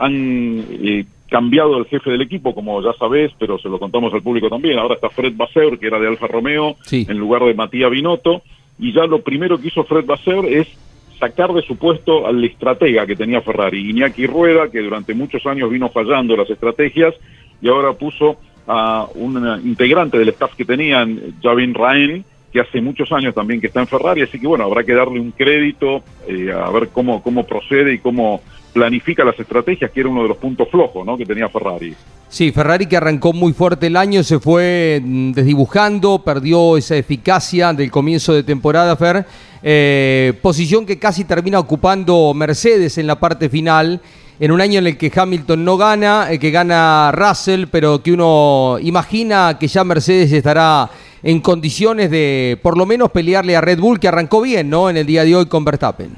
han 0.00 0.64
eh, 0.70 1.04
cambiado 1.28 1.76
el 1.76 1.84
jefe 1.84 2.10
del 2.10 2.22
equipo, 2.22 2.54
como 2.54 2.82
ya 2.82 2.92
sabés, 2.94 3.30
pero 3.38 3.58
se 3.58 3.68
lo 3.68 3.78
contamos 3.78 4.12
al 4.14 4.22
público 4.22 4.48
también. 4.48 4.78
Ahora 4.78 4.94
está 4.94 5.10
Fred 5.10 5.34
Basser, 5.36 5.78
que 5.78 5.86
era 5.86 6.00
de 6.00 6.08
Alfa 6.08 6.26
Romeo, 6.26 6.76
en 6.90 7.18
lugar 7.18 7.44
de 7.44 7.54
Matías 7.54 7.90
Binotto. 7.90 8.42
Y 8.78 8.92
ya 8.92 9.04
lo 9.04 9.20
primero 9.20 9.60
que 9.60 9.68
hizo 9.68 9.84
Fred 9.84 10.06
Basser 10.06 10.46
es 10.46 10.66
sacar 11.18 11.52
de 11.52 11.60
su 11.60 11.76
puesto 11.76 12.26
al 12.26 12.42
estratega 12.42 13.06
que 13.06 13.14
tenía 13.14 13.42
Ferrari, 13.42 13.90
Iñaki 13.90 14.26
Rueda, 14.26 14.70
que 14.70 14.80
durante 14.80 15.12
muchos 15.12 15.44
años 15.44 15.70
vino 15.70 15.90
fallando 15.90 16.34
las 16.34 16.48
estrategias 16.48 17.14
y 17.60 17.68
ahora 17.68 17.92
puso 17.92 18.38
a 18.66 19.06
un 19.14 19.36
integrante 19.64 20.18
del 20.18 20.30
staff 20.30 20.54
que 20.54 20.64
tenían, 20.64 21.34
Javin 21.42 21.74
Raen, 21.74 22.24
que 22.52 22.60
hace 22.60 22.80
muchos 22.80 23.10
años 23.12 23.34
también 23.34 23.60
que 23.60 23.68
está 23.68 23.80
en 23.80 23.86
Ferrari, 23.86 24.22
así 24.22 24.38
que 24.38 24.46
bueno, 24.46 24.64
habrá 24.64 24.82
que 24.84 24.92
darle 24.92 25.20
un 25.20 25.30
crédito 25.30 26.02
eh, 26.26 26.52
a 26.52 26.70
ver 26.70 26.88
cómo, 26.88 27.22
cómo 27.22 27.46
procede 27.46 27.94
y 27.94 27.98
cómo 27.98 28.40
planifica 28.72 29.24
las 29.24 29.38
estrategias, 29.38 29.90
que 29.90 30.00
era 30.00 30.08
uno 30.08 30.22
de 30.22 30.28
los 30.28 30.36
puntos 30.36 30.68
flojos 30.68 31.04
¿no? 31.04 31.16
que 31.16 31.26
tenía 31.26 31.48
Ferrari. 31.48 31.94
Sí, 32.28 32.52
Ferrari 32.52 32.86
que 32.86 32.96
arrancó 32.96 33.32
muy 33.32 33.52
fuerte 33.52 33.88
el 33.88 33.96
año, 33.96 34.22
se 34.22 34.38
fue 34.38 35.00
mm, 35.02 35.32
desdibujando, 35.32 36.22
perdió 36.24 36.76
esa 36.76 36.96
eficacia 36.96 37.72
del 37.72 37.90
comienzo 37.90 38.32
de 38.32 38.44
temporada, 38.44 38.96
Fer. 38.96 39.26
Eh, 39.62 40.32
posición 40.40 40.86
que 40.86 40.98
casi 40.98 41.24
termina 41.24 41.58
ocupando 41.58 42.32
Mercedes 42.34 42.98
en 42.98 43.06
la 43.06 43.18
parte 43.18 43.48
final, 43.48 44.00
en 44.38 44.52
un 44.52 44.60
año 44.60 44.78
en 44.78 44.86
el 44.86 44.96
que 44.96 45.12
Hamilton 45.14 45.64
no 45.64 45.76
gana, 45.76 46.28
el 46.30 46.38
que 46.38 46.50
gana 46.50 47.12
Russell, 47.12 47.66
pero 47.70 48.02
que 48.02 48.12
uno 48.12 48.78
imagina 48.80 49.58
que 49.58 49.68
ya 49.68 49.84
Mercedes 49.84 50.32
estará 50.32 50.88
en 51.22 51.40
condiciones 51.40 52.10
de 52.10 52.58
por 52.62 52.76
lo 52.76 52.86
menos 52.86 53.10
pelearle 53.10 53.56
a 53.56 53.60
Red 53.60 53.78
Bull, 53.78 54.00
que 54.00 54.08
arrancó 54.08 54.40
bien, 54.40 54.70
¿no? 54.70 54.90
En 54.90 54.96
el 54.96 55.06
día 55.06 55.24
de 55.24 55.36
hoy 55.36 55.46
con 55.46 55.64
Verstappen. 55.64 56.10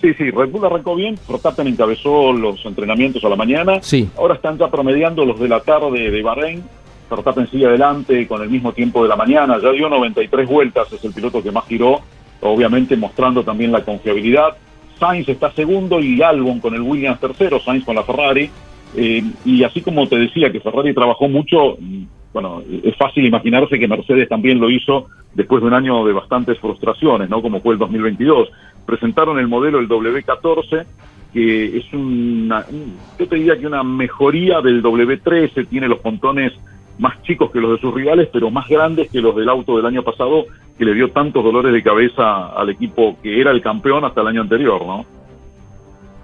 Sí, 0.00 0.14
sí, 0.14 0.30
Red 0.30 0.48
Bull 0.50 0.64
arrancó 0.64 0.94
bien, 0.94 1.18
Verstappen 1.28 1.66
encabezó 1.66 2.32
los 2.32 2.64
entrenamientos 2.64 3.22
a 3.24 3.28
la 3.28 3.36
mañana. 3.36 3.82
Sí. 3.82 4.08
Ahora 4.16 4.34
están 4.34 4.56
ya 4.56 4.70
promediando 4.70 5.24
los 5.24 5.38
de 5.38 5.48
la 5.48 5.60
tarde 5.60 6.10
de 6.10 6.22
Bahrein. 6.22 6.62
Verstappen 7.10 7.50
sigue 7.50 7.66
adelante 7.66 8.26
con 8.26 8.40
el 8.40 8.48
mismo 8.48 8.72
tiempo 8.72 9.02
de 9.02 9.08
la 9.08 9.16
mañana, 9.16 9.58
ya 9.60 9.72
dio 9.72 9.88
93 9.88 10.48
vueltas, 10.48 10.92
es 10.92 11.04
el 11.04 11.12
piloto 11.12 11.42
que 11.42 11.50
más 11.50 11.66
giró, 11.66 12.00
obviamente 12.40 12.96
mostrando 12.96 13.42
también 13.42 13.72
la 13.72 13.84
confiabilidad. 13.84 14.56
Sainz 14.98 15.28
está 15.28 15.50
segundo 15.52 15.98
y 16.00 16.22
Albon 16.22 16.60
con 16.60 16.74
el 16.74 16.82
Williams 16.82 17.18
tercero, 17.18 17.58
Sainz 17.60 17.84
con 17.84 17.96
la 17.96 18.04
Ferrari. 18.04 18.50
Eh, 18.96 19.22
y 19.44 19.62
así 19.62 19.82
como 19.82 20.08
te 20.08 20.18
decía 20.18 20.50
que 20.50 20.60
Ferrari 20.60 20.92
trabajó 20.92 21.28
mucho, 21.28 21.76
bueno, 22.32 22.62
es 22.82 22.96
fácil 22.96 23.24
imaginarse 23.24 23.78
que 23.78 23.88
Mercedes 23.88 24.28
también 24.28 24.60
lo 24.60 24.70
hizo 24.70 25.06
después 25.34 25.62
de 25.62 25.68
un 25.68 25.74
año 25.74 26.04
de 26.04 26.12
bastantes 26.12 26.58
frustraciones, 26.58 27.28
¿no? 27.30 27.40
Como 27.42 27.60
fue 27.60 27.74
el 27.74 27.78
2022 27.78 28.50
presentaron 28.90 29.38
el 29.38 29.46
modelo 29.46 29.78
el 29.78 29.88
W14, 29.88 30.84
que 31.32 31.78
es 31.78 31.92
una, 31.92 32.64
yo 33.18 33.28
te 33.28 33.36
diría 33.36 33.56
que 33.56 33.66
una 33.66 33.84
mejoría 33.84 34.60
del 34.60 34.82
W13, 34.82 35.68
tiene 35.68 35.88
los 35.88 36.00
pontones 36.00 36.52
más 36.98 37.22
chicos 37.22 37.50
que 37.50 37.60
los 37.60 37.72
de 37.72 37.78
sus 37.78 37.94
rivales, 37.94 38.28
pero 38.32 38.50
más 38.50 38.68
grandes 38.68 39.10
que 39.10 39.20
los 39.20 39.34
del 39.36 39.48
auto 39.48 39.76
del 39.76 39.86
año 39.86 40.02
pasado, 40.02 40.44
que 40.76 40.84
le 40.84 40.94
dio 40.94 41.10
tantos 41.10 41.42
dolores 41.44 41.72
de 41.72 41.82
cabeza 41.82 42.48
al 42.48 42.70
equipo 42.70 43.16
que 43.22 43.40
era 43.40 43.52
el 43.52 43.62
campeón 43.62 44.04
hasta 44.04 44.22
el 44.22 44.26
año 44.26 44.42
anterior, 44.42 44.84
¿no? 44.84 45.06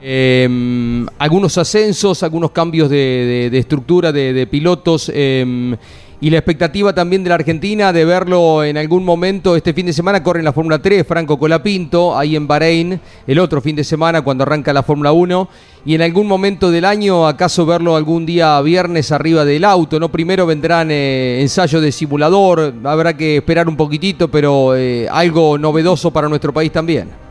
Em, 0.01 1.07
algunos 1.19 1.57
ascensos, 1.59 2.23
algunos 2.23 2.51
cambios 2.51 2.91
de, 2.91 3.51
estructura 3.53 4.13
de, 4.13 4.47
pilotos. 4.47 5.11
Eh, 5.15 5.77
y 6.21 6.31
la 6.31 6.39
expectativa 6.39 6.95
también 6.95 7.23
de 7.23 7.29
la 7.29 7.35
Argentina 7.35 7.93
de 7.93 8.05
verlo 8.05 8.65
en 8.65 8.79
algún 8.79 9.05
momento 9.05 9.55
este 9.55 9.75
fin 9.75 9.87
de 9.87 9.93
semana. 9.93 10.23
Corre 10.23 10.39
en 10.39 10.47
la 10.47 10.53
Fórmula 10.53 10.79
3 10.81 11.07
Franco 11.07 11.39
Colapinto 11.39 12.17
ahí 12.17 12.37
en 12.37 12.47
Bahrein 12.47 12.99
el 13.27 13.39
otro 13.39 13.61
fin 13.61 13.77
de 13.77 13.85
semana 13.85 14.23
cuando 14.23 14.43
arranca 14.43 14.73
la 14.73 14.83
Fórmula 14.83 15.13
1 15.13 15.49
y 15.85 15.95
en 15.95 16.03
algún 16.03 16.27
momento 16.27 16.71
del 16.71 16.87
año 16.87 17.27
acaso 17.27 17.67
verlo 17.67 17.97
algún 17.97 18.25
día 18.25 18.61
viernes 18.63 19.13
arriba 19.13 19.45
del 19.45 19.65
auto 19.65 20.01
no 20.01 20.11
primero 20.11 20.47
vendrán 20.47 20.91
eh, 20.91 21.39
ensayos 21.43 21.83
de 21.83 21.93
simulador 21.93 22.75
habrá 22.85 23.17
que 23.17 23.37
esperar 23.37 23.69
un 23.69 23.77
poquitito 23.77 24.29
pero 24.29 24.75
eh, 24.75 25.07
algo 25.11 25.59
novedoso 25.59 26.11
para 26.11 26.29
nuestro 26.29 26.53
país 26.53 26.73
también 26.73 27.26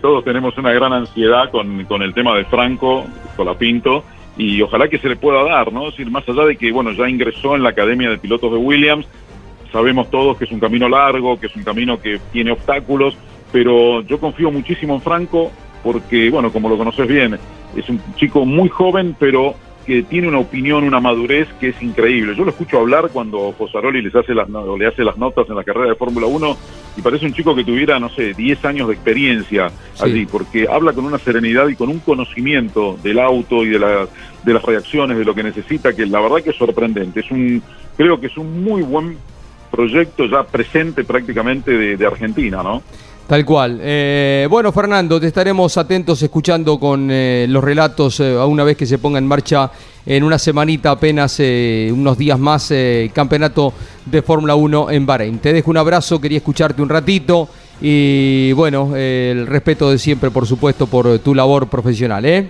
todos 0.00 0.24
tenemos 0.24 0.56
una 0.58 0.72
gran 0.72 0.92
ansiedad 0.92 1.50
con, 1.50 1.84
con 1.84 2.02
el 2.02 2.12
tema 2.12 2.36
de 2.36 2.44
Franco 2.44 3.06
Colapinto 3.36 4.04
y 4.36 4.60
ojalá 4.62 4.88
que 4.88 4.98
se 4.98 5.08
le 5.08 5.16
pueda 5.16 5.44
dar, 5.44 5.72
¿no? 5.72 5.88
Es 5.88 5.96
decir, 5.96 6.10
más 6.10 6.28
allá 6.28 6.44
de 6.44 6.56
que, 6.56 6.72
bueno, 6.72 6.92
ya 6.92 7.08
ingresó 7.08 7.54
en 7.54 7.62
la 7.62 7.70
Academia 7.70 8.10
de 8.10 8.18
Pilotos 8.18 8.52
de 8.52 8.58
Williams, 8.58 9.06
sabemos 9.70 10.10
todos 10.10 10.36
que 10.36 10.44
es 10.44 10.52
un 10.52 10.60
camino 10.60 10.88
largo, 10.88 11.38
que 11.40 11.46
es 11.46 11.56
un 11.56 11.64
camino 11.64 12.00
que 12.00 12.20
tiene 12.32 12.52
obstáculos, 12.52 13.16
pero 13.50 14.02
yo 14.02 14.18
confío 14.18 14.50
muchísimo 14.50 14.94
en 14.94 15.00
Franco 15.00 15.50
porque, 15.82 16.30
bueno, 16.30 16.52
como 16.52 16.68
lo 16.68 16.78
conoces 16.78 17.08
bien, 17.08 17.38
es 17.76 17.88
un 17.88 18.00
chico 18.16 18.44
muy 18.44 18.68
joven, 18.68 19.16
pero 19.18 19.54
que 19.86 20.02
tiene 20.02 20.28
una 20.28 20.38
opinión, 20.38 20.84
una 20.84 21.00
madurez 21.00 21.48
que 21.60 21.68
es 21.70 21.82
increíble. 21.82 22.34
Yo 22.36 22.44
lo 22.44 22.50
escucho 22.50 22.78
hablar 22.78 23.10
cuando 23.12 23.52
Fosaroli 23.52 24.02
les 24.02 24.14
hace 24.14 24.34
las, 24.34 24.48
le 24.48 24.86
hace 24.86 25.04
las 25.04 25.16
notas 25.16 25.48
en 25.48 25.56
la 25.56 25.64
carrera 25.64 25.88
de 25.88 25.94
Fórmula 25.94 26.26
1 26.26 26.56
y 26.96 27.02
parece 27.02 27.26
un 27.26 27.32
chico 27.32 27.54
que 27.54 27.64
tuviera, 27.64 27.98
no 27.98 28.08
sé, 28.08 28.34
10 28.34 28.64
años 28.64 28.88
de 28.88 28.94
experiencia 28.94 29.70
allí, 30.00 30.26
porque 30.26 30.66
habla 30.70 30.92
con 30.92 31.04
una 31.04 31.18
serenidad 31.18 31.68
y 31.68 31.76
con 31.76 31.88
un 31.88 32.00
conocimiento 32.00 32.98
del 33.02 33.18
auto 33.18 33.64
y 33.64 33.70
de, 33.70 33.78
la, 33.78 34.06
de 34.44 34.52
las 34.52 34.62
reacciones, 34.62 35.18
de 35.18 35.24
lo 35.24 35.34
que 35.34 35.42
necesita, 35.42 35.92
que 35.92 36.06
la 36.06 36.20
verdad 36.20 36.42
que 36.42 36.50
es 36.50 36.56
sorprendente. 36.56 37.20
Es 37.20 37.30
un, 37.30 37.62
creo 37.96 38.20
que 38.20 38.26
es 38.26 38.36
un 38.36 38.62
muy 38.62 38.82
buen 38.82 39.16
proyecto 39.70 40.26
ya 40.26 40.44
presente 40.44 41.02
prácticamente 41.02 41.72
de, 41.72 41.96
de 41.96 42.06
Argentina, 42.06 42.62
¿no? 42.62 42.82
Tal 43.32 43.46
cual. 43.46 43.78
Eh, 43.80 44.46
bueno, 44.50 44.70
Fernando, 44.72 45.18
te 45.18 45.26
estaremos 45.26 45.78
atentos 45.78 46.22
escuchando 46.22 46.78
con 46.78 47.08
eh, 47.10 47.46
los 47.48 47.64
relatos 47.64 48.20
eh, 48.20 48.36
a 48.38 48.44
una 48.44 48.62
vez 48.62 48.76
que 48.76 48.84
se 48.84 48.98
ponga 48.98 49.18
en 49.18 49.26
marcha 49.26 49.70
en 50.04 50.22
una 50.22 50.38
semanita, 50.38 50.90
apenas 50.90 51.40
eh, 51.40 51.90
unos 51.94 52.18
días 52.18 52.38
más, 52.38 52.70
eh, 52.72 53.10
campeonato 53.14 53.72
de 54.04 54.20
Fórmula 54.20 54.54
1 54.54 54.90
en 54.90 55.06
Bahrein. 55.06 55.38
Te 55.38 55.54
dejo 55.54 55.70
un 55.70 55.78
abrazo, 55.78 56.20
quería 56.20 56.36
escucharte 56.36 56.82
un 56.82 56.90
ratito 56.90 57.48
y 57.80 58.52
bueno, 58.52 58.94
el 58.94 59.46
respeto 59.46 59.90
de 59.90 59.96
siempre, 59.96 60.30
por 60.30 60.44
supuesto, 60.44 60.86
por 60.86 61.18
tu 61.20 61.34
labor 61.34 61.70
profesional. 61.70 62.26
¿eh? 62.26 62.46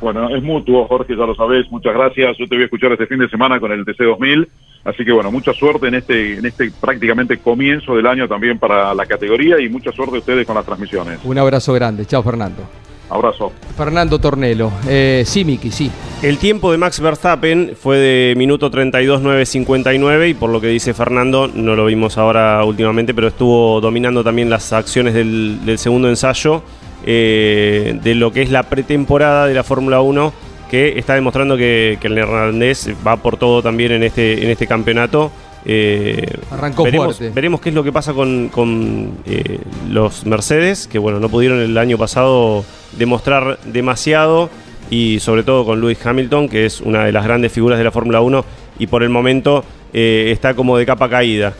Bueno, 0.00 0.28
es 0.34 0.42
mutuo, 0.42 0.88
Jorge, 0.88 1.14
ya 1.16 1.24
lo 1.24 1.36
sabés. 1.36 1.70
Muchas 1.70 1.94
gracias. 1.94 2.36
Yo 2.36 2.48
te 2.48 2.56
voy 2.56 2.62
a 2.62 2.64
escuchar 2.64 2.90
este 2.90 3.06
fin 3.06 3.20
de 3.20 3.28
semana 3.28 3.60
con 3.60 3.70
el 3.70 3.84
TC2000. 3.84 4.48
Así 4.84 5.04
que 5.04 5.12
bueno, 5.12 5.30
mucha 5.30 5.52
suerte 5.52 5.88
en 5.88 5.94
este, 5.94 6.38
en 6.38 6.46
este 6.46 6.70
prácticamente 6.80 7.38
comienzo 7.38 7.94
del 7.94 8.06
año 8.06 8.26
también 8.26 8.58
para 8.58 8.92
la 8.94 9.06
categoría 9.06 9.60
y 9.60 9.68
mucha 9.68 9.92
suerte 9.92 10.16
a 10.16 10.18
ustedes 10.18 10.46
con 10.46 10.56
las 10.56 10.64
transmisiones. 10.64 11.20
Un 11.24 11.38
abrazo 11.38 11.72
grande. 11.72 12.04
Chao, 12.04 12.22
Fernando. 12.22 12.62
Abrazo. 13.08 13.52
Fernando 13.76 14.18
Tornelo. 14.18 14.72
Eh, 14.88 15.22
sí, 15.26 15.44
Miki, 15.44 15.70
sí. 15.70 15.90
El 16.22 16.38
tiempo 16.38 16.72
de 16.72 16.78
Max 16.78 16.98
Verstappen 16.98 17.74
fue 17.78 17.98
de 17.98 18.34
minuto 18.36 18.70
32.959 18.70 20.30
y 20.30 20.34
por 20.34 20.50
lo 20.50 20.60
que 20.60 20.68
dice 20.68 20.94
Fernando, 20.94 21.46
no 21.46 21.76
lo 21.76 21.84
vimos 21.84 22.16
ahora 22.16 22.64
últimamente, 22.64 23.12
pero 23.12 23.28
estuvo 23.28 23.80
dominando 23.80 24.24
también 24.24 24.48
las 24.48 24.72
acciones 24.72 25.12
del, 25.12 25.64
del 25.66 25.78
segundo 25.78 26.08
ensayo 26.08 26.62
eh, 27.04 27.98
de 28.02 28.14
lo 28.14 28.32
que 28.32 28.42
es 28.42 28.50
la 28.50 28.62
pretemporada 28.62 29.46
de 29.46 29.54
la 29.54 29.64
Fórmula 29.64 30.00
1 30.00 30.32
que 30.72 30.98
está 30.98 31.14
demostrando 31.14 31.54
que, 31.58 31.98
que 32.00 32.06
el 32.06 32.14
neerlandés 32.14 32.88
va 33.06 33.18
por 33.18 33.36
todo 33.36 33.62
también 33.62 33.92
en 33.92 34.02
este, 34.04 34.42
en 34.42 34.48
este 34.48 34.66
campeonato. 34.66 35.30
Eh, 35.66 36.26
Arrancó 36.50 36.84
veremos, 36.84 37.18
fuerte. 37.18 37.34
veremos 37.34 37.60
qué 37.60 37.68
es 37.68 37.74
lo 37.74 37.84
que 37.84 37.92
pasa 37.92 38.14
con, 38.14 38.48
con, 38.48 39.18
eh, 39.26 39.58
los 39.90 40.24
Mercedes, 40.24 40.86
que 40.86 40.98
bueno, 40.98 41.20
no 41.20 41.28
pudieron 41.28 41.60
el 41.60 41.76
año 41.76 41.98
pasado 41.98 42.64
demostrar 42.96 43.58
demasiado, 43.66 44.48
y 44.88 45.20
sobre 45.20 45.42
todo 45.42 45.66
con 45.66 45.78
Lewis 45.78 45.98
Hamilton, 46.06 46.48
que 46.48 46.64
es 46.64 46.80
una 46.80 47.04
de 47.04 47.12
las 47.12 47.24
grandes 47.24 47.52
figuras 47.52 47.76
de 47.76 47.84
la 47.84 47.90
Fórmula 47.90 48.22
1, 48.22 48.42
y 48.78 48.86
por 48.86 49.02
el 49.02 49.10
momento 49.10 49.66
eh, 49.92 50.30
está 50.32 50.54
como 50.54 50.78
de 50.78 50.86
capa 50.86 51.10
caída. 51.10 51.52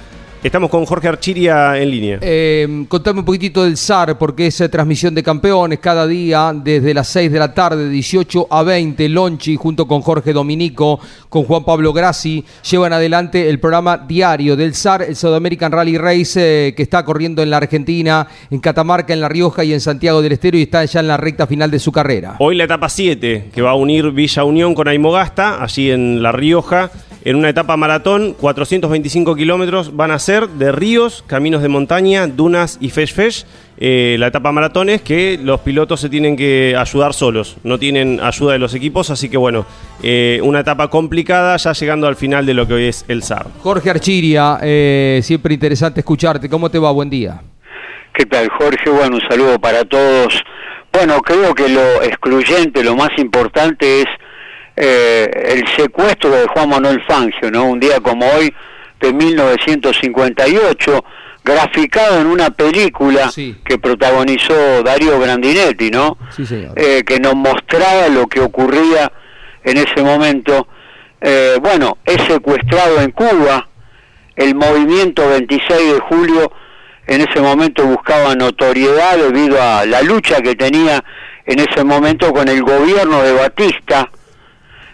Estamos 0.43 0.71
con 0.71 0.85
Jorge 0.85 1.07
Archiria 1.07 1.79
en 1.79 1.89
línea. 1.89 2.19
Eh, 2.21 2.85
contame 2.89 3.21
un 3.21 3.25
poquitito 3.25 3.63
del 3.63 3.77
SAR, 3.77 4.19
porque 4.19 4.49
es 4.49 4.61
eh, 4.61 4.69
transmisión 4.69 5.15
de 5.15 5.23
campeones 5.23 5.79
cada 5.79 6.05
día, 6.05 6.53
desde 6.53 6.93
las 6.93 7.07
6 7.09 7.31
de 7.31 7.39
la 7.39 7.55
tarde, 7.55 7.89
18 7.89 8.49
a 8.51 8.65
20. 8.65 9.09
Lonchi, 9.09 9.55
junto 9.55 9.87
con 9.87 10.01
Jorge 10.01 10.33
Dominico, 10.33 10.99
con 11.29 11.45
Juan 11.45 11.65
Pablo 11.65 11.93
Grassi, 11.93 12.45
llevan 12.69 12.93
adelante 12.93 13.49
el 13.49 13.61
programa 13.61 13.97
diario 13.97 14.57
del 14.57 14.75
SAR, 14.75 15.03
el 15.03 15.15
South 15.15 15.35
American 15.35 15.71
Rally 15.71 15.97
Race, 15.97 16.41
eh, 16.41 16.75
que 16.75 16.83
está 16.83 17.05
corriendo 17.05 17.41
en 17.41 17.49
la 17.49 17.59
Argentina, 17.59 18.27
en 18.51 18.59
Catamarca, 18.59 19.13
en 19.13 19.21
La 19.21 19.29
Rioja 19.29 19.63
y 19.63 19.73
en 19.73 19.81
Santiago 19.81 20.23
del 20.23 20.33
Estero, 20.33 20.59
y 20.59 20.63
está 20.63 20.85
ya 20.85 20.99
en 20.99 21.07
la 21.07 21.19
recta 21.19 21.47
final 21.47 21.71
de 21.71 21.79
su 21.79 21.93
carrera. 21.93 22.35
Hoy 22.41 22.57
la 22.57 22.65
etapa 22.65 22.89
7, 22.89 23.51
que 23.55 23.63
va 23.63 23.71
a 23.71 23.75
unir 23.75 24.11
Villa 24.11 24.43
Unión 24.43 24.75
con 24.75 24.89
Aymogasta, 24.89 25.63
allí 25.63 25.93
en 25.93 26.21
La 26.21 26.33
Rioja, 26.33 26.91
en 27.25 27.37
una 27.37 27.49
etapa 27.49 27.77
maratón, 27.77 28.35
425 28.35 29.37
kilómetros, 29.37 29.95
van 29.97 30.11
a 30.11 30.19
ser 30.19 30.49
de 30.49 30.73
ríos, 30.73 31.23
caminos 31.27 31.63
de 31.63 31.69
montaña, 31.69 32.27
dunas 32.27 32.79
y 32.81 32.91
fesh 32.91 33.15
fesh. 33.15 33.45
Eh, 33.79 34.17
la 34.19 34.29
etapa 34.29 34.53
maratón 34.53 34.89
es 34.89 35.03
que 35.03 35.39
los 35.43 35.61
pilotos 35.61 36.01
se 36.01 36.09
tienen 36.09 36.37
que 36.37 36.77
ayudar 36.77 37.15
solos, 37.15 37.57
no 37.65 37.79
tienen 37.79 38.21
ayuda 38.21 38.53
de 38.53 38.59
los 38.59 38.75
equipos, 38.75 39.11
así 39.11 39.29
que 39.29 39.37
bueno, 39.37 39.67
eh, 40.03 40.41
una 40.43 40.61
etapa 40.61 40.89
complicada 40.89 41.57
ya 41.57 41.73
llegando 41.73 42.07
al 42.07 42.17
final 42.17 42.45
de 42.45 42.55
lo 42.55 42.67
que 42.67 42.75
hoy 42.75 42.85
es 42.87 43.05
el 43.09 43.23
SAR. 43.23 43.47
Jorge 43.61 43.91
Archiria, 43.91 44.59
eh, 44.63 45.21
siempre 45.23 45.55
interesante 45.55 46.01
escucharte. 46.01 46.49
¿Cómo 46.49 46.71
te 46.71 46.79
va? 46.79 46.91
Buen 46.91 47.11
día. 47.11 47.41
¿Qué 48.15 48.27
tal, 48.27 48.49
Jorge? 48.51 48.91
Bueno, 48.91 49.17
un 49.17 49.23
saludo 49.29 49.59
para 49.59 49.85
todos. 49.85 50.43
Bueno, 50.93 51.21
creo 51.21 51.55
que 51.55 51.69
lo 51.69 52.03
excluyente, 52.03 52.85
lo 52.85 52.95
más 52.95 53.11
importante 53.17 54.03
es 54.03 54.07
eh, 54.77 55.29
el 55.47 55.65
secuestro 55.77 56.31
de 56.31 56.47
Juan 56.49 56.69
Manuel 56.71 57.03
Fangio, 57.07 57.51
¿no? 57.51 57.65
Un 57.67 57.81
día 57.81 58.01
como 58.01 58.27
hoy, 58.31 58.53
de 59.01 59.13
1958, 59.13 61.05
graficado 61.45 62.21
en 62.21 62.27
una 62.27 62.51
película 62.51 63.31
Sí. 63.31 63.57
que 63.65 63.79
protagonizó 63.79 64.83
Darío 64.83 65.19
Grandinetti, 65.19 65.91
¿no? 65.91 66.17
Sí, 66.31 66.47
señor. 66.47 66.73
Eh, 66.77 67.03
que 67.05 67.19
nos 67.19 67.35
mostraba 67.35 68.09
lo 68.09 68.27
que 68.29 68.41
ocurría 68.41 69.11
en 69.65 69.77
ese 69.79 70.03
momento. 70.03 70.69
Eh, 71.21 71.57
bueno, 71.61 71.99
es 72.05 72.23
secuestrado 72.29 73.01
en 73.01 73.11
Cuba, 73.13 73.69
el 74.37 74.55
movimiento 74.55 75.29
26 75.29 75.95
de 75.95 76.01
julio 76.01 76.53
en 77.07 77.21
ese 77.21 77.41
momento 77.41 77.85
buscaba 77.85 78.35
notoriedad 78.35 79.17
debido 79.19 79.61
a 79.61 79.85
la 79.85 80.01
lucha 80.03 80.41
que 80.41 80.55
tenía 80.55 81.05
en 81.45 81.59
ese 81.59 81.83
momento 81.85 82.33
con 82.33 82.49
el 82.49 82.63
gobierno 82.63 83.23
de 83.23 83.33
Batista. 83.33 84.09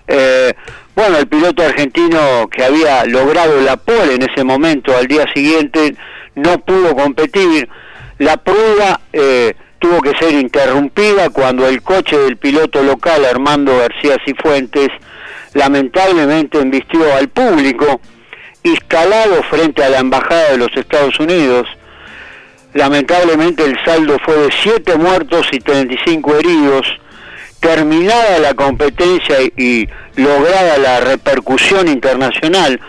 Eh, 0.08 0.54
bueno, 0.96 1.18
el 1.18 1.28
piloto 1.28 1.62
argentino 1.62 2.48
que 2.50 2.64
había 2.64 3.04
logrado 3.04 3.60
la 3.60 3.76
pole 3.76 4.14
en 4.14 4.22
ese 4.22 4.42
momento, 4.42 4.96
al 4.96 5.06
día 5.06 5.26
siguiente 5.32 5.94
no 6.34 6.58
pudo 6.58 6.96
competir. 6.96 7.68
La 8.18 8.38
prueba 8.38 9.00
eh, 9.12 9.54
tuvo 9.78 10.00
que 10.00 10.16
ser 10.18 10.32
interrumpida 10.32 11.30
cuando 11.30 11.68
el 11.68 11.82
coche 11.82 12.18
del 12.18 12.36
piloto 12.36 12.82
local, 12.82 13.24
Armando 13.24 13.76
García 13.78 14.16
Cifuentes, 14.24 14.88
lamentablemente 15.54 16.58
embistió 16.58 17.14
al 17.14 17.28
público, 17.28 18.00
instalado 18.64 19.42
frente 19.44 19.84
a 19.84 19.90
la 19.90 19.98
Embajada 19.98 20.50
de 20.50 20.58
los 20.58 20.76
Estados 20.76 21.20
Unidos. 21.20 21.68
Lamentablemente 22.74 23.64
el 23.64 23.78
saldo 23.84 24.18
fue 24.24 24.36
de 24.36 24.48
7 24.62 24.96
muertos 24.96 25.46
y 25.52 25.60
35 25.60 26.36
heridos. 26.36 26.86
Terminada 27.60 28.38
la 28.38 28.54
competencia 28.54 29.36
y, 29.56 29.88
lograda 30.16 30.78
la 30.78 31.00
repercusión 31.00 31.88
internacional 31.88 32.80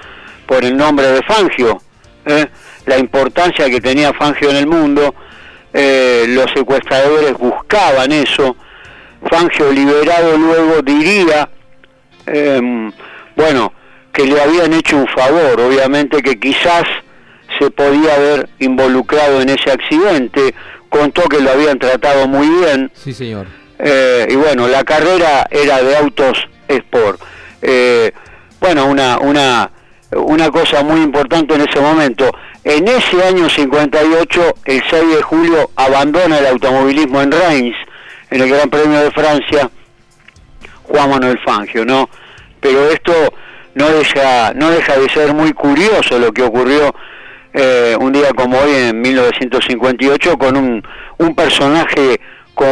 por 0.45 0.63
el 0.63 0.75
nombre 0.75 1.07
de 1.07 1.21
Fangio, 1.23 1.81
¿eh? 2.25 2.47
la 2.85 2.97
importancia 2.97 3.69
que 3.69 3.81
tenía 3.81 4.13
Fangio 4.13 4.49
en 4.49 4.57
el 4.57 4.67
mundo, 4.67 5.13
eh, 5.73 6.25
los 6.29 6.51
secuestradores 6.51 7.33
buscaban 7.37 8.11
eso. 8.11 8.55
Fangio 9.29 9.71
liberado 9.71 10.37
luego 10.37 10.81
diría, 10.81 11.49
em, 12.25 12.91
bueno, 13.35 13.73
que 14.11 14.25
le 14.25 14.41
habían 14.41 14.73
hecho 14.73 14.97
un 14.97 15.07
favor, 15.07 15.59
obviamente 15.61 16.21
que 16.21 16.39
quizás 16.39 16.83
se 17.59 17.69
podía 17.71 18.15
haber 18.15 18.49
involucrado 18.59 19.41
en 19.41 19.49
ese 19.49 19.71
accidente, 19.71 20.53
contó 20.89 21.23
que 21.23 21.39
lo 21.39 21.51
habían 21.51 21.77
tratado 21.77 22.27
muy 22.27 22.47
bien, 22.47 22.91
Sí, 22.93 23.13
señor. 23.13 23.47
Eh, 23.79 24.27
y 24.29 24.35
bueno, 24.35 24.67
la 24.67 24.83
carrera 24.83 25.47
era 25.49 25.81
de 25.81 25.95
autos 25.95 26.47
Sport. 26.67 27.21
Eh, 27.61 28.11
bueno, 28.59 28.85
una, 28.85 29.17
una, 29.19 29.71
una 30.11 30.49
cosa 30.49 30.83
muy 30.83 31.01
importante 31.01 31.55
en 31.55 31.61
ese 31.61 31.79
momento. 31.79 32.29
En 32.63 32.87
ese 32.87 33.23
año 33.23 33.49
58, 33.49 34.55
el 34.65 34.83
6 34.89 35.15
de 35.15 35.21
julio, 35.21 35.71
abandona 35.75 36.39
el 36.39 36.47
automovilismo 36.47 37.21
en 37.21 37.31
Reims, 37.31 37.77
en 38.29 38.41
el 38.41 38.49
Gran 38.49 38.69
Premio 38.69 38.99
de 38.99 39.11
Francia, 39.11 39.69
Juan 40.83 41.09
Manuel 41.09 41.39
Fangio, 41.39 41.85
¿no? 41.85 42.09
Pero 42.59 42.89
esto 42.89 43.13
no 43.75 43.89
deja, 43.89 44.53
no 44.53 44.69
deja 44.71 44.97
de 44.97 45.09
ser 45.09 45.33
muy 45.33 45.53
curioso 45.53 46.19
lo 46.19 46.33
que 46.33 46.43
ocurrió 46.43 46.93
eh, 47.53 47.95
un 47.99 48.11
día 48.11 48.29
como 48.35 48.59
hoy 48.59 48.71
en 48.75 49.01
1958 49.01 50.37
con 50.37 50.57
un, 50.57 50.83
un 51.17 51.35
personaje 51.35 52.19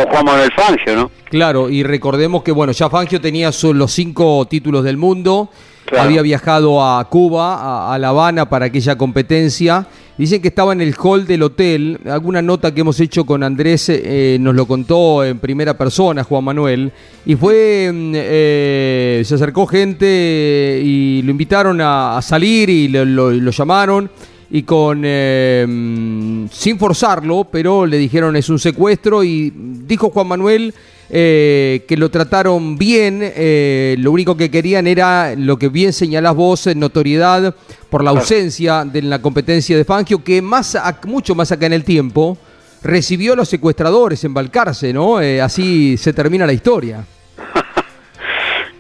Juan 0.10 0.26
Manuel 0.26 0.52
Fangio, 0.56 0.96
¿no? 0.96 1.12
Claro, 1.30 1.70
y 1.70 1.84
recordemos 1.84 2.44
que 2.44 2.52
bueno, 2.52 2.72
ya 2.74 2.90
Fangio 2.90 3.20
tenía 3.22 3.52
los 3.74 3.92
cinco 3.92 4.46
títulos 4.50 4.84
del 4.84 4.98
mundo, 4.98 5.50
Claro. 5.86 6.04
había 6.10 6.22
viajado 6.22 6.84
a 6.86 7.08
Cuba, 7.10 7.56
a, 7.56 7.94
a 7.94 7.98
La 7.98 8.10
Habana 8.10 8.50
para 8.50 8.66
aquella 8.66 8.98
competencia. 8.98 9.88
Dicen 10.18 10.42
que 10.42 10.50
estaba 10.50 10.74
en 10.74 10.82
el 10.82 10.94
hall 11.02 11.26
del 11.26 11.44
hotel. 11.44 11.98
Alguna 12.10 12.42
nota 12.42 12.74
que 12.74 12.82
hemos 12.82 13.00
hecho 13.00 13.24
con 13.26 13.42
Andrés 13.44 13.88
eh, 13.90 14.38
nos 14.42 14.54
lo 14.56 14.66
contó 14.66 15.24
en 15.24 15.40
primera 15.40 15.78
persona 15.78 16.24
Juan 16.26 16.44
Manuel. 16.44 16.92
Y 17.26 17.36
fue, 17.36 17.90
mm, 17.94 18.12
eh, 18.16 19.22
se 19.24 19.36
acercó 19.36 19.66
gente 19.68 20.82
y 20.84 21.22
lo 21.22 21.32
invitaron 21.32 21.80
a, 21.80 22.18
a 22.18 22.22
salir 22.22 22.70
y 22.70 22.88
lo, 22.90 23.06
lo- 23.06 23.32
lo 23.32 23.52
llamaron 23.52 24.10
y 24.50 24.64
con 24.64 25.02
eh, 25.04 26.48
sin 26.52 26.80
forzarlo, 26.80 27.48
pero 27.52 27.86
le 27.86 27.98
dijeron 27.98 28.36
es 28.36 28.50
un 28.50 28.60
secuestro 28.60 29.24
y 29.24 29.52
dijo 29.56 30.10
Juan 30.10 30.28
Manuel 30.28 30.74
eh, 31.10 31.86
que 31.88 31.96
lo 31.96 32.10
trataron 32.10 32.78
bien, 32.78 33.20
eh, 33.22 33.96
lo 34.00 34.12
único 34.12 34.36
que 34.36 34.52
querían 34.52 34.88
era 34.88 35.36
lo 35.36 35.58
que 35.58 35.70
bien 35.70 35.94
señalás 35.94 36.36
vos, 36.36 36.68
eh, 36.68 36.76
notoriedad 36.76 37.56
por 37.90 38.04
la 38.04 38.10
ausencia 38.10 38.84
de 38.84 39.02
la 39.02 39.22
competencia 39.22 39.78
de 39.78 39.86
Fangio, 39.86 40.22
que 40.24 40.42
más 40.42 40.78
mucho 41.06 41.34
más 41.34 41.52
acá 41.52 41.66
en 41.66 41.74
el 41.74 41.86
tiempo 41.86 42.38
recibió 42.84 43.34
a 43.34 43.36
los 43.36 43.50
secuestradores 43.50 44.24
en 44.24 44.34
Balcarce, 44.34 44.94
¿no? 44.94 45.22
Eh, 45.22 45.42
así 45.42 45.98
se 45.98 46.14
termina 46.14 46.46
la 46.46 46.54
historia. 46.54 47.06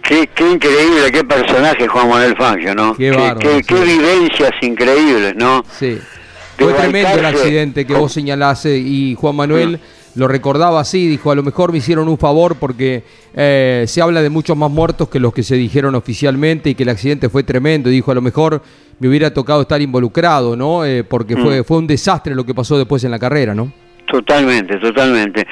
Qué, 0.07 0.29
qué 0.33 0.51
increíble, 0.51 1.11
qué 1.11 1.23
personaje 1.25 1.85
Juan 1.85 2.07
Manuel 2.07 2.35
Fangio, 2.37 2.73
¿no? 2.73 2.95
Qué 2.95 3.11
bárbaro, 3.11 3.39
qué, 3.39 3.61
qué 3.61 3.75
sí. 3.75 3.83
vivencias 3.83 4.51
increíbles, 4.61 5.35
¿no? 5.35 5.65
Sí. 5.69 5.99
Fue 6.57 6.73
tremendo 6.73 7.19
el 7.19 7.25
accidente 7.25 7.85
que 7.85 7.93
vos 7.93 8.13
señalaste 8.13 8.77
y 8.77 9.15
Juan 9.15 9.35
Manuel 9.35 9.79
lo 10.15 10.27
recordaba 10.27 10.79
así, 10.79 11.07
dijo, 11.07 11.29
a 11.29 11.35
lo 11.35 11.43
mejor 11.43 11.71
me 11.71 11.77
hicieron 11.77 12.07
un 12.07 12.17
favor 12.17 12.55
porque 12.55 13.03
eh, 13.35 13.83
se 13.85 14.01
habla 14.01 14.21
de 14.21 14.29
muchos 14.29 14.57
más 14.57 14.71
muertos 14.71 15.09
que 15.09 15.19
los 15.19 15.33
que 15.33 15.43
se 15.43 15.55
dijeron 15.55 15.93
oficialmente 15.93 16.71
y 16.71 16.75
que 16.75 16.83
el 16.83 16.89
accidente 16.89 17.29
fue 17.29 17.43
tremendo. 17.43 17.89
Dijo, 17.89 18.09
a 18.11 18.15
lo 18.15 18.21
mejor 18.21 18.61
me 18.99 19.09
hubiera 19.09 19.31
tocado 19.31 19.61
estar 19.61 19.79
involucrado, 19.79 20.55
¿no? 20.55 20.85
Eh, 20.85 21.03
porque 21.03 21.37
fue, 21.37 21.63
fue 21.63 21.77
un 21.77 21.85
desastre 21.85 22.33
lo 22.33 22.45
que 22.45 22.55
pasó 22.55 22.77
después 22.77 23.03
en 23.03 23.11
la 23.11 23.19
carrera, 23.19 23.53
¿no? 23.53 23.71
Totalmente, 24.07 24.77
totalmente. 24.77 25.45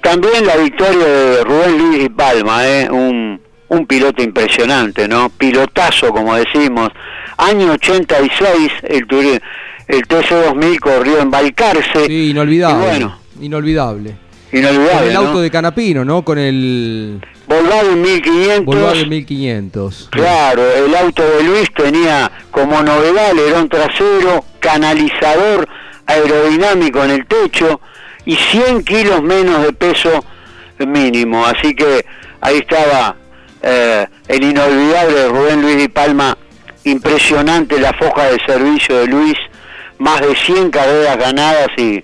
También 0.00 0.44
la 0.44 0.56
victoria 0.56 1.06
de 1.06 1.44
Rubén 1.44 1.78
Luis 1.78 2.04
y 2.06 2.08
Palma, 2.08 2.66
¿eh? 2.66 2.88
un, 2.90 3.40
un 3.70 3.86
piloto 3.86 4.22
impresionante, 4.22 5.08
¿no? 5.08 5.30
Pilotazo, 5.30 6.10
como 6.10 6.34
decimos. 6.36 6.90
Año 7.38 7.72
86, 7.72 8.72
el, 8.82 9.06
el 9.88 10.02
TC2000 10.08 10.78
corrió 10.80 11.20
en 11.20 11.30
Balcarce. 11.30 12.06
Sí, 12.06 12.30
inolvidable. 12.30 12.84
Y 12.84 12.88
bueno, 12.88 13.18
Inolvidable. 13.40 14.16
inolvidable, 14.52 14.98
Con 14.98 15.08
el 15.08 15.14
¿no? 15.14 15.20
auto 15.20 15.40
de 15.40 15.50
Canapino, 15.50 16.04
¿no? 16.04 16.22
Con 16.24 16.38
el 16.38 17.20
Volkswagen 17.46 18.02
1500. 18.02 18.64
Volkswagen 18.66 19.08
1500. 19.08 20.08
Claro, 20.10 20.62
el 20.74 20.94
auto 20.96 21.22
de 21.22 21.44
Luis 21.44 21.72
tenía 21.74 22.30
como 22.50 22.82
novedad 22.82 23.30
alerón 23.30 23.68
trasero, 23.68 24.44
canalizador 24.58 25.66
aerodinámico 26.06 27.04
en 27.04 27.10
el 27.12 27.26
techo 27.26 27.80
y 28.26 28.34
100 28.34 28.82
kilos 28.84 29.22
menos 29.22 29.62
de 29.62 29.72
peso 29.72 30.24
mínimo. 30.86 31.46
Así 31.46 31.72
que 31.74 32.04
ahí 32.40 32.58
estaba 32.58 33.16
eh, 33.62 34.06
el 34.28 34.42
inolvidable 34.42 35.28
Rubén 35.28 35.62
Luis 35.62 35.76
Di 35.76 35.88
Palma, 35.88 36.36
impresionante 36.84 37.78
la 37.78 37.92
foja 37.92 38.30
de 38.30 38.38
servicio 38.46 38.98
de 38.98 39.06
Luis, 39.06 39.34
más 39.98 40.20
de 40.20 40.34
100 40.34 40.70
carreras 40.70 41.18
ganadas 41.18 41.68
y 41.76 42.02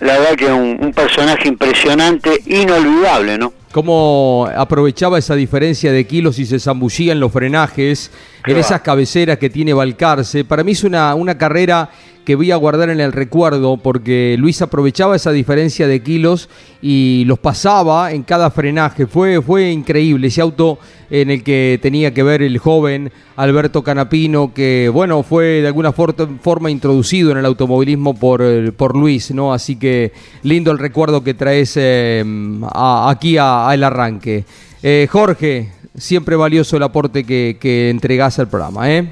la 0.00 0.18
verdad 0.18 0.34
que 0.36 0.46
un, 0.46 0.78
un 0.80 0.92
personaje 0.92 1.48
impresionante, 1.48 2.40
inolvidable, 2.46 3.38
¿no? 3.38 3.52
cómo 3.76 4.48
aprovechaba 4.56 5.18
esa 5.18 5.34
diferencia 5.34 5.92
de 5.92 6.06
kilos 6.06 6.38
y 6.38 6.46
se 6.46 6.58
zambullía 6.58 7.12
en 7.12 7.20
los 7.20 7.30
frenajes, 7.30 8.10
en 8.46 8.56
esas 8.56 8.80
cabeceras 8.80 9.36
que 9.36 9.50
tiene 9.50 9.74
Balcarce. 9.74 10.46
Para 10.46 10.64
mí 10.64 10.72
es 10.72 10.82
una, 10.82 11.14
una 11.14 11.36
carrera 11.36 11.90
que 12.26 12.34
voy 12.34 12.50
a 12.50 12.56
guardar 12.56 12.90
en 12.90 13.00
el 13.00 13.12
recuerdo 13.12 13.76
porque 13.78 14.34
Luis 14.38 14.60
aprovechaba 14.60 15.14
esa 15.16 15.30
diferencia 15.30 15.86
de 15.86 16.02
kilos 16.02 16.50
y 16.82 17.22
los 17.26 17.38
pasaba 17.38 18.12
en 18.12 18.24
cada 18.24 18.50
frenaje. 18.50 19.06
Fue, 19.06 19.40
fue 19.40 19.70
increíble 19.70 20.26
ese 20.26 20.40
auto 20.42 20.78
en 21.08 21.30
el 21.30 21.44
que 21.44 21.78
tenía 21.80 22.12
que 22.12 22.24
ver 22.24 22.42
el 22.42 22.58
joven 22.58 23.12
Alberto 23.36 23.82
Canapino, 23.84 24.52
que 24.52 24.90
bueno, 24.92 25.22
fue 25.22 25.60
de 25.62 25.68
alguna 25.68 25.92
for- 25.92 26.14
forma 26.42 26.68
introducido 26.70 27.30
en 27.30 27.38
el 27.38 27.46
automovilismo 27.46 28.14
por, 28.14 28.42
eh, 28.42 28.72
por 28.72 28.96
Luis, 28.96 29.30
¿no? 29.30 29.54
Así 29.54 29.76
que 29.76 30.12
lindo 30.42 30.72
el 30.72 30.78
recuerdo 30.78 31.22
que 31.22 31.32
traes 31.34 31.74
eh, 31.76 32.24
a- 32.72 33.08
aquí 33.08 33.38
a- 33.38 33.68
al 33.68 33.84
arranque. 33.84 34.44
Eh, 34.82 35.06
Jorge, 35.08 35.70
siempre 35.96 36.34
valioso 36.34 36.76
el 36.76 36.82
aporte 36.82 37.22
que, 37.22 37.56
que 37.60 37.88
entregás 37.88 38.38
al 38.40 38.48
programa, 38.48 38.90
¿eh? 38.92 39.06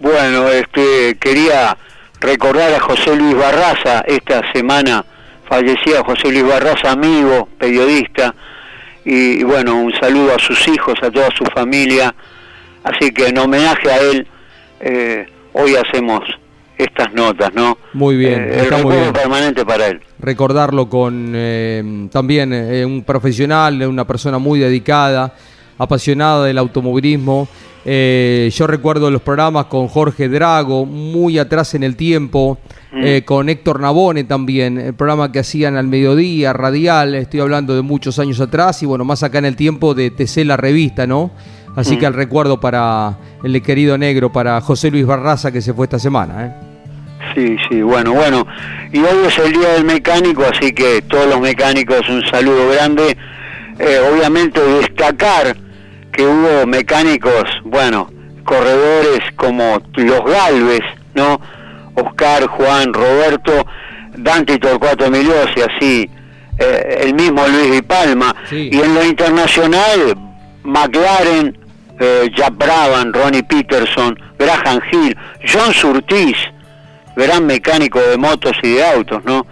Bueno, 0.00 0.46
este, 0.48 1.16
quería 1.18 1.76
recordar 2.20 2.72
a 2.74 2.80
José 2.80 3.14
Luis 3.16 3.36
Barraza, 3.36 4.00
esta 4.06 4.42
semana 4.52 5.04
fallecía 5.48 6.02
José 6.04 6.30
Luis 6.30 6.46
Barraza, 6.46 6.92
amigo, 6.92 7.48
periodista, 7.58 8.34
y, 9.04 9.40
y 9.40 9.42
bueno, 9.44 9.76
un 9.80 9.92
saludo 9.94 10.34
a 10.34 10.38
sus 10.38 10.66
hijos, 10.68 10.94
a 11.02 11.10
toda 11.10 11.28
su 11.36 11.44
familia, 11.46 12.14
así 12.84 13.10
que 13.12 13.28
en 13.28 13.38
homenaje 13.38 13.90
a 13.90 13.98
él, 13.98 14.26
eh, 14.80 15.26
hoy 15.54 15.74
hacemos 15.76 16.20
estas 16.76 17.12
notas, 17.12 17.50
¿no? 17.54 17.76
Muy 17.94 18.16
bien, 18.16 18.40
Eh, 18.42 18.54
el 18.54 18.60
está 18.60 18.78
muy 18.78 18.94
bien. 18.96 19.12
permanente 19.12 19.64
para 19.64 19.86
él. 19.88 20.00
recordarlo 20.20 20.88
con 20.88 21.32
eh, 21.34 22.08
también 22.12 22.52
eh, 22.52 22.84
un 22.84 23.02
profesional, 23.02 23.82
una 23.82 24.06
persona 24.06 24.38
muy 24.38 24.60
dedicada, 24.60 25.34
apasionada 25.78 26.44
del 26.44 26.58
automovilismo. 26.58 27.48
Eh, 27.90 28.50
yo 28.52 28.66
recuerdo 28.66 29.10
los 29.10 29.22
programas 29.22 29.64
con 29.64 29.88
Jorge 29.88 30.28
Drago, 30.28 30.84
muy 30.84 31.38
atrás 31.38 31.72
en 31.74 31.82
el 31.82 31.96
tiempo, 31.96 32.58
eh, 32.92 33.22
con 33.24 33.48
Héctor 33.48 33.80
Nabone 33.80 34.24
también, 34.24 34.76
el 34.76 34.92
programa 34.92 35.32
que 35.32 35.38
hacían 35.38 35.74
al 35.78 35.86
mediodía, 35.86 36.52
radial, 36.52 37.14
estoy 37.14 37.40
hablando 37.40 37.74
de 37.74 37.80
muchos 37.80 38.18
años 38.18 38.42
atrás, 38.42 38.82
y 38.82 38.86
bueno, 38.86 39.06
más 39.06 39.22
acá 39.22 39.38
en 39.38 39.46
el 39.46 39.56
tiempo 39.56 39.94
de 39.94 40.10
TC 40.10 40.44
La 40.44 40.58
Revista, 40.58 41.06
¿no? 41.06 41.30
Así 41.76 41.96
Mm. 41.96 41.98
que 42.00 42.04
el 42.06 42.12
recuerdo 42.12 42.60
para 42.60 43.16
el 43.42 43.62
querido 43.62 43.96
negro, 43.96 44.30
para 44.30 44.60
José 44.60 44.90
Luis 44.90 45.06
Barraza, 45.06 45.50
que 45.50 45.62
se 45.62 45.72
fue 45.72 45.86
esta 45.86 45.98
semana, 45.98 46.44
¿eh? 46.44 46.52
Sí, 47.34 47.56
sí, 47.70 47.80
bueno, 47.80 48.12
bueno. 48.12 48.46
Y 48.92 48.98
hoy 48.98 49.26
es 49.28 49.38
el 49.38 49.50
Día 49.54 49.68
del 49.70 49.84
Mecánico, 49.86 50.42
así 50.44 50.72
que 50.72 51.00
todos 51.08 51.26
los 51.26 51.40
mecánicos 51.40 52.06
un 52.10 52.22
saludo 52.26 52.68
grande. 52.70 53.16
Eh, 53.78 53.98
obviamente 54.12 54.60
destacar 54.60 55.56
que 56.12 56.26
hubo 56.26 56.66
mecánicos, 56.66 57.44
bueno, 57.68 58.10
corredores 58.44 59.20
como 59.36 59.80
los 59.94 60.24
Galvez, 60.24 60.82
¿no? 61.14 61.40
Oscar, 61.94 62.46
Juan, 62.46 62.92
Roberto, 62.92 63.66
Dante 64.16 64.54
y 64.54 64.58
Torcuato 64.58 65.06
Emiliosi, 65.06 65.60
así, 65.60 66.10
eh, 66.58 67.00
el 67.02 67.14
mismo 67.14 67.46
Luis 67.46 67.70
Di 67.72 67.82
Palma. 67.82 68.34
Sí. 68.48 68.70
Y 68.72 68.80
en 68.80 68.94
lo 68.94 69.04
internacional, 69.04 70.16
McLaren, 70.62 71.58
eh, 72.00 72.28
Jack 72.36 72.56
Brabham, 72.56 73.12
Ronnie 73.12 73.42
Peterson, 73.42 74.18
Graham 74.38 74.80
Hill, 74.92 75.16
John 75.44 75.72
Surtees, 75.72 76.36
gran 77.16 77.46
mecánico 77.46 78.00
de 78.00 78.16
motos 78.16 78.52
y 78.62 78.74
de 78.74 78.84
autos, 78.84 79.24
¿no? 79.24 79.46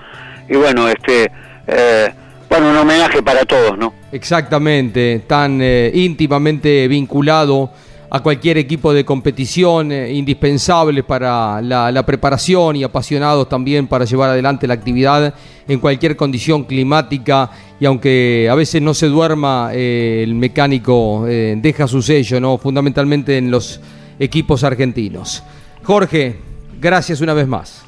Y 0.48 0.56
bueno, 0.56 0.88
este, 0.88 1.30
eh, 1.66 2.12
bueno, 2.48 2.70
un 2.70 2.76
homenaje 2.76 3.22
para 3.22 3.44
todos, 3.44 3.76
¿no? 3.76 3.92
Exactamente, 4.12 5.24
tan 5.26 5.60
eh, 5.60 5.90
íntimamente 5.92 6.86
vinculado 6.86 7.70
a 8.08 8.20
cualquier 8.20 8.58
equipo 8.58 8.92
de 8.92 9.04
competición, 9.04 9.90
eh, 9.90 10.12
indispensable 10.12 11.02
para 11.02 11.60
la, 11.60 12.06
preparación 12.06 12.76
y 12.76 12.84
apasionados 12.84 13.48
también 13.48 13.86
para 13.86 14.04
llevar 14.04 14.30
adelante 14.30 14.66
la 14.66 14.74
actividad 14.74 15.34
en 15.66 15.80
cualquier 15.80 16.16
condición 16.16 16.64
climática 16.64 17.50
y 17.80 17.86
aunque 17.86 18.48
a 18.50 18.54
veces 18.54 18.80
no 18.80 18.94
se 18.94 19.06
duerma, 19.06 19.70
eh, 19.72 20.22
el 20.22 20.34
mecánico 20.34 21.26
eh, 21.26 21.54
deja 21.58 21.88
su 21.88 22.00
sello, 22.00 22.40
¿no? 22.40 22.58
fundamentalmente 22.58 23.38
en 23.38 23.50
los 23.50 23.80
equipos 24.18 24.62
argentinos. 24.62 25.42
Jorge, 25.82 26.36
gracias 26.80 27.20
una 27.20 27.34
vez 27.34 27.46
más. 27.46 27.84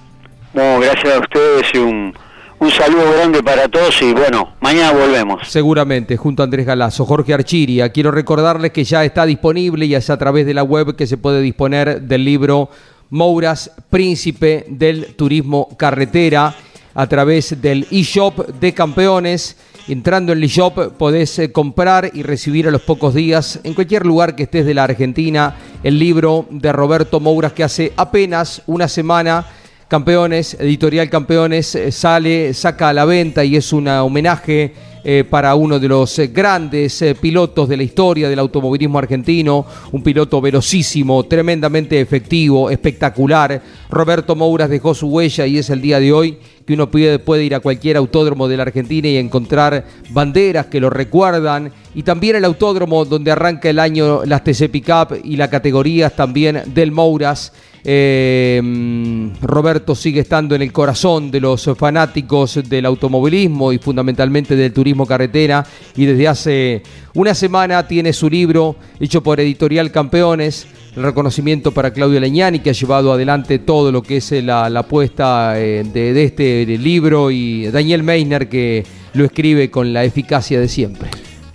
Gracias 0.53 1.15
a 1.15 1.21
ustedes 1.21 1.67
y 1.75 1.79
un, 1.79 2.15
un 2.61 2.71
saludo 2.71 3.13
grande 3.13 3.43
para 3.43 3.69
todos 3.69 4.01
y 4.03 4.13
bueno, 4.13 4.55
mañana 4.61 4.93
volvemos. 4.93 5.49
Seguramente, 5.49 6.17
junto 6.17 6.43
a 6.43 6.45
Andrés 6.45 6.67
Galazo, 6.67 7.05
Jorge 7.05 7.33
Archiria. 7.33 7.91
Quiero 7.91 8.11
recordarles 8.11 8.73
que 8.73 8.85
ya 8.85 9.05
está 9.05 9.25
disponible 9.27 9.87
y 9.87 9.95
es 9.95 10.11
a 10.11 10.17
través 10.17 10.47
de 10.47 10.55
la 10.55 10.63
web 10.63 10.97
que 10.97 11.07
se 11.07 11.17
puede 11.17 11.41
disponer 11.41 12.03
del 12.03 12.25
libro 12.25 12.69
Mouras, 13.11 13.71
Príncipe 13.91 14.67
del 14.69 15.15
Turismo 15.15 15.69
Carretera, 15.77 16.55
a 16.95 17.07
través 17.07 17.61
del 17.61 17.87
eShop 17.91 18.49
de 18.61 18.75
Campeones. 18.75 19.57
Entrando 19.87 20.33
en 20.33 20.39
el 20.39 20.45
eShop 20.45 20.93
podés 20.99 21.39
eh, 21.39 21.53
comprar 21.53 22.11
y 22.13 22.23
recibir 22.23 22.69
a 22.69 22.71
los 22.71 22.83
pocos 22.83 23.15
días, 23.15 23.61
en 23.63 23.73
cualquier 23.73 24.05
lugar 24.05 24.37
que 24.37 24.43
estés 24.43 24.67
de 24.67 24.75
la 24.75 24.85
Argentina, 24.85 25.57
el 25.83 25.99
libro 25.99 26.47
de 26.51 26.73
Roberto 26.73 27.21
Mouras 27.21 27.53
que 27.53 27.65
hace 27.65 27.93
apenas 27.97 28.63
una 28.67 28.89
semana 28.89 29.47
Campeones, 29.89 30.55
editorial 30.61 31.09
Campeones, 31.09 31.75
eh, 31.75 31.91
sale, 31.91 32.53
saca 32.53 32.91
a 32.91 32.93
la 32.93 33.07
venta 33.07 33.43
y 33.45 33.57
es 33.57 33.73
un 33.73 33.89
homenaje 33.89 34.75
eh, 35.05 35.25
para 35.25 35.55
uno 35.55 35.79
de 35.79 35.89
los 35.89 36.19
eh, 36.19 36.27
grandes 36.27 37.01
eh, 37.03 37.15
pilotos 37.15 37.69
de 37.69 37.77
la 37.77 37.83
historia 37.83 38.29
del 38.29 38.39
automovilismo 38.41 38.99
argentino, 38.99 39.65
un 39.93 40.03
piloto 40.03 40.41
velocísimo, 40.41 41.25
tremendamente 41.25 42.01
efectivo, 42.01 42.69
espectacular. 42.69 43.63
Roberto 43.89 44.35
Mouras 44.35 44.69
dejó 44.69 44.95
su 44.95 45.09
huella 45.09 45.47
y 45.47 45.57
es 45.57 45.71
el 45.71 45.81
día 45.81 46.01
de 46.01 46.13
hoy 46.13 46.39
que 46.67 46.75
uno 46.75 46.91
puede, 46.91 47.19
puede 47.21 47.45
ir 47.45 47.55
a 47.55 47.61
cualquier 47.61 47.97
autódromo 47.97 48.49
de 48.49 48.57
la 48.57 48.65
Argentina 48.65 49.09
y 49.09 49.17
encontrar 49.17 49.87
banderas 50.11 50.67
que 50.67 50.81
lo 50.81 50.91
recuerdan 50.91 51.73
y 51.95 52.03
también 52.03 52.37
el 52.37 52.45
autódromo 52.45 53.05
donde 53.05 53.31
arranca 53.31 53.71
el 53.71 53.79
año 53.79 54.27
las 54.27 54.45
TC 54.45 54.69
Pickup 54.69 55.21
y 55.25 55.37
las 55.37 55.49
categorías 55.49 56.15
también 56.15 56.63
del 56.67 56.93
Mouras. 56.93 57.53
Eh, 57.85 58.61
mm, 58.63 59.43
Roberto 59.43 59.95
sigue 59.95 60.21
estando 60.21 60.55
en 60.55 60.63
el 60.63 60.73
corazón 60.73 61.31
de 61.31 61.41
los 61.41 61.71
fanáticos 61.77 62.61
del 62.69 62.87
automovilismo 62.87 63.73
y 63.73 63.79
fundamentalmente 63.79 64.57
del 64.57 64.73
turismo 64.73 65.07
carretera 65.07 65.65
y 65.97 66.05
desde 66.05 66.29
hace 66.29 66.83
una 67.15 67.35
semana 67.35 67.87
tiene 67.87 68.13
su 68.13 68.29
libro 68.29 68.77
hecho 68.99 69.23
por 69.23 69.41
Editorial 69.41 69.91
Campeones, 69.91 70.67
el 70.97 71.03
reconocimiento 71.03 71.73
para 71.73 71.93
Claudio 71.93 72.21
Leñani 72.21 72.59
que 72.59 72.71
ha 72.71 72.75
llevado 72.75 73.13
adelante 73.13 73.59
todo 73.59 73.93
lo 73.93 74.03
que 74.03 74.19
es 74.19 74.33
eh, 74.33 74.43
la, 74.43 74.67
apuesta 74.67 75.59
eh, 75.59 75.85
de, 75.85 76.13
de 76.13 76.25
este 76.25 76.67
libro 76.79 77.31
y 77.31 77.67
Daniel 77.71 78.03
Meisner 78.03 78.49
que 78.49 78.85
lo 79.15 79.25
escribe 79.25 79.71
con 79.71 79.93
la 79.93 80.05
eficacia 80.05 80.61
de 80.61 80.69
siempre. 80.69 81.09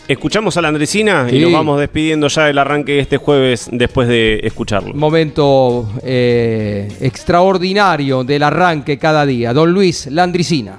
Escuchamos 0.07 0.57
a 0.57 0.61
la 0.61 0.67
Andresina 0.67 1.27
Sí. 1.29 1.37
y 1.37 1.41
nos 1.43 1.53
vamos 1.53 1.79
despidiendo 1.79 2.27
ya 2.27 2.45
del 2.45 2.57
arranque 2.57 2.99
este 2.99 3.17
jueves 3.17 3.69
después 3.71 4.07
de 4.09 4.41
escucharlo. 4.43 4.93
Momento 4.93 5.87
eh, 6.03 6.91
extraordinario 6.99 8.23
del 8.25 8.43
arranque 8.43 8.97
cada 8.97 9.25
día. 9.25 9.53
Don 9.53 9.71
Luis 9.71 10.07
Landricina. 10.07 10.77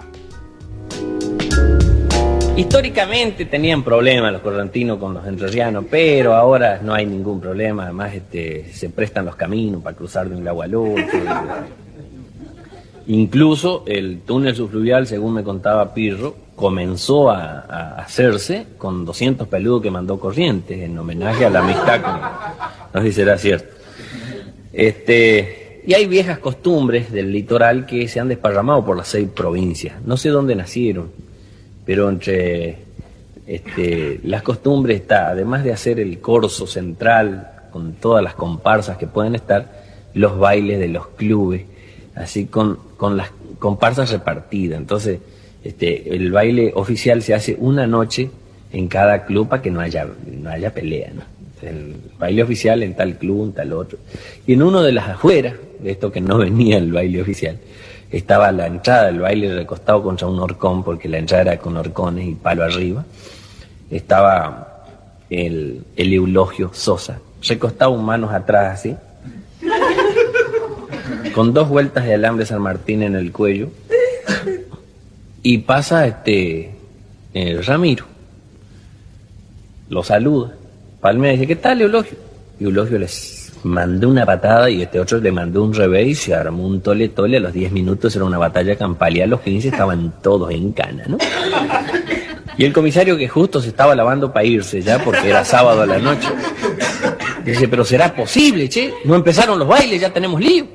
Históricamente 2.57 3.47
tenían 3.47 3.83
problemas 3.83 4.31
los 4.33 4.43
correntinos 4.43 4.99
con 4.99 5.14
los 5.14 5.27
entrerrianos, 5.27 5.87
pero 5.91 6.35
ahora 6.35 6.79
no 6.83 6.93
hay 6.95 7.07
ningún 7.07 7.41
problema. 7.41 7.85
Además, 7.85 8.14
este, 8.14 8.70
se 8.72 8.91
prestan 8.91 9.25
los 9.25 9.35
caminos 9.37 9.83
para 9.83 9.97
cruzar 9.97 10.29
de 10.29 10.37
un 10.37 10.45
lago 10.45 10.62
al 10.62 10.75
otro. 10.75 11.03
Incluso 13.07 13.85
el 13.87 14.20
túnel 14.20 14.55
subfluvial, 14.55 15.07
según 15.07 15.35
me 15.35 15.43
contaba 15.43 15.93
Pirro, 15.95 16.37
comenzó 16.55 17.31
a, 17.31 17.97
hacerse 17.97 18.67
con 18.79 19.05
200 19.05 19.49
peludos 19.49 19.83
que 19.83 19.91
mandó 19.91 20.19
Corrientes 20.19 20.79
en 20.79 20.99
homenaje 20.99 21.45
a 21.45 21.51
la 21.51 21.61
amistad 21.61 22.01
con... 22.01 22.21
No 22.95 23.01
sé 23.01 23.09
si 23.09 23.13
será 23.13 23.39
cierto. 23.39 23.75
Este, 24.73 25.83
y 25.87 25.95
hay 25.95 26.07
viejas 26.07 26.39
costumbres 26.39 27.11
del 27.13 27.33
litoral 27.33 27.87
que 27.87 28.09
se 28.09 28.21
han 28.21 28.29
desparramado 28.29 28.85
por 28.85 28.97
las 28.97 29.09
seis 29.09 29.29
provincias. 29.29 30.01
No 30.05 30.17
sé 30.17 30.29
dónde 30.29 30.55
nacieron, 30.55 31.11
pero 31.85 32.09
entre 32.09 32.79
este, 33.47 34.21
las 34.25 34.43
costumbres 34.43 35.01
está, 35.01 35.29
además 35.29 35.65
de 35.65 35.73
hacer 35.73 36.01
el 36.01 36.21
corso 36.21 36.67
central 36.67 37.51
con 37.71 37.95
todas 37.95 38.23
las 38.23 38.35
comparsas 38.35 38.97
que 38.97 39.07
pueden 39.07 39.35
estar, 39.35 39.85
los 40.15 40.39
bailes 40.39 40.79
de 40.79 40.89
los 40.89 41.09
clubes, 41.09 41.65
así 42.15 42.47
con, 42.47 42.79
con 42.97 43.17
las 43.17 43.31
comparsas 43.59 44.11
repartidas. 44.11 44.79
Entonces, 44.79 45.19
este, 45.65 46.15
el 46.15 46.31
baile 46.31 46.73
oficial 46.75 47.23
se 47.23 47.33
hace 47.33 47.57
una 47.59 47.87
noche 47.87 48.31
en 48.71 48.87
cada 48.87 49.25
club 49.25 49.49
para 49.49 49.62
que 49.62 49.71
no 49.71 49.81
haya, 49.81 50.07
no 50.31 50.51
haya 50.51 50.73
pelea. 50.73 51.11
El 51.62 51.97
baile 52.19 52.43
oficial 52.43 52.83
en 52.83 52.95
tal 52.95 53.17
club, 53.17 53.45
en 53.47 53.53
tal 53.53 53.73
otro. 53.73 53.99
Y 54.47 54.53
en 54.53 54.62
uno 54.62 54.83
de 54.83 54.93
las 54.93 55.09
afueras, 55.09 55.55
de 55.81 55.91
esto 55.91 56.12
que 56.12 56.21
no 56.21 56.37
venía 56.47 56.77
el 56.77 56.93
baile 56.93 57.23
oficial, 57.23 57.59
estaba 58.11 58.53
la 58.53 58.67
entrada 58.67 59.07
del 59.07 59.21
baile 59.21 59.55
recostado 59.55 60.03
contra 60.03 60.29
un 60.29 60.39
horcón, 60.39 60.85
porque 60.85 61.09
la 61.09 61.19
entrada 61.19 61.43
era 61.43 61.57
con 61.57 61.77
horcones 61.77 62.29
y 62.29 62.35
palo 62.35 62.62
arriba. 62.62 63.05
Estaba 63.91 64.85
el, 65.31 65.83
el 65.97 66.12
Eulogio 66.12 66.71
Sosa, 66.75 67.21
recostado 67.43 67.97
manos 67.97 68.33
atrás 68.33 68.81
así, 68.81 68.97
con 71.35 71.55
dos 71.55 71.69
vueltas 71.69 72.05
de 72.05 72.15
alambre 72.15 72.45
San 72.45 72.61
Martín 72.61 73.03
en 73.03 73.17
el 73.17 73.33
cuello, 73.33 73.71
y 75.45 75.59
pasa 75.59 76.07
este 76.07 76.74
el 77.34 77.64
Ramiro, 77.64 78.07
lo 79.90 80.03
saluda, 80.03 80.55
palmea 81.01 81.32
dice, 81.32 81.47
¿qué 81.47 81.57
tal 81.57 81.82
Eulogio? 81.82 82.16
Y 82.59 82.64
Eulogio 82.64 82.99
les 82.99 83.53
mandó 83.62 84.09
una 84.09 84.24
patada 84.24 84.70
y 84.70 84.82
este 84.82 84.99
otro 84.99 85.18
le 85.18 85.30
mandó 85.30 85.62
un 85.62 85.74
revés 85.74 86.09
y 86.09 86.14
se 86.14 86.34
armó 86.34 86.66
un 86.66 86.80
tole 86.80 87.11
tole, 87.11 87.36
a 87.36 87.40
los 87.40 87.53
10 87.53 87.72
minutos 87.72 88.16
era 88.16 88.24
una 88.24 88.38
batalla 88.38 88.74
campal 88.76 89.16
y 89.16 89.20
a 89.20 89.26
los 89.26 89.42
15 89.42 89.68
estaban 89.68 90.14
todos 90.22 90.51
en 90.51 90.72
cana, 90.72 91.05
¿no? 91.07 91.18
Y 92.57 92.64
el 92.64 92.72
comisario 92.72 93.16
que 93.18 93.28
justo 93.28 93.61
se 93.61 93.68
estaba 93.68 93.95
lavando 93.95 94.32
para 94.32 94.47
irse 94.47 94.80
ya 94.80 94.99
porque 95.05 95.28
era 95.28 95.45
sábado 95.45 95.82
a 95.82 95.86
la 95.86 95.99
noche. 95.99 96.28
Dice, 97.45 97.68
pero 97.68 97.84
será 97.84 98.14
posible, 98.14 98.70
che, 98.70 98.95
no 99.05 99.14
empezaron 99.14 99.59
los 99.59 99.68
bailes, 99.68 100.01
ya 100.01 100.11
tenemos 100.11 100.40
lío. 100.40 100.66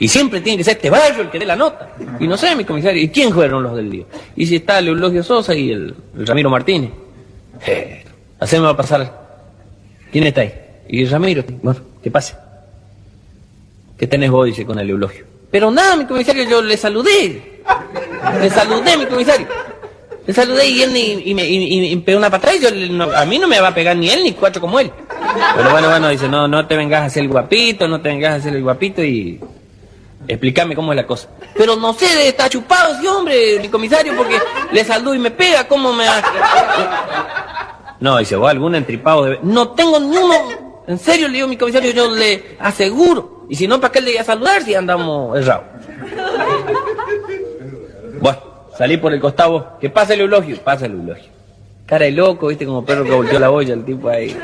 Y 0.00 0.08
siempre 0.08 0.40
tiene 0.40 0.56
que 0.58 0.64
ser 0.64 0.76
este 0.76 0.90
barrio 0.90 1.22
el 1.22 1.30
que 1.30 1.38
dé 1.38 1.44
la 1.46 1.54
nota. 1.56 1.90
Y 2.18 2.26
no 2.26 2.36
sé, 2.36 2.56
mi 2.56 2.64
comisario, 2.64 3.00
¿y 3.02 3.08
quién 3.10 3.32
fueron 3.32 3.62
los 3.62 3.76
del 3.76 3.88
lío? 3.90 4.06
Y 4.34 4.46
si 4.46 4.56
está 4.56 4.78
el 4.78 4.88
Eulogio 4.88 5.22
Sosa 5.22 5.54
y 5.54 5.70
el, 5.70 5.94
Ramiro 6.16 6.48
Martínez. 6.50 6.90
Eh, 7.66 8.02
haceme 8.40 8.64
va 8.64 8.70
a 8.70 8.76
pasar. 8.76 9.20
¿Quién 10.10 10.24
está 10.24 10.40
ahí? 10.40 10.54
Y 10.88 11.04
Ramiro, 11.04 11.44
bueno, 11.62 11.78
que 12.02 12.10
pase. 12.10 12.34
¿Qué 13.98 14.06
tenés 14.06 14.30
vos? 14.30 14.46
Dice 14.46 14.64
con 14.64 14.78
el 14.78 14.88
Eulogio. 14.90 15.24
Pero 15.50 15.70
nada, 15.70 15.96
mi 15.96 16.06
comisario, 16.06 16.44
yo 16.48 16.62
le 16.62 16.76
saludé. 16.76 17.60
Le 18.40 18.50
saludé, 18.50 18.96
mi 18.96 19.04
comisario. 19.06 19.46
Le 20.26 20.32
saludé 20.32 20.68
y 20.68 20.82
él 20.82 20.92
ni- 20.92 21.30
y 21.30 21.34
me, 21.34 21.44
y- 21.46 21.56
y- 21.56 21.92
y 21.92 21.96
pegó 21.96 22.18
una 22.18 22.30
patada 22.30 22.54
y 22.54 22.60
yo 22.60 22.68
a 23.16 23.24
mí 23.26 23.38
no 23.38 23.46
me 23.48 23.60
va 23.60 23.68
a 23.68 23.74
pegar 23.74 23.96
ni 23.96 24.08
él 24.08 24.22
ni 24.22 24.32
cuatro 24.32 24.60
como 24.60 24.80
él. 24.80 24.90
Pero 25.56 25.70
bueno, 25.70 25.88
bueno, 25.90 26.08
dice, 26.08 26.28
no, 26.28 26.46
no 26.48 26.66
te 26.66 26.76
vengas 26.76 27.02
a 27.02 27.04
hacer 27.06 27.22
el 27.24 27.28
guapito, 27.28 27.86
no 27.88 28.00
te 28.00 28.08
vengas 28.08 28.32
a 28.32 28.34
hacer 28.36 28.54
el 28.54 28.62
guapito 28.62 29.02
y 29.04 29.40
explícame 30.28 30.74
cómo 30.74 30.92
es 30.92 30.96
la 30.96 31.06
cosa. 31.06 31.28
Pero 31.54 31.76
no 31.76 31.92
sé, 31.92 32.28
está 32.28 32.48
chupado 32.48 32.94
ese 32.94 33.08
hombre, 33.08 33.58
mi 33.60 33.68
comisario, 33.68 34.14
porque 34.16 34.38
le 34.72 34.84
saludó 34.84 35.14
y 35.14 35.18
me 35.18 35.30
pega, 35.30 35.66
¿cómo 35.66 35.92
me 35.92 36.06
va- 36.06 37.96
No, 38.00 38.18
dice, 38.18 38.36
vos 38.36 38.50
algún 38.50 38.74
entripado 38.74 39.24
de... 39.24 39.38
No 39.42 39.70
tengo 39.70 39.98
ni 40.00 40.16
uno, 40.16 40.34
en 40.86 40.98
serio 40.98 41.28
le 41.28 41.34
digo 41.34 41.48
mi 41.48 41.56
comisario, 41.56 41.90
yo 41.92 42.14
le 42.14 42.56
aseguro. 42.58 43.46
Y 43.48 43.56
si 43.56 43.66
no, 43.66 43.80
¿para 43.80 43.92
qué 43.92 44.00
le 44.00 44.12
voy 44.12 44.18
a 44.18 44.24
saludar 44.24 44.62
si 44.62 44.74
andamos 44.74 45.36
errados? 45.38 45.64
Bueno, 48.20 48.38
salí 48.78 48.96
por 48.96 49.12
el 49.12 49.20
costado. 49.20 49.76
¿Qué 49.80 49.90
pasa 49.90 50.14
el 50.14 50.20
eulogio? 50.20 50.56
Pasa 50.62 50.86
el 50.86 50.92
eulogio. 50.92 51.30
Cara 51.86 52.04
de 52.04 52.12
loco, 52.12 52.46
viste, 52.46 52.64
como 52.66 52.84
perro 52.84 53.02
que 53.02 53.10
volteó 53.10 53.38
la 53.40 53.50
olla, 53.50 53.74
el 53.74 53.84
tipo 53.84 54.08
ahí. 54.08 54.36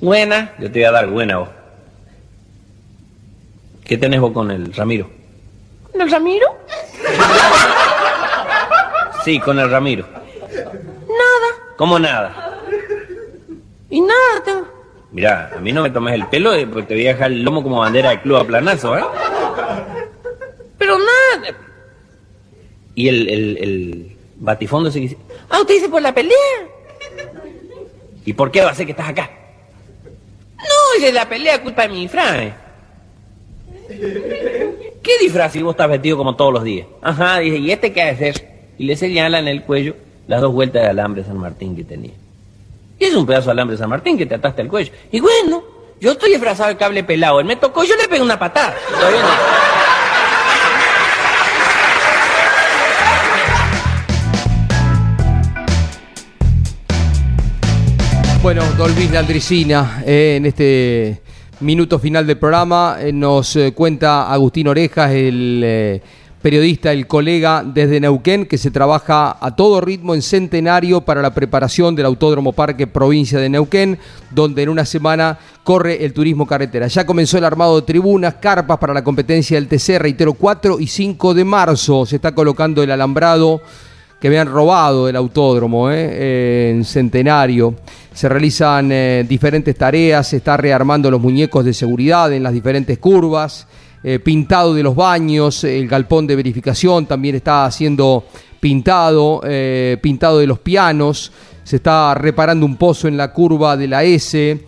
Buena, 0.00 0.52
yo 0.58 0.66
te 0.70 0.78
voy 0.80 0.84
a 0.84 0.90
dar 0.92 1.06
buena 1.08 1.38
vos. 1.38 1.48
¿Qué 3.88 3.96
tenés 3.96 4.20
vos 4.20 4.32
con 4.32 4.50
el 4.50 4.72
Ramiro? 4.74 5.10
¿Con 5.90 6.02
el 6.02 6.10
Ramiro? 6.10 6.46
Sí, 9.24 9.40
con 9.40 9.58
el 9.58 9.70
Ramiro. 9.70 10.06
Nada. 10.06 11.74
¿Cómo 11.76 11.98
nada? 11.98 12.60
Y 13.90 14.00
nada, 14.02 14.42
tengo. 14.44 14.66
Mirá, 15.10 15.50
a 15.56 15.60
mí 15.60 15.72
no 15.72 15.82
me 15.82 15.90
tomes 15.90 16.14
el 16.14 16.26
pelo 16.26 16.52
eh, 16.52 16.66
porque 16.66 16.86
te 16.88 16.94
voy 16.94 17.06
a 17.06 17.14
dejar 17.14 17.32
el 17.32 17.42
lomo 17.42 17.62
como 17.62 17.78
bandera 17.80 18.10
de 18.10 18.20
club 18.20 18.36
a 18.36 18.44
planazo, 18.44 18.98
¿eh? 18.98 19.04
Pero 20.76 20.98
nada. 20.98 21.56
Y 22.94 23.08
el, 23.08 23.28
el, 23.28 23.56
el 23.58 24.16
batifondo 24.36 24.90
ese 24.90 24.98
que 24.98 25.08
dice, 25.08 25.18
Ah, 25.48 25.60
usted 25.60 25.74
dice 25.74 25.88
por 25.88 26.02
la 26.02 26.14
pelea. 26.14 26.36
¿y 28.26 28.34
por 28.34 28.50
qué 28.50 28.60
va 28.60 28.70
a 28.70 28.74
ser 28.74 28.84
que 28.84 28.92
estás 28.92 29.08
acá? 29.08 29.30
No, 30.58 30.98
dice 30.98 31.10
la 31.12 31.26
pelea 31.26 31.62
culpa 31.62 31.82
de 31.82 31.88
mi 31.88 32.00
disfraz. 32.02 32.52
¿Qué 35.02 35.18
disfraz 35.20 35.52
si 35.52 35.62
vos 35.62 35.72
estás 35.72 35.88
vestido 35.88 36.18
como 36.18 36.36
todos 36.36 36.52
los 36.52 36.62
días? 36.62 36.86
Ajá, 37.00 37.38
dice, 37.38 37.56
¿y 37.56 37.70
este 37.70 37.92
qué 37.92 38.02
ha 38.02 38.06
de 38.06 38.16
ser? 38.16 38.48
Y 38.76 38.84
le 38.84 38.96
señala 38.96 39.38
en 39.38 39.48
el 39.48 39.62
cuello 39.62 39.96
las 40.26 40.42
dos 40.42 40.52
vueltas 40.52 40.82
de 40.82 40.88
alambre 40.88 41.24
San 41.24 41.38
Martín 41.38 41.74
que 41.74 41.84
tenía. 41.84 42.12
Y 42.98 43.04
es 43.04 43.14
un 43.14 43.24
pedazo 43.24 43.46
de 43.46 43.52
alambre 43.52 43.78
San 43.78 43.88
Martín 43.88 44.18
que 44.18 44.26
te 44.26 44.34
ataste 44.34 44.60
al 44.60 44.68
cuello. 44.68 44.92
Y 45.10 45.20
bueno, 45.20 45.62
yo 46.00 46.12
estoy 46.12 46.32
disfrazado 46.32 46.68
de 46.68 46.76
cable 46.76 47.02
pelado. 47.02 47.40
Él 47.40 47.46
me 47.46 47.56
tocó, 47.56 47.82
yo 47.82 47.96
le 47.96 48.08
pegué 48.08 48.20
una 48.20 48.38
patada. 48.38 48.74
Bueno, 58.42 58.62
Don 58.76 58.94
Luis 58.94 59.10
Landricina, 59.10 60.02
eh, 60.06 60.36
en 60.36 60.46
este 60.46 61.20
minuto 61.60 61.98
final 61.98 62.26
del 62.26 62.38
programa 62.38 62.98
eh, 63.00 63.12
nos 63.12 63.56
eh, 63.56 63.72
cuenta 63.72 64.32
Agustín 64.32 64.68
Orejas, 64.68 65.10
el 65.10 65.62
eh, 65.64 66.02
periodista, 66.40 66.92
el 66.92 67.06
colega 67.06 67.64
desde 67.64 68.00
Neuquén, 68.00 68.46
que 68.46 68.58
se 68.58 68.70
trabaja 68.70 69.36
a 69.40 69.56
todo 69.56 69.80
ritmo 69.80 70.14
en 70.14 70.22
Centenario 70.22 71.00
para 71.00 71.20
la 71.20 71.34
preparación 71.34 71.96
del 71.96 72.06
Autódromo 72.06 72.52
Parque 72.52 72.86
Provincia 72.86 73.40
de 73.40 73.48
Neuquén, 73.48 73.98
donde 74.30 74.62
en 74.62 74.68
una 74.68 74.84
semana 74.84 75.38
corre 75.64 76.04
el 76.04 76.12
turismo 76.12 76.46
carretera. 76.46 76.86
Ya 76.86 77.04
comenzó 77.04 77.38
el 77.38 77.44
armado 77.44 77.80
de 77.80 77.86
tribunas, 77.86 78.34
carpas 78.34 78.78
para 78.78 78.94
la 78.94 79.02
competencia 79.02 79.56
del 79.56 79.68
TC, 79.68 79.98
reitero, 79.98 80.34
4 80.34 80.78
y 80.78 80.86
5 80.86 81.34
de 81.34 81.44
marzo. 81.44 82.06
Se 82.06 82.16
está 82.16 82.34
colocando 82.34 82.82
el 82.82 82.90
alambrado 82.92 83.60
que 84.20 84.28
habían 84.28 84.48
robado 84.48 85.08
el 85.08 85.16
autódromo 85.16 85.90
¿eh? 85.90 86.08
Eh, 86.10 86.72
en 86.74 86.84
Centenario. 86.84 87.74
Se 88.12 88.28
realizan 88.28 88.90
eh, 88.90 89.24
diferentes 89.28 89.76
tareas, 89.76 90.26
se 90.26 90.38
está 90.38 90.56
rearmando 90.56 91.10
los 91.10 91.20
muñecos 91.20 91.64
de 91.64 91.72
seguridad 91.72 92.32
en 92.32 92.42
las 92.42 92.52
diferentes 92.52 92.98
curvas, 92.98 93.66
eh, 94.02 94.18
pintado 94.18 94.74
de 94.74 94.82
los 94.82 94.96
baños, 94.96 95.62
el 95.62 95.86
galpón 95.86 96.26
de 96.26 96.34
verificación 96.34 97.06
también 97.06 97.36
está 97.36 97.70
siendo 97.70 98.24
pintado, 98.60 99.40
pintado 100.02 100.40
de 100.40 100.46
los 100.48 100.58
pianos, 100.58 101.30
se 101.62 101.76
está 101.76 102.12
reparando 102.14 102.66
un 102.66 102.74
pozo 102.74 103.06
en 103.06 103.16
la 103.16 103.32
curva 103.32 103.76
de 103.76 103.86
la 103.86 104.02
S, 104.02 104.64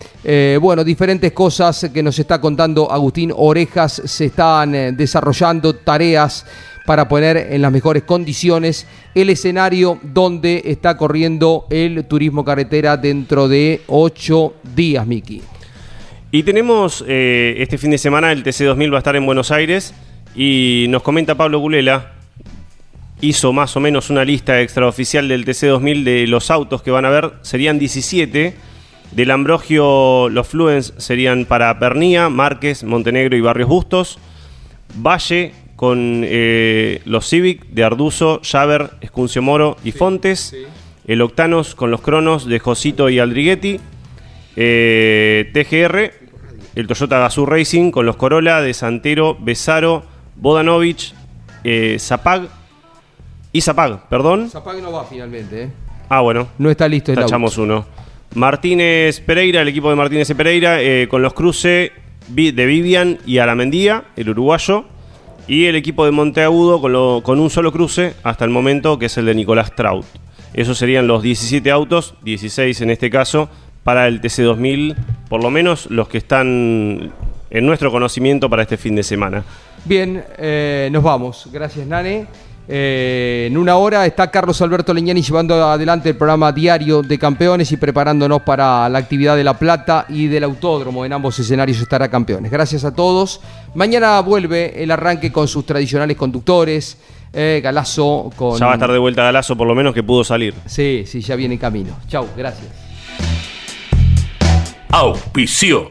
bueno, 0.60 0.84
diferentes 0.84 1.32
cosas 1.32 1.90
que 1.92 2.00
nos 2.00 2.16
está 2.16 2.40
contando 2.40 2.88
Agustín 2.88 3.32
Orejas, 3.34 4.00
se 4.04 4.26
están 4.26 4.96
desarrollando 4.96 5.74
tareas 5.74 6.46
para 6.90 7.06
poner 7.06 7.36
en 7.52 7.62
las 7.62 7.70
mejores 7.70 8.02
condiciones 8.02 8.84
el 9.14 9.30
escenario 9.30 10.00
donde 10.02 10.60
está 10.64 10.96
corriendo 10.96 11.68
el 11.70 12.04
turismo 12.06 12.44
carretera 12.44 12.96
dentro 12.96 13.46
de 13.46 13.82
ocho 13.86 14.54
días, 14.74 15.06
Miki. 15.06 15.40
Y 16.32 16.42
tenemos 16.42 17.04
eh, 17.06 17.54
este 17.58 17.78
fin 17.78 17.92
de 17.92 17.98
semana 17.98 18.32
el 18.32 18.42
TC2000 18.42 18.90
va 18.92 18.96
a 18.96 18.98
estar 18.98 19.14
en 19.14 19.24
Buenos 19.24 19.52
Aires 19.52 19.94
y 20.34 20.86
nos 20.88 21.04
comenta 21.04 21.36
Pablo 21.36 21.60
Gulela 21.60 22.10
hizo 23.20 23.52
más 23.52 23.76
o 23.76 23.80
menos 23.80 24.10
una 24.10 24.24
lista 24.24 24.60
extraoficial 24.60 25.28
del 25.28 25.44
TC2000 25.44 26.02
de 26.02 26.26
los 26.26 26.50
autos 26.50 26.82
que 26.82 26.90
van 26.90 27.04
a 27.04 27.10
ver. 27.10 27.34
Serían 27.42 27.78
17. 27.78 28.52
Del 29.12 29.30
Ambrogio, 29.30 30.28
los 30.28 30.48
Fluence 30.48 30.92
serían 30.96 31.44
para 31.44 31.78
Pernía, 31.78 32.28
Márquez, 32.30 32.82
Montenegro 32.82 33.36
y 33.36 33.40
Barrios 33.40 33.68
Bustos. 33.68 34.18
Valle 34.96 35.52
con 35.80 36.24
eh, 36.26 37.00
los 37.06 37.26
Civic 37.26 37.64
de 37.68 37.84
Arduzo, 37.84 38.42
Javer, 38.44 38.90
Escuncio 39.00 39.40
Moro 39.40 39.78
y 39.82 39.92
Fontes. 39.92 40.54
El 41.06 41.22
Octanos 41.22 41.74
con 41.74 41.90
los 41.90 42.02
Cronos 42.02 42.44
de 42.44 42.58
Josito 42.58 43.08
y 43.08 43.18
Aldriguetti. 43.18 43.80
Eh, 44.56 45.50
TGR, 45.54 46.12
el 46.74 46.86
Toyota 46.86 47.20
Gazoo 47.20 47.46
Racing 47.46 47.92
con 47.92 48.04
los 48.04 48.16
Corolla 48.16 48.60
de 48.60 48.74
Santero, 48.74 49.38
Besaro, 49.40 50.02
Bodanovich, 50.36 51.14
eh, 51.64 51.96
Zapag 51.98 52.50
y 53.50 53.62
Zapag, 53.62 54.06
perdón. 54.10 54.50
Zapag 54.50 54.82
no 54.82 54.92
va 54.92 55.06
finalmente, 55.06 55.62
¿eh? 55.62 55.70
Ah, 56.10 56.20
bueno. 56.20 56.48
No 56.58 56.70
está 56.70 56.88
listo 56.88 57.10
el 57.10 57.20
auto. 57.20 57.26
Tachamos 57.26 57.56
uno. 57.56 57.86
Martínez 58.34 59.20
Pereira, 59.20 59.62
el 59.62 59.68
equipo 59.68 59.88
de 59.88 59.96
Martínez 59.96 60.28
y 60.28 60.34
Pereira, 60.34 60.82
eh, 60.82 61.08
con 61.08 61.22
los 61.22 61.32
cruces 61.32 61.90
de 62.28 62.66
Vivian 62.66 63.16
y 63.24 63.38
Aramendía, 63.38 64.04
el 64.16 64.28
uruguayo. 64.28 64.84
Y 65.50 65.66
el 65.66 65.74
equipo 65.74 66.04
de 66.04 66.12
Monteagudo 66.12 66.80
con, 66.80 66.92
lo- 66.92 67.22
con 67.24 67.40
un 67.40 67.50
solo 67.50 67.72
cruce 67.72 68.14
hasta 68.22 68.44
el 68.44 68.50
momento, 68.52 68.98
que 69.00 69.06
es 69.06 69.16
el 69.18 69.26
de 69.26 69.34
Nicolás 69.34 69.74
Traut. 69.74 70.04
Esos 70.54 70.78
serían 70.78 71.08
los 71.08 71.22
17 71.24 71.70
autos, 71.72 72.14
16 72.22 72.80
en 72.82 72.90
este 72.90 73.10
caso, 73.10 73.48
para 73.82 74.06
el 74.06 74.20
TC2000, 74.20 74.94
por 75.28 75.42
lo 75.42 75.50
menos 75.50 75.90
los 75.90 76.06
que 76.08 76.18
están 76.18 77.10
en 77.50 77.66
nuestro 77.66 77.90
conocimiento 77.90 78.48
para 78.48 78.62
este 78.62 78.76
fin 78.76 78.94
de 78.94 79.02
semana. 79.02 79.42
Bien, 79.84 80.22
eh, 80.38 80.88
nos 80.92 81.02
vamos. 81.02 81.48
Gracias, 81.52 81.84
Nane. 81.86 82.26
Eh, 82.72 83.48
en 83.50 83.56
una 83.58 83.74
hora 83.76 84.06
está 84.06 84.30
Carlos 84.30 84.62
Alberto 84.62 84.94
Leñani 84.94 85.22
llevando 85.22 85.56
adelante 85.66 86.10
el 86.10 86.16
programa 86.16 86.52
diario 86.52 87.02
de 87.02 87.18
campeones 87.18 87.72
y 87.72 87.76
preparándonos 87.76 88.42
para 88.42 88.88
la 88.88 88.98
actividad 89.00 89.34
de 89.34 89.42
La 89.42 89.58
Plata 89.58 90.06
y 90.08 90.28
del 90.28 90.44
autódromo. 90.44 91.04
En 91.04 91.12
ambos 91.12 91.36
escenarios 91.40 91.80
estará 91.80 92.08
campeones. 92.08 92.48
Gracias 92.52 92.84
a 92.84 92.94
todos. 92.94 93.40
Mañana 93.74 94.20
vuelve 94.20 94.80
el 94.80 94.92
arranque 94.92 95.32
con 95.32 95.48
sus 95.48 95.66
tradicionales 95.66 96.16
conductores. 96.16 96.96
eh, 97.32 97.60
Galazo 97.60 98.30
con. 98.36 98.56
Ya 98.58 98.66
va 98.66 98.72
a 98.72 98.74
estar 98.76 98.92
de 98.92 98.98
vuelta 98.98 99.24
Galazo, 99.24 99.56
por 99.56 99.66
lo 99.66 99.74
menos 99.74 99.92
que 99.92 100.04
pudo 100.04 100.22
salir. 100.22 100.54
Sí, 100.66 101.02
sí, 101.06 101.20
ya 101.22 101.34
viene 101.34 101.54
en 101.54 101.60
camino. 101.60 101.96
Chau, 102.06 102.28
gracias. 102.36 102.68
Auspició 104.90 105.90